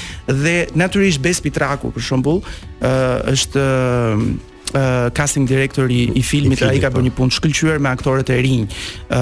dhe 0.44 0.56
natyrisht 0.80 1.20
Bespi 1.24 1.50
Pitraku 1.52 1.92
për 1.98 2.08
shembull 2.08 2.40
është 3.34 3.68
casting 5.12 5.48
director 5.48 5.90
i, 5.90 6.10
i 6.18 6.22
filmit, 6.22 6.62
ai 6.62 6.78
ka 6.82 6.90
bërë 6.92 7.02
po. 7.02 7.06
një 7.06 7.12
punë 7.18 7.36
shkëlqyer 7.38 7.80
me 7.84 7.90
aktorët 7.94 8.30
e 8.34 8.38
rinj. 8.42 8.76
ë 9.14 9.20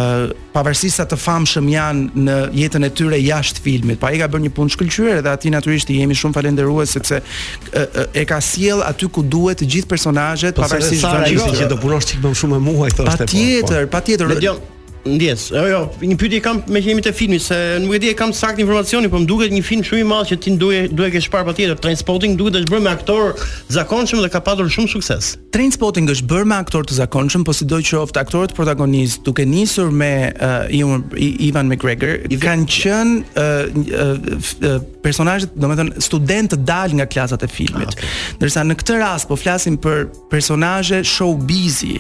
pavarësisht 0.55 1.01
sa 1.01 1.07
të 1.09 1.17
famshëm 1.21 1.69
janë 1.73 2.25
në 2.27 2.37
jetën 2.63 2.87
e 2.89 2.93
tyre 2.93 3.19
jashtë 3.21 3.65
filmit, 3.65 4.01
pa 4.01 4.07
po 4.09 4.13
ai 4.13 4.21
ka 4.21 4.29
bërë 4.33 4.47
një 4.49 4.53
punë 4.57 4.75
shkëlqyer 4.77 5.23
dhe 5.27 5.33
aty 5.33 5.53
natyrisht 5.53 5.93
i 5.93 5.99
jemi 6.01 6.17
shumë 6.19 6.37
falendërues 6.39 6.95
sepse 6.97 7.21
e, 7.23 7.87
e 8.23 8.27
ka 8.29 8.41
sjell 8.45 8.85
aty 8.87 9.09
ku 9.09 9.23
duhet 9.25 9.61
të 9.63 9.71
gjithë 9.77 9.93
personazhet, 9.93 10.57
po, 10.57 10.65
pavarësisht 10.67 11.03
se 11.03 11.09
ai 11.09 11.57
që 11.63 11.71
do 11.75 11.81
punosh 11.85 12.13
çik 12.13 12.23
më 12.25 12.33
shumë 12.45 12.59
me 12.61 12.65
mua 12.71 12.89
thoshte. 12.93 13.27
Patjetër, 13.27 13.91
patjetër. 13.97 14.33
Po, 14.33 14.55
po. 14.55 14.81
Ndjes. 15.05 15.49
Jo, 15.51 15.63
jo, 15.67 15.79
një 15.99 16.15
pyetje 16.19 16.39
kam 16.45 16.61
me 16.71 16.79
qenë 16.83 17.03
te 17.03 17.11
filmi 17.17 17.39
se 17.43 17.57
nuk 17.83 17.97
e 17.97 17.99
di 18.05 18.11
e 18.13 18.15
kam 18.15 18.31
sakt 18.37 18.61
informacionin, 18.63 19.11
por 19.11 19.19
më 19.25 19.27
duket 19.27 19.51
një 19.55 19.63
film 19.67 19.81
shumë 19.87 19.99
i 19.99 20.05
madh 20.07 20.29
që 20.31 20.37
ti 20.45 20.53
duhet 20.61 20.93
duhet 20.95 21.11
të 21.11 21.17
kesh 21.17 21.27
parë 21.33 21.49
patjetër. 21.49 21.81
Transporting 21.83 22.37
duhet 22.39 22.55
të 22.55 22.61
është 22.63 22.71
bërë 22.77 22.85
me 22.85 22.93
aktor 22.93 23.33
zakonshëm 23.75 24.23
dhe 24.23 24.31
ka 24.31 24.43
pasur 24.47 24.71
shumë 24.71 24.93
sukses. 24.93 25.33
Transporting 25.57 26.07
është 26.15 26.29
bërë 26.31 26.49
me 26.53 26.61
aktor 26.63 26.87
të 26.87 27.01
zakonshëm, 27.01 27.43
po 27.49 27.55
sidoqoftë 27.59 27.89
qoftë 28.05 28.23
aktorët 28.23 28.55
protagonistë, 28.55 29.25
duke 29.27 29.47
nisur 29.47 29.91
me 29.91 30.13
uh, 30.37 30.71
Ivan 30.71 31.67
McGregor, 31.73 32.23
i 32.31 32.39
kanë 32.39 32.71
qenë 32.79 33.21
uh, 33.27 33.83
eh, 33.83 33.93
uh, 33.99 34.41
eh, 34.71 34.79
personazhe, 35.03 35.51
domethënë 35.59 35.99
student 36.07 36.55
të 36.55 36.63
dal 36.69 36.95
nga 37.01 37.11
klasat 37.11 37.43
e 37.43 37.51
filmit. 37.51 37.91
Ah, 37.91 38.17
Ndërsa 38.39 38.63
okay. 38.63 38.71
në 38.71 38.79
këtë 38.85 39.03
rast 39.03 39.31
po 39.35 39.39
flasim 39.41 39.81
për 39.83 40.07
personazhe 40.31 41.03
showbizi, 41.03 41.97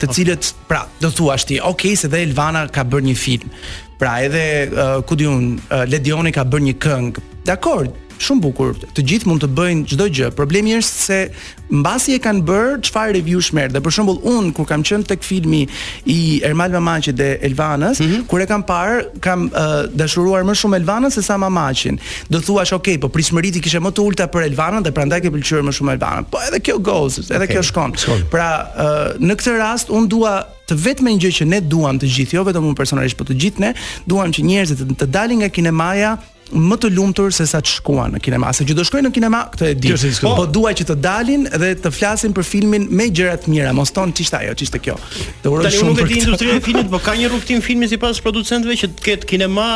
të 0.00 0.08
cilët 0.12 0.42
okay. 0.42 0.66
pra 0.68 0.80
do 1.00 1.10
thua 1.14 1.36
ti 1.40 1.58
ok 1.72 1.88
se 1.96 2.10
dhe 2.12 2.22
Elvana 2.26 2.64
ka 2.72 2.84
bërë 2.84 3.06
një 3.10 3.16
film 3.22 3.52
pra 4.00 4.16
edhe 4.26 4.42
uh, 4.68 4.98
ku 5.08 5.16
diun 5.16 5.54
uh, 5.72 5.84
Ledioni 5.88 6.32
ka 6.36 6.44
bërë 6.44 6.68
një 6.70 6.74
këngë 6.86 7.24
dakor 7.48 7.86
shumë 8.22 8.42
bukur. 8.44 8.74
Të 8.94 9.04
gjithë 9.10 9.28
mund 9.30 9.42
të 9.44 9.48
bëjnë 9.56 9.86
çdo 9.92 10.06
gjë. 10.14 10.30
Problemi 10.36 10.76
është 10.76 10.96
se 11.06 11.20
mbasi 11.80 12.14
e 12.14 12.20
kanë 12.22 12.44
bër 12.46 12.80
çfarë 12.88 13.14
review 13.18 13.42
shmer. 13.44 13.72
Dhe 13.74 13.80
për 13.84 13.94
shembull 13.96 14.20
un 14.30 14.52
kur 14.56 14.66
kam 14.68 14.84
qenë 14.86 15.08
tek 15.10 15.24
filmi 15.26 15.64
i 16.08 16.18
Ermal 16.46 16.72
Mamaçi 16.76 17.14
dhe 17.18 17.32
Elvanës, 17.48 18.00
mm 18.00 18.06
-hmm. 18.06 18.26
kur 18.26 18.40
e 18.40 18.46
kam 18.46 18.62
parë, 18.62 19.02
kam 19.20 19.46
uh, 19.50 19.84
dashuruar 19.98 20.42
më 20.44 20.54
shumë 20.54 20.78
Elvanën 20.82 21.10
sesa 21.10 21.36
Mamaçin. 21.36 21.98
Do 22.30 22.38
thuash, 22.40 22.74
ok, 22.74 22.98
po 23.00 23.08
prismëriti 23.08 23.60
kishe 23.60 23.78
më 23.80 23.90
të 23.92 24.00
ulta 24.06 24.26
për 24.28 24.48
Elvanën 24.50 24.82
dhe 24.84 24.90
prandaj 24.92 25.20
ke 25.22 25.30
pëlqyer 25.30 25.62
më 25.62 25.72
shumë 25.72 25.92
Elvanën. 25.96 26.24
Po 26.30 26.38
edhe 26.48 26.60
kjo 26.60 26.78
goes, 26.78 27.18
edhe 27.18 27.44
okay. 27.44 27.54
kjo 27.56 27.62
shkon. 27.62 27.92
Pra, 28.30 28.50
uh, 28.78 29.20
në 29.28 29.32
këtë 29.36 29.58
rast 29.58 29.90
un 29.90 30.08
dua 30.08 30.44
Të 30.66 30.74
vetme 30.76 31.10
një 31.12 31.20
gjë 31.22 31.32
që 31.38 31.44
ne 31.46 31.60
duam 31.60 31.98
të 31.98 32.06
gjithë, 32.14 32.34
jo 32.34 32.42
vetëm 32.44 32.64
unë 32.66 32.74
personalisht, 32.74 33.16
por 33.16 33.26
të 33.26 33.36
gjithë 33.38 33.58
ne, 33.60 33.70
duam 34.06 34.30
që 34.34 34.42
njerëzit 34.42 34.78
të, 34.78 34.94
të 34.98 35.06
dalin 35.06 35.38
nga 35.38 35.48
kinemaja 35.48 36.10
më 36.54 36.76
të 36.78 36.90
lumtur 36.94 37.32
se 37.34 37.46
sa 37.50 37.58
të 37.62 37.70
shkuan 37.80 38.12
në 38.16 38.20
kinema, 38.22 38.52
se 38.54 38.64
që 38.68 38.74
do 38.78 38.84
shkojnë 38.86 39.08
në 39.08 39.14
kinema, 39.16 39.40
këtë 39.52 39.68
e 39.72 39.76
di. 39.80 39.92
Po, 40.22 40.32
po 40.38 40.44
duaj 40.50 40.72
që 40.80 40.84
të 40.92 40.96
dalin 41.02 41.46
dhe 41.50 41.72
të 41.82 41.90
flasin 41.94 42.34
për 42.36 42.46
filmin 42.46 42.84
me 42.94 43.08
gjëra 43.10 43.38
të 43.42 43.50
mira, 43.50 43.72
mos 43.76 43.90
ton 43.96 44.12
çisht 44.14 44.36
ajo, 44.38 44.54
çisht 44.58 44.76
e 44.78 44.82
kjo. 44.84 44.94
Të 45.42 45.50
uroj 45.52 45.72
shumë 45.74 45.96
për 45.98 46.12
industrinë 46.20 46.58
e 46.60 46.64
filmit, 46.66 46.90
po 46.92 47.00
ka 47.02 47.16
një 47.18 47.30
rrugtim 47.32 47.62
filmi 47.64 47.88
sipas 47.90 48.20
producentëve 48.22 48.76
që 48.82 48.90
të 49.00 49.06
ketë 49.08 49.30
kinema, 49.32 49.66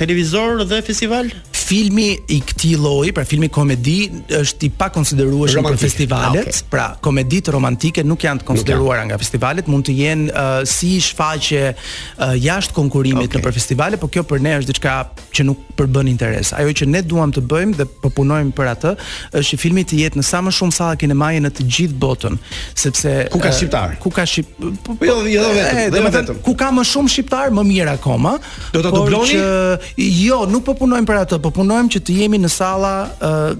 televizor 0.00 0.64
dhe 0.70 0.80
festival. 0.86 1.28
Filmi 1.64 2.10
i 2.32 2.40
këtij 2.44 2.74
lloji, 2.80 3.12
pra 3.16 3.22
filmi 3.28 3.48
komedi, 3.52 3.98
është 4.38 4.66
i 4.68 4.72
pa 4.80 4.90
konsiderueshëm 4.94 5.64
për 5.64 5.78
festivalet, 5.80 6.48
ah, 6.48 6.56
okay. 6.58 6.66
pra 6.72 6.88
komeditë 7.04 7.52
romantike 7.56 8.02
nuk 8.04 8.24
janë 8.26 8.42
të 8.44 8.48
konsideruara 8.50 9.04
nga 9.10 9.16
festivalet, 9.20 9.68
mund 9.72 9.86
të 9.88 9.94
jenë 9.96 10.26
uh, 10.28 10.52
si 10.68 10.92
shfaqje 11.04 11.62
uh, 11.72 12.34
jashtë 12.36 12.76
konkurrimit 12.76 13.30
okay. 13.30 13.40
në 13.40 13.46
për 13.48 13.56
festivale, 13.56 14.00
por 14.02 14.12
kjo 14.12 14.26
për 14.28 14.44
ne 14.44 14.58
është 14.58 14.72
diçka 14.74 14.96
që 15.38 15.48
nuk 15.48 15.64
përbën 15.78 16.12
interes. 16.14 16.52
Ajo 16.56 16.72
që 16.78 16.88
ne 16.94 17.00
duam 17.06 17.32
të 17.34 17.42
bëjmë 17.50 17.76
dhe 17.80 17.86
po 18.02 18.10
punojmë 18.14 18.54
për 18.56 18.70
atë 18.74 18.92
është 19.40 19.46
që 19.50 19.60
filmi 19.64 19.84
të 19.88 19.98
jetë 20.02 20.20
në 20.20 20.24
sa 20.28 20.40
më 20.46 20.52
shumë 20.58 20.74
salla 20.76 20.98
kinemaje 21.00 21.42
në 21.44 21.50
të 21.58 21.66
gjithë 21.76 21.98
botën, 22.02 22.38
sepse 22.84 23.14
ku 23.32 23.40
ka 23.44 23.50
shqiptar? 23.54 23.96
Ku 24.02 24.12
ka 24.16 24.24
shqip? 24.28 24.50
Po 24.84 24.96
jo, 25.02 25.16
jo, 25.28 25.40
jo 25.40 25.50
vetëm, 25.56 25.92
dhe 25.92 26.02
më 26.04 26.12
them, 26.14 26.42
ku 26.46 26.54
ka 26.60 26.70
më 26.76 26.84
shumë 26.92 27.12
shqiptar, 27.16 27.52
më 27.56 27.66
mirë 27.70 27.94
akoma. 27.98 28.36
Do 28.74 28.82
ta 28.84 28.92
dubloni? 28.94 29.34
Që, 29.34 29.92
jo, 30.24 30.38
nuk 30.52 30.64
po 30.66 30.76
punojmë 30.80 31.08
për 31.10 31.20
atë, 31.24 31.40
po 31.44 31.52
punojmë 31.58 31.90
që 31.96 32.02
të 32.06 32.18
jemi 32.20 32.40
në 32.44 32.50
salla 32.54 32.94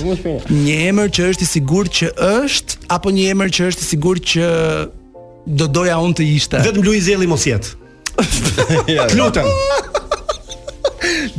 Një 0.66 0.76
emër 0.92 1.08
që 1.16 1.22
është 1.34 1.44
i 1.44 1.48
sigurt 1.54 1.92
që 2.02 2.08
është 2.44 2.72
Apo 2.98 3.08
një 3.16 3.24
emër 3.36 3.50
që 3.56 3.62
është 3.72 3.82
i 3.82 3.88
sigur 3.94 4.16
që 4.34 4.46
Do 5.64 5.68
doja 5.80 5.96
unë 6.04 6.16
të 6.20 6.24
ishte 6.36 6.58
Vetëm 6.68 6.82
Luiz 6.86 7.06
Eli 7.14 7.28
mos 7.32 7.44
jetë 7.48 7.68
Klutëm 9.14 9.48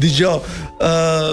Dijo 0.00 0.32
uh, 0.80 1.30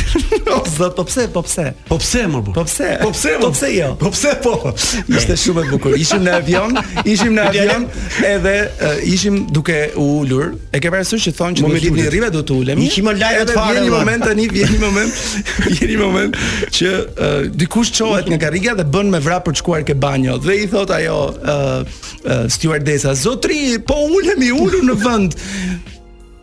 Po 0.52 0.60
pse, 0.60 0.90
po 1.28 1.42
pse? 1.42 1.72
Po 1.88 1.96
pse 2.00 2.22
më 2.28 2.40
bën? 2.46 2.52
Po 2.56 2.62
pse? 2.64 2.86
Po 3.02 3.10
pse? 3.12 3.32
Po 3.40 3.48
pse 3.52 3.68
jo? 3.74 3.88
Po 4.00 4.08
pse 4.12 4.30
po? 4.44 4.52
Ishte 5.16 5.34
shumë 5.40 5.64
e 5.64 5.66
bukur. 5.68 5.94
Ishim 6.00 6.22
në 6.24 6.32
avion, 6.38 6.78
ishim 7.08 7.34
në 7.36 7.44
avion 7.50 7.84
edhe 8.26 8.54
uh, 8.72 9.02
ishim 9.08 9.40
duke 9.52 9.76
u 10.00 10.04
ulur. 10.22 10.54
E 10.72 10.80
ke 10.82 10.92
parasysh 10.92 11.26
që 11.28 11.34
thonë 11.40 11.58
që 11.58 11.68
do 11.68 11.90
të 11.98 12.06
rrive 12.14 12.30
do 12.38 12.42
të 12.48 12.56
ulem. 12.62 12.80
Ishim 12.86 13.10
live 13.12 13.42
të 13.50 13.56
fare. 13.56 13.74
Vjen 13.76 13.88
një 13.88 13.92
moment 13.96 14.26
tani, 14.28 14.48
vjen 14.54 14.72
një 14.74 14.80
moment, 14.80 15.20
vjen 15.68 15.92
një 15.92 16.00
moment 16.00 16.40
që 16.78 16.94
uh, 16.94 17.28
dikush 17.62 17.92
çohet 18.00 18.32
nga 18.32 18.40
karriga 18.46 18.76
dhe 18.80 18.88
bën 18.94 19.12
me 19.12 19.20
vrap 19.28 19.44
për 19.50 19.58
të 19.58 19.62
shkuar 19.64 19.84
ke 19.88 19.98
banjo 20.06 20.38
dhe 20.40 20.56
i 20.64 20.70
thot 20.72 20.92
ajo 20.96 21.18
uh, 21.42 21.52
uh, 21.52 22.32
stewardesa, 22.48 23.12
"Zotri, 23.18 23.76
po 23.92 24.00
ulemi, 24.16 24.52
ulur 24.56 24.88
në 24.88 24.98
vend." 25.04 25.38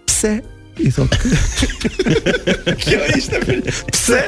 Pse? 0.06 0.38
i 0.80 0.92
thot. 0.92 1.16
Kjo 2.84 3.00
ishte 3.18 3.40
pse? 3.92 4.20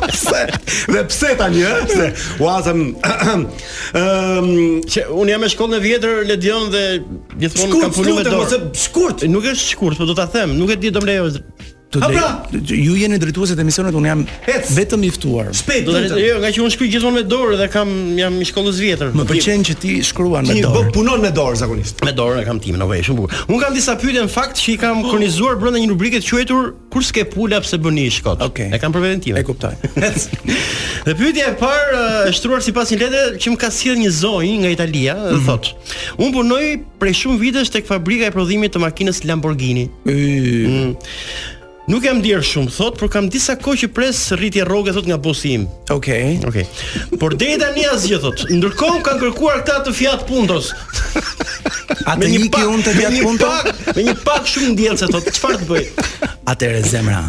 Pse? 0.00 0.44
Dhe 0.92 1.02
pse 1.10 1.32
tani 1.38 1.62
ëh? 1.66 1.84
Pse? 1.90 2.08
Uazem. 2.42 2.86
Ehm, 3.92 4.54
që 4.88 5.02
un 5.12 5.28
jam 5.28 5.42
në 5.44 5.48
shkollën 5.52 5.76
e 5.76 5.82
vjetër 5.84 6.22
Ledion 6.30 6.70
dhe 6.72 6.80
gjithmonë 7.40 7.80
kam 7.82 7.92
punuar 7.98 8.22
me 8.22 8.34
dorë. 8.34 8.58
Shkurt, 8.80 9.26
nuk 9.30 9.44
është 9.52 9.66
shkurt, 9.74 10.00
po 10.00 10.06
do 10.08 10.16
ta 10.18 10.24
them, 10.32 10.54
nuk 10.58 10.72
e 10.72 10.78
di 10.80 10.92
do 10.94 11.02
lejo 11.04 11.28
të 11.92 12.00
ha, 12.00 12.08
pra. 12.08 12.58
ju 12.62 12.94
jeni 12.96 13.18
drejtuesit 13.20 13.58
e 13.60 13.64
misionit, 13.66 13.94
un 13.96 14.06
jam 14.08 14.22
Ec. 14.48 14.70
vetëm 14.72 15.04
i 15.04 15.10
ftuar. 15.12 15.50
Shpejt, 15.56 15.84
do 15.84 15.92
të 15.94 16.04
thotë, 16.08 16.22
jo, 16.24 16.38
nga 16.40 16.48
që 16.54 16.62
un 16.64 16.72
shkruaj 16.72 16.90
gjithmonë 16.94 17.18
me 17.18 17.24
dorë 17.28 17.58
dhe 17.60 17.66
kam 17.72 17.90
jam 18.16 18.38
i 18.40 18.46
shkollës 18.48 18.78
vjetër. 18.80 19.10
Më 19.18 19.26
pëlqen 19.28 19.64
që 19.68 19.74
ti 19.82 19.96
shkruan 20.08 20.48
me 20.48 20.56
dorë. 20.62 20.86
Ti 20.88 20.94
punon 20.96 21.20
me 21.24 21.32
dorë 21.36 21.60
zakonisht. 21.60 22.00
Me 22.06 22.14
dorë 22.16 22.40
e 22.40 22.48
kam 22.48 22.60
timin, 22.64 22.80
no, 22.80 22.88
vaje, 22.88 23.04
shumë 23.10 23.26
bukur. 23.26 23.44
Un 23.52 23.60
kam 23.60 23.76
disa 23.76 23.96
pyetje 24.00 24.24
në 24.24 24.32
fakt 24.32 24.60
që 24.60 24.72
i 24.72 24.76
kam 24.80 25.02
oh. 25.04 25.10
kronizuar 25.12 25.60
brenda 25.60 25.82
një 25.84 25.90
rubrike 25.92 26.20
të 26.24 26.30
quajtur 26.32 26.72
Kur 26.92 27.00
s'ke 27.00 27.22
pula 27.24 27.56
pse 27.64 27.78
bën 27.80 27.96
i 28.02 28.02
shkot. 28.12 28.42
Okay. 28.50 28.66
E 28.68 28.76
kam 28.76 28.92
për 28.92 29.00
preventive. 29.00 29.40
E 29.40 29.44
kuptoj. 29.48 29.70
dhe 31.06 31.14
pyetja 31.16 31.46
e 31.48 31.54
parë 31.56 31.86
është 31.86 32.26
uh, 32.28 32.32
shtruar 32.36 32.60
sipas 32.64 32.92
një 32.92 32.98
letre 33.00 33.22
që 33.40 33.52
më 33.54 33.58
ka 33.62 33.70
sjell 33.72 33.96
një 33.96 34.10
zonjë 34.18 34.58
nga 34.66 34.74
Italia, 34.74 35.14
mm 35.16 35.30
-hmm. 35.30 35.46
thotë. 35.48 35.96
Un 36.20 36.36
punoj 36.36 36.66
prej 37.00 37.14
shumë 37.22 37.40
vitesh 37.40 37.72
tek 37.72 37.86
fabrika 37.88 38.28
e 38.28 38.36
prodhimit 38.36 38.76
të 38.76 38.84
makinës 38.84 39.24
Lamborghini. 39.24 39.88
Mm. 40.04 40.92
Nuk 41.92 42.06
jam 42.08 42.22
dier 42.24 42.40
shumë, 42.46 42.70
thot, 42.72 42.94
por 42.96 43.10
kam 43.12 43.26
disa 43.32 43.52
kohë 43.60 43.82
që 43.82 43.88
pres 43.92 44.20
rritje 44.40 44.62
rroge 44.64 44.94
thot 44.96 45.08
nga 45.10 45.18
bosi 45.20 45.50
im. 45.58 45.66
Okej. 45.92 46.38
Okay. 46.38 46.48
Okej. 46.48 46.64
Okay. 46.64 47.20
Por 47.20 47.34
deri 47.36 47.58
tani 47.60 47.84
asgjë 47.92 48.20
thot. 48.22 48.44
Ndërkohë 48.48 49.02
kanë 49.04 49.20
kërkuar 49.26 49.60
këta 49.66 49.78
të 49.90 49.94
fiat 50.00 50.22
puntos. 50.30 50.70
A 52.08 52.14
të 52.16 52.30
iki 52.38 52.62
unë 52.64 52.86
të 52.86 52.94
fiat 52.96 53.18
punto? 53.20 53.50
Me 53.96 54.06
një 54.08 54.14
pak 54.24 54.48
shumë 54.48 54.72
ndjenca 54.72 55.10
thot. 55.12 55.28
Çfarë 55.36 55.60
të 55.60 55.68
bëj? 55.68 56.08
Atëre 56.52 56.80
zemra, 56.82 57.20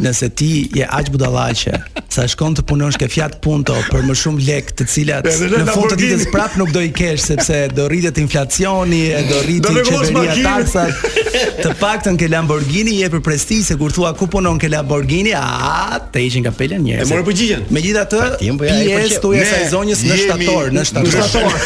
nëse 0.00 0.28
ti 0.40 0.46
je 0.72 0.86
aq 0.98 1.10
budallaqe, 1.12 1.74
sa 2.14 2.24
shkon 2.30 2.54
të 2.56 2.62
punosh 2.70 2.96
ke 3.00 3.10
fiat 3.12 3.34
punto 3.44 3.74
për 3.90 4.06
më 4.08 4.16
shumë 4.22 4.46
lekë, 4.46 4.76
të 4.78 4.86
cilat 4.88 5.26
në 5.28 5.64
fund 5.74 5.90
të 5.92 5.98
ditës 6.00 6.22
prap 6.32 6.54
nuk 6.56 6.70
do 6.72 6.80
i 6.82 6.88
kesh 6.96 7.26
sepse 7.28 7.58
do 7.76 7.84
rritet 7.92 8.16
inflacioni, 8.22 9.02
do 9.28 9.42
rritet 9.44 9.82
çelësia 9.90 10.36
taksave. 10.46 11.26
Të 11.60 11.74
paktën 11.82 12.16
ke 12.18 12.28
Lamborghini 12.32 13.02
je 13.02 13.10
për 13.12 13.20
prestigj 13.26 13.68
se 13.68 13.76
kur 13.76 13.92
thua 14.04 14.12
ku 14.12 14.28
punon 14.28 14.60
ke 14.60 14.68
Lamborghini, 14.68 15.32
a 15.32 15.96
te 16.12 16.20
ishin 16.20 16.44
ka 16.44 16.52
pelën 16.52 16.76
njerëz. 16.84 17.08
E 17.08 17.08
morë 17.08 17.24
përgjigjen. 17.30 17.60
Megjithatë, 17.72 18.20
pjesë 18.60 19.20
tuaj 19.24 19.40
e 19.40 19.46
saj 19.48 19.64
zonjës 19.72 20.04
në 20.04 20.16
shtator, 20.20 20.66
në 20.76 20.82
shtator. 20.84 21.56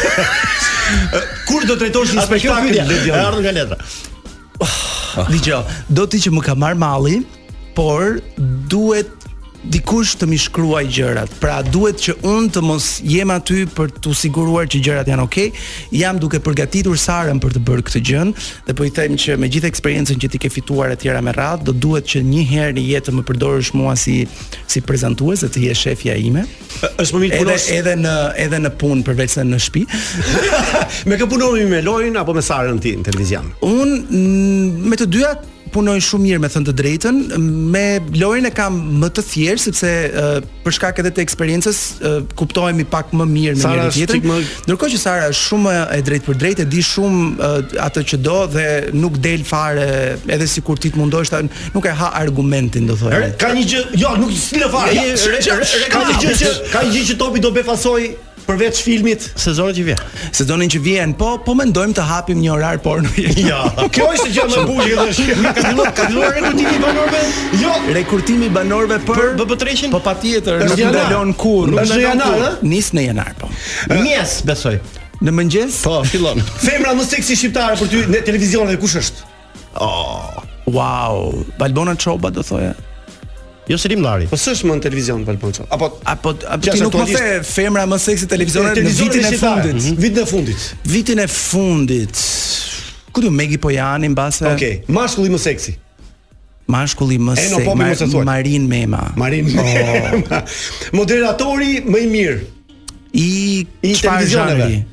Kur 1.48 1.66
do 1.66 1.74
trajtosh 1.80 2.14
një 2.14 2.26
spektakël? 2.28 2.86
Le 2.86 3.00
të 3.02 3.18
ardhmë 3.18 3.42
nga 3.44 3.54
letra. 3.58 3.78
Dije, 5.34 5.58
ah, 5.58 5.74
do 5.90 6.06
ti 6.06 6.20
që 6.22 6.30
më 6.36 6.46
ka 6.46 6.54
marr 6.58 6.78
malli, 6.78 7.20
por 7.74 8.18
duhet 8.70 9.17
dikush 9.68 10.14
të 10.18 10.26
mi 10.32 10.38
shkruaj 10.40 10.84
gjërat. 10.88 11.34
Pra 11.42 11.58
duhet 11.62 12.00
që 12.04 12.14
unë 12.28 12.50
të 12.56 12.62
mos 12.64 12.86
jem 13.04 13.32
aty 13.34 13.64
për 13.74 13.92
të 14.02 14.14
siguruar 14.22 14.66
që 14.70 14.80
gjërat 14.86 15.10
janë 15.12 15.24
okay. 15.26 15.50
Jam 15.92 16.18
duke 16.22 16.40
përgatitur 16.44 16.96
Sarën 16.98 17.40
për 17.42 17.56
të 17.58 17.62
bërë 17.68 17.84
këtë 17.88 18.02
gjë 18.08 18.24
dhe 18.68 18.76
po 18.78 18.86
i 18.88 18.92
them 18.96 19.16
që 19.20 19.36
me 19.40 19.50
gjithë 19.52 19.68
eksperiencën 19.70 20.20
që 20.22 20.30
ti 20.34 20.40
ke 20.46 20.50
fituar 20.54 20.92
etj 20.96 21.10
me 21.18 21.32
radhë, 21.34 21.66
do 21.66 21.72
duhet 21.74 22.06
që 22.12 22.22
një 22.24 22.42
herë 22.48 22.74
në 22.78 22.84
jetë 22.92 23.08
të 23.08 23.14
më 23.16 23.24
përdorësh 23.26 23.72
mua 23.76 23.96
si 23.98 24.20
si 24.70 24.80
prezantues 24.86 25.42
dhe 25.44 25.48
të 25.52 25.62
jesh 25.68 25.82
shefja 25.88 26.14
ime. 26.22 26.44
Është 26.84 27.14
më 27.16 27.20
mirë 27.24 27.40
punosh 27.42 27.66
edhe, 27.66 27.78
edhe 27.82 27.94
në 28.04 28.14
edhe 28.46 28.60
në 28.62 28.72
punë 28.80 29.04
përveç 29.08 29.34
se 29.34 29.44
në 29.44 29.58
shtëpi. 29.64 29.84
me 31.10 31.18
kë 31.18 31.28
punojmë 31.32 31.68
me 31.72 31.82
Lojin 31.84 32.16
apo 32.22 32.34
me 32.36 32.44
Sarën 32.46 32.78
ti 32.82 32.94
në 33.00 33.08
televizion? 33.10 33.50
Unë 33.66 34.18
me 34.86 35.00
të 35.00 35.08
dyja 35.12 35.34
punojnë 35.72 36.04
shumë 36.04 36.26
mirë 36.28 36.42
me 36.44 36.48
thënë 36.52 36.68
të 36.70 36.74
drejtën, 36.80 37.18
me 37.72 37.84
lojën 38.20 38.48
e 38.48 38.52
kam 38.56 38.76
më 39.02 39.10
të 39.18 39.24
thjeshtë 39.32 39.64
sepse 39.72 39.92
uh, 40.10 40.28
për 40.64 40.76
shkak 40.78 41.00
edhe 41.02 41.12
të 41.16 41.22
eksperiencës 41.24 41.78
uh, 42.00 42.18
kuptohemi 42.40 42.86
pak 42.94 43.12
më 43.16 43.26
mirë 43.32 43.56
me 43.56 43.72
njëri 43.74 43.94
tjetrin. 43.98 44.26
Më... 44.28 44.38
Ndërkohë 44.68 44.92
që 44.94 45.00
Sara 45.02 45.28
është 45.32 45.48
shumë 45.48 45.74
e 45.80 46.00
drejtë 46.08 46.28
për 46.30 46.40
drejtë, 46.42 46.66
e 46.66 46.70
di 46.74 46.84
shumë 46.92 47.24
uh, 47.34 47.58
atë 47.86 48.04
që 48.12 48.20
do 48.26 48.38
dhe 48.54 48.68
nuk 48.98 49.18
del 49.28 49.44
fare 49.52 49.88
edhe 50.36 50.48
sikur 50.54 50.80
ti 50.82 50.92
të 50.94 51.00
mundosh 51.02 51.32
ta 51.34 51.42
nuk 51.46 51.88
e 51.92 51.96
ha 52.02 52.10
argumentin, 52.22 52.88
do 52.90 52.96
thojë. 53.02 53.32
Ka 53.42 53.52
një 53.58 53.66
gjë, 53.74 53.84
jo, 54.04 54.14
nuk 54.24 54.32
sillë 54.44 54.70
fare. 54.72 55.10
Ka 55.92 56.06
një 56.08 56.22
gjë 56.24 56.38
që 56.44 56.56
ka 56.74 56.84
një 56.86 56.96
gjë 56.96 57.04
që 57.12 57.18
topi 57.20 57.44
do 57.44 57.52
befasoj 57.56 58.02
përveç 58.48 58.80
filmit 58.84 59.24
sezonit 59.40 59.76
që 59.78 59.84
vjen. 59.90 60.00
Sezonin 60.36 60.70
që 60.72 60.80
vjen, 60.84 61.12
po 61.18 61.34
po 61.44 61.54
mendojmë 61.58 61.96
të 61.98 62.04
hapim 62.08 62.40
një 62.40 62.52
orar 62.54 62.78
por 62.84 63.02
Jo. 63.18 63.60
Kjo 63.94 64.06
është 64.16 64.32
gjë 64.36 64.46
më 64.52 64.62
bujë 64.70 64.86
dhe 64.86 65.06
është. 65.12 65.36
Ne 65.42 65.52
ka 65.52 66.06
dhënë 66.06 66.30
rekurtimi 66.32 66.80
banorëve. 66.84 67.22
Jo. 67.62 67.74
Rekurtimi 67.98 68.50
banorëve 68.54 69.00
për 69.08 69.22
BB3. 69.42 69.90
Po 69.92 70.00
patjetër, 70.04 70.64
nuk 70.64 71.36
kur. 71.38 71.68
Në 71.74 72.00
janar, 72.00 72.24
kur 72.24 72.62
Nis 72.68 72.90
në 72.96 73.08
janar, 73.10 73.34
po. 73.40 73.50
Mes, 73.92 74.38
besoj. 74.48 74.78
Në 75.18 75.32
mëngjes? 75.34 75.80
Po, 75.84 75.98
fillon. 76.06 76.40
Femra 76.62 76.92
më 76.96 77.04
seksi 77.10 77.34
shqiptare 77.36 77.76
për 77.80 77.90
ty 77.92 78.04
në 78.12 78.24
televizion 78.28 78.70
dhe 78.70 78.78
kush 78.80 78.98
është? 79.02 79.32
Oh. 79.82 80.36
Wow, 80.68 81.32
Balbona 81.56 81.94
Çoba 81.96 82.28
do 82.28 82.42
thoya. 82.44 82.74
Jo 83.68 83.76
Selim 83.76 84.00
Llari. 84.00 84.24
Po 84.32 84.36
s'është 84.40 84.64
më 84.68 84.78
në 84.78 84.84
televizion 84.86 85.24
Val 85.28 85.36
Apo 85.70 85.88
apo 86.08 86.32
ti 86.34 86.72
nuk 86.80 86.88
më 86.88 86.88
po 86.94 87.02
the 87.04 87.40
femra 87.44 87.84
më 87.90 87.98
seksi 88.00 88.26
televizionet 88.30 88.78
në 88.80 88.92
vitin 88.96 89.24
e 89.24 89.36
fundit. 89.36 89.74
Mhm. 89.82 89.96
Vitin 90.00 90.18
e 90.18 90.26
fundit. 90.26 90.74
Vitin 90.94 91.18
e 91.18 91.26
fundit. 91.28 92.16
Ku 93.12 93.20
do 93.24 93.30
Megi 93.30 93.58
Pojani 93.58 94.08
mbase? 94.14 94.46
Okej, 94.48 94.82
mashkulli 94.88 95.28
më 95.34 95.38
seksi. 95.44 95.74
Mashkulli 96.68 97.18
më 97.24 97.34
seksi 97.96 98.24
Marin 98.28 98.66
Mema. 98.68 99.02
Marin 99.16 99.44
Mema. 99.52 100.40
Moderatori 100.96 101.78
më 101.84 101.98
i 101.98 102.06
mirë 102.06 102.40
i 103.12 103.28
i 103.82 103.92
televizioneve. 103.92 104.86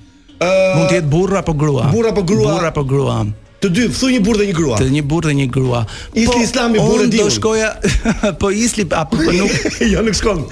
Mund 0.46 0.92
të 0.92 1.00
jetë 1.00 1.10
burra 1.16 1.40
apo 1.44 1.54
grua? 1.56 1.88
Burra 1.94 2.12
apo 2.12 2.24
grua? 2.28 2.52
Burra 2.58 2.74
apo 2.74 2.84
grua? 2.84 3.24
Të 3.66 3.70
dy 3.74 3.84
thonë 3.90 4.12
një 4.14 4.20
burrë 4.22 4.40
dhe 4.40 4.46
një 4.46 4.54
grua. 4.60 4.76
Të 4.78 4.90
një 4.94 5.02
burrë 5.10 5.28
dhe 5.32 5.36
një 5.40 5.46
grua. 5.56 5.80
Isli 6.14 6.26
po, 6.30 6.42
Islami 6.46 6.78
burrë 6.82 7.06
diu. 7.10 7.24
Unë 7.24 7.24
do 7.24 7.34
shkoja, 7.34 7.70
po 8.44 8.52
Isli 8.54 8.86
apo 8.94 9.18
po 9.24 9.34
nuk. 9.40 9.80
Jo, 9.82 10.04
nuk 10.06 10.18
shkon. 10.20 10.44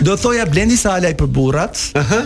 Do 0.06 0.16
thoja 0.20 0.46
Blendi 0.48 0.78
Salaj 0.80 1.02
alaj 1.02 1.12
për 1.20 1.28
burrat, 1.36 1.82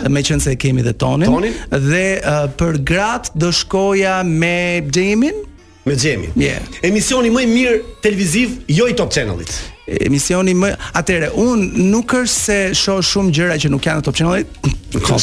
me 0.07 0.23
qenë 0.23 0.45
se 0.45 0.53
e 0.55 0.59
kemi 0.61 0.85
dhe 0.87 0.93
Tonin, 1.03 1.27
tonin? 1.35 1.57
dhe 1.83 2.03
uh, 2.21 2.45
për 2.59 2.79
grat 2.87 3.31
do 3.35 3.51
shkoja 3.51 4.21
me 4.23 4.87
Jamin. 4.87 5.43
Me 5.83 5.99
Jamin. 5.99 6.31
Yeah. 6.39 6.63
Emisioni 6.87 7.33
më 7.33 7.43
i 7.43 7.51
mirë 7.51 7.77
televiziv 8.05 8.55
jo 8.71 8.87
i 8.87 8.95
Top 8.95 9.11
Channelit 9.11 9.51
emisioni 9.85 10.53
më 10.55 10.71
atëre 10.97 11.31
un 11.41 11.63
nuk 11.91 12.13
është 12.21 12.35
se 12.41 12.57
shoh 12.77 13.01
shumë 13.05 13.31
gjëra 13.35 13.55
që 13.63 13.71
nuk 13.73 13.85
janë 13.87 14.01
në 14.01 14.05
Top 14.05 14.17
Channel. 14.17 14.45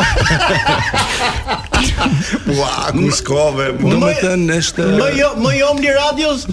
Ua, 2.56 2.70
kuskove. 2.96 3.68
Do 3.78 4.00
të 4.00 4.12
thënë 4.24 4.58
është 4.58 4.88
Më 4.98 5.08
jo, 5.20 5.30
më 5.44 5.54
jo 5.60 5.70
në 5.78 5.94
radios. 6.00 6.46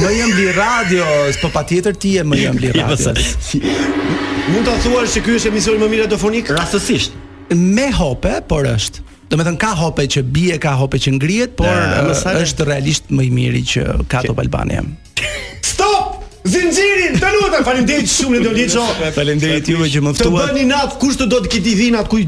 Më 0.00 0.16
jo 0.18 0.30
në 0.32 0.48
radios, 0.58 1.40
po 1.42 1.52
patjetër 1.54 1.98
ti 2.00 2.14
e 2.20 2.24
më 2.24 2.42
jo 2.46 2.56
në 2.56 2.64
jo, 2.64 2.74
radios. 2.80 3.54
Mund 4.50 4.68
ta 4.68 4.76
thuash 4.86 5.16
se 5.18 5.24
ky 5.24 5.36
është 5.36 5.52
emisioni 5.52 5.78
më 5.84 5.90
mirë 5.92 6.06
radiofonik? 6.08 6.50
Rastësisht. 6.56 7.12
Me 7.56 7.90
hope, 7.92 8.40
por 8.48 8.66
është 8.70 9.06
do 9.30 9.36
me 9.38 9.44
thënë 9.46 9.60
ka 9.62 9.70
hope 9.78 10.08
që 10.10 10.24
bie, 10.34 10.56
ka 10.58 10.72
hope 10.80 10.98
që 10.98 11.12
ngrihet, 11.18 11.52
por 11.60 11.70
da, 11.70 12.34
është 12.42 12.66
realisht 12.66 13.10
më 13.14 13.28
i 13.28 13.34
miri 13.34 13.62
që 13.74 13.84
ka 14.10 14.24
Top 14.26 14.42
Albania. 14.42 14.82
Stop! 15.64 16.16
Zinxhirin, 16.50 17.18
të 17.20 17.30
lutem, 17.34 17.62
faleminderit 17.66 18.08
shumë 18.08 18.38
Leo 18.40 18.52
Lixo. 18.56 18.82
faleminderit 19.12 19.68
juve 19.68 19.90
që 19.92 20.00
më 20.06 20.12
ftuat. 20.16 20.48
Të 20.48 20.54
bëni 20.56 20.62
natë, 20.70 20.96
kush 21.02 21.18
të 21.20 21.26
do 21.30 21.38
të 21.44 21.50
kiti 21.52 21.74
vinat 21.78 22.08
kuj 22.10 22.24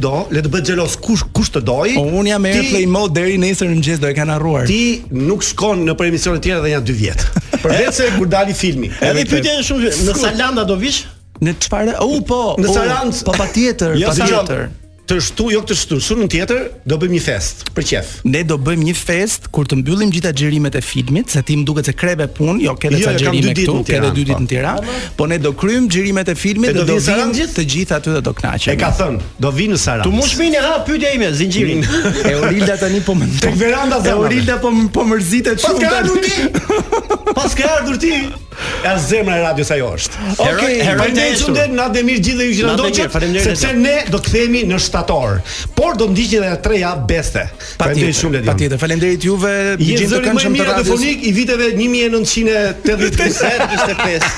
do, 0.00 0.14
le 0.32 0.40
të 0.42 0.50
bëhet 0.54 0.70
xhelos 0.72 0.96
kush 1.04 1.26
kush 1.36 1.52
të 1.58 1.62
doj. 1.68 1.92
Po 1.98 2.06
un 2.22 2.30
jam 2.32 2.48
erë 2.50 2.64
play 2.72 2.86
mode 2.88 3.12
deri 3.20 3.36
nesër 3.42 3.68
në 3.68 3.76
mëngjes 3.76 4.02
do 4.02 4.08
e 4.10 4.14
kanë 4.16 4.36
harruar. 4.38 4.64
Ti 4.66 4.80
nuk 5.12 5.44
shkon 5.50 5.84
në 5.90 5.94
për 6.00 6.08
emisione 6.10 6.40
të 6.40 6.48
tjera 6.48 6.64
edhe 6.64 6.72
janë 6.74 6.88
2 6.90 6.98
vjet. 7.04 7.28
Përveç 7.66 7.94
se 8.00 8.08
kur 8.16 8.32
dali 8.32 8.56
filmi. 8.64 8.90
Edhe 8.96 9.28
pyetja 9.28 9.60
shumë, 9.68 9.92
në 10.08 10.18
Salanda 10.24 10.64
do 10.64 10.80
vish? 10.80 11.04
Në 11.44 11.54
çfarë? 11.66 11.98
U 12.08 12.22
po. 12.28 12.40
Në 12.58 12.74
Salanda. 12.74 13.24
Po 13.28 13.36
patjetër, 13.36 14.00
jo, 14.00 14.08
patjetër 14.08 14.66
të 15.10 15.16
shtu, 15.26 15.48
jo 15.50 15.60
këtë 15.64 15.74
shtu, 15.76 15.96
shtu 16.00 16.16
në 16.20 16.26
tjetër, 16.30 16.58
do 16.88 16.96
bëjmë 17.02 17.16
një 17.16 17.20
fest, 17.24 17.64
për 17.74 17.86
qef. 17.88 18.10
Ne 18.30 18.44
do 18.46 18.54
bëjmë 18.62 18.84
një 18.90 18.92
fest, 18.98 19.48
kur 19.54 19.66
të 19.68 19.78
mbyllim 19.80 20.10
gjitha 20.14 20.30
gjerimet 20.38 20.76
e 20.78 20.82
filmit, 20.86 21.32
se 21.34 21.42
ti 21.48 21.56
më 21.58 21.64
duke 21.66 21.82
që 21.88 21.94
krebe 21.98 22.28
pun, 22.36 22.60
jo, 22.62 22.76
kete 22.78 23.00
jo, 23.00 23.08
sa 23.08 23.14
jo, 23.16 23.24
gjerime 23.24 23.54
këtu, 23.56 23.74
kete 23.88 24.10
dy 24.14 24.24
ditë 24.28 24.44
në 24.44 24.46
po. 24.46 24.50
tira, 24.52 24.74
po. 25.18 25.26
ne 25.32 25.40
do 25.42 25.50
krymë 25.58 25.90
gjerimet 25.94 26.30
e 26.30 26.36
filmit, 26.38 26.70
do, 26.78 26.84
do 26.86 26.98
vinë 27.02 27.46
të 27.56 27.64
gjitha 27.74 27.98
aty 27.98 28.14
dhe 28.14 28.20
do 28.28 28.34
knaqem. 28.38 28.70
E 28.70 28.76
ka 28.84 28.92
thënë, 29.00 29.30
do 29.46 29.52
vinë 29.56 29.74
në 29.74 29.80
Sarandë. 29.86 30.06
Tu 30.06 30.20
mush 30.20 30.36
minë, 30.38 30.62
ha, 30.68 30.76
pyte 30.86 31.08
e 31.10 31.14
ime, 31.18 31.32
zinjirin. 31.40 31.82
Mm. 31.88 32.20
e 32.30 32.36
orilda 32.44 32.76
tani 32.84 33.02
po 33.08 33.16
më 33.18 33.30
Tek 33.42 33.58
veranda 33.64 33.98
zemë. 34.06 34.14
E 34.14 34.28
orilda 34.28 34.60
po, 34.62 34.70
po 34.94 35.08
mërzitet 35.10 35.66
shumë. 35.66 37.34
Pas 37.34 37.58
ka 37.58 37.72
ardhur 37.80 37.98
ti. 38.02 38.14
Ja 38.84 38.98
zemra 38.98 39.36
e 39.36 39.40
radios 39.42 39.70
ajo 39.74 39.90
është. 39.94 40.18
Okej, 40.38 40.76
faleminderit 40.82 41.38
shumë 41.40 41.64
na 41.76 41.86
dhe 41.92 42.02
mirë 42.04 42.22
gjithë 42.26 42.46
ju 42.46 42.54
që 42.58 42.66
na 42.66 42.76
dëgjoni. 42.80 43.42
Sepse 43.44 43.70
ne 43.76 43.92
do 44.10 44.20
të 44.20 44.32
themi 44.34 44.62
në 44.68 44.78
shtator, 44.84 45.38
por 45.78 45.96
do 46.00 46.08
ndiqni 46.10 46.40
edhe 46.40 46.58
treja 46.64 46.92
beste. 47.08 47.44
Faleminderit 47.80 48.18
shumë 48.20 48.34
Lidim. 48.36 48.48
Patjetër, 48.52 48.80
faleminderit 48.82 49.24
juve. 49.28 49.52
Ju 49.72 49.90
gjithë 49.92 50.14
të 50.16 50.22
kanë 50.24 50.44
shumë 50.44 50.68
radios. 50.70 51.04
I 51.10 51.32
viteve 51.36 51.68
1980 51.76 53.66
85. 53.76 54.30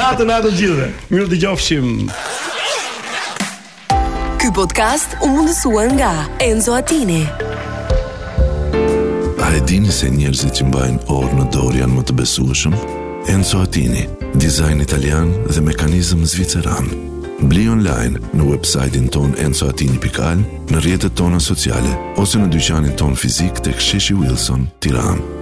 Natën 0.00 0.30
na 0.30 0.38
të 0.44 0.54
gjithëve. 0.58 0.90
Mirë 1.12 1.28
dëgjofshim. 1.34 1.90
Ky 4.38 4.52
podcast 4.56 5.16
u 5.26 5.32
mundësua 5.36 5.88
nga 5.98 6.12
Enzo 6.48 6.74
Atini. 6.78 7.24
A 9.48 9.52
e 9.56 9.60
dini 9.66 9.90
se 9.92 10.10
njerëzit 10.12 10.54
që 10.60 10.68
mbajnë 10.70 11.04
orë 11.12 11.36
në 11.38 11.48
dorë 11.56 11.82
janë 11.82 11.96
më 11.98 12.04
të 12.10 12.18
besuëshëm? 12.22 12.80
Enzo 13.26 13.58
Attini, 13.60 14.06
dizajn 14.34 14.80
italian 14.80 15.32
dhe 15.54 15.60
mekanizm 15.60 16.24
zviceran. 16.24 16.86
Bli 17.40 17.68
online 17.68 18.18
në 18.34 18.46
website-in 18.50 19.08
ton 19.14 19.34
Enzo 19.42 19.68
në 19.70 20.80
rjetët 20.84 21.14
tona 21.16 21.40
sociale, 21.40 21.92
ose 22.18 22.38
në 22.42 22.50
dyqanin 22.50 22.96
ton 22.98 23.14
fizik 23.16 23.60
të 23.64 23.76
ksheshi 23.78 24.14
Wilson, 24.18 24.68
tiranë. 24.80 25.37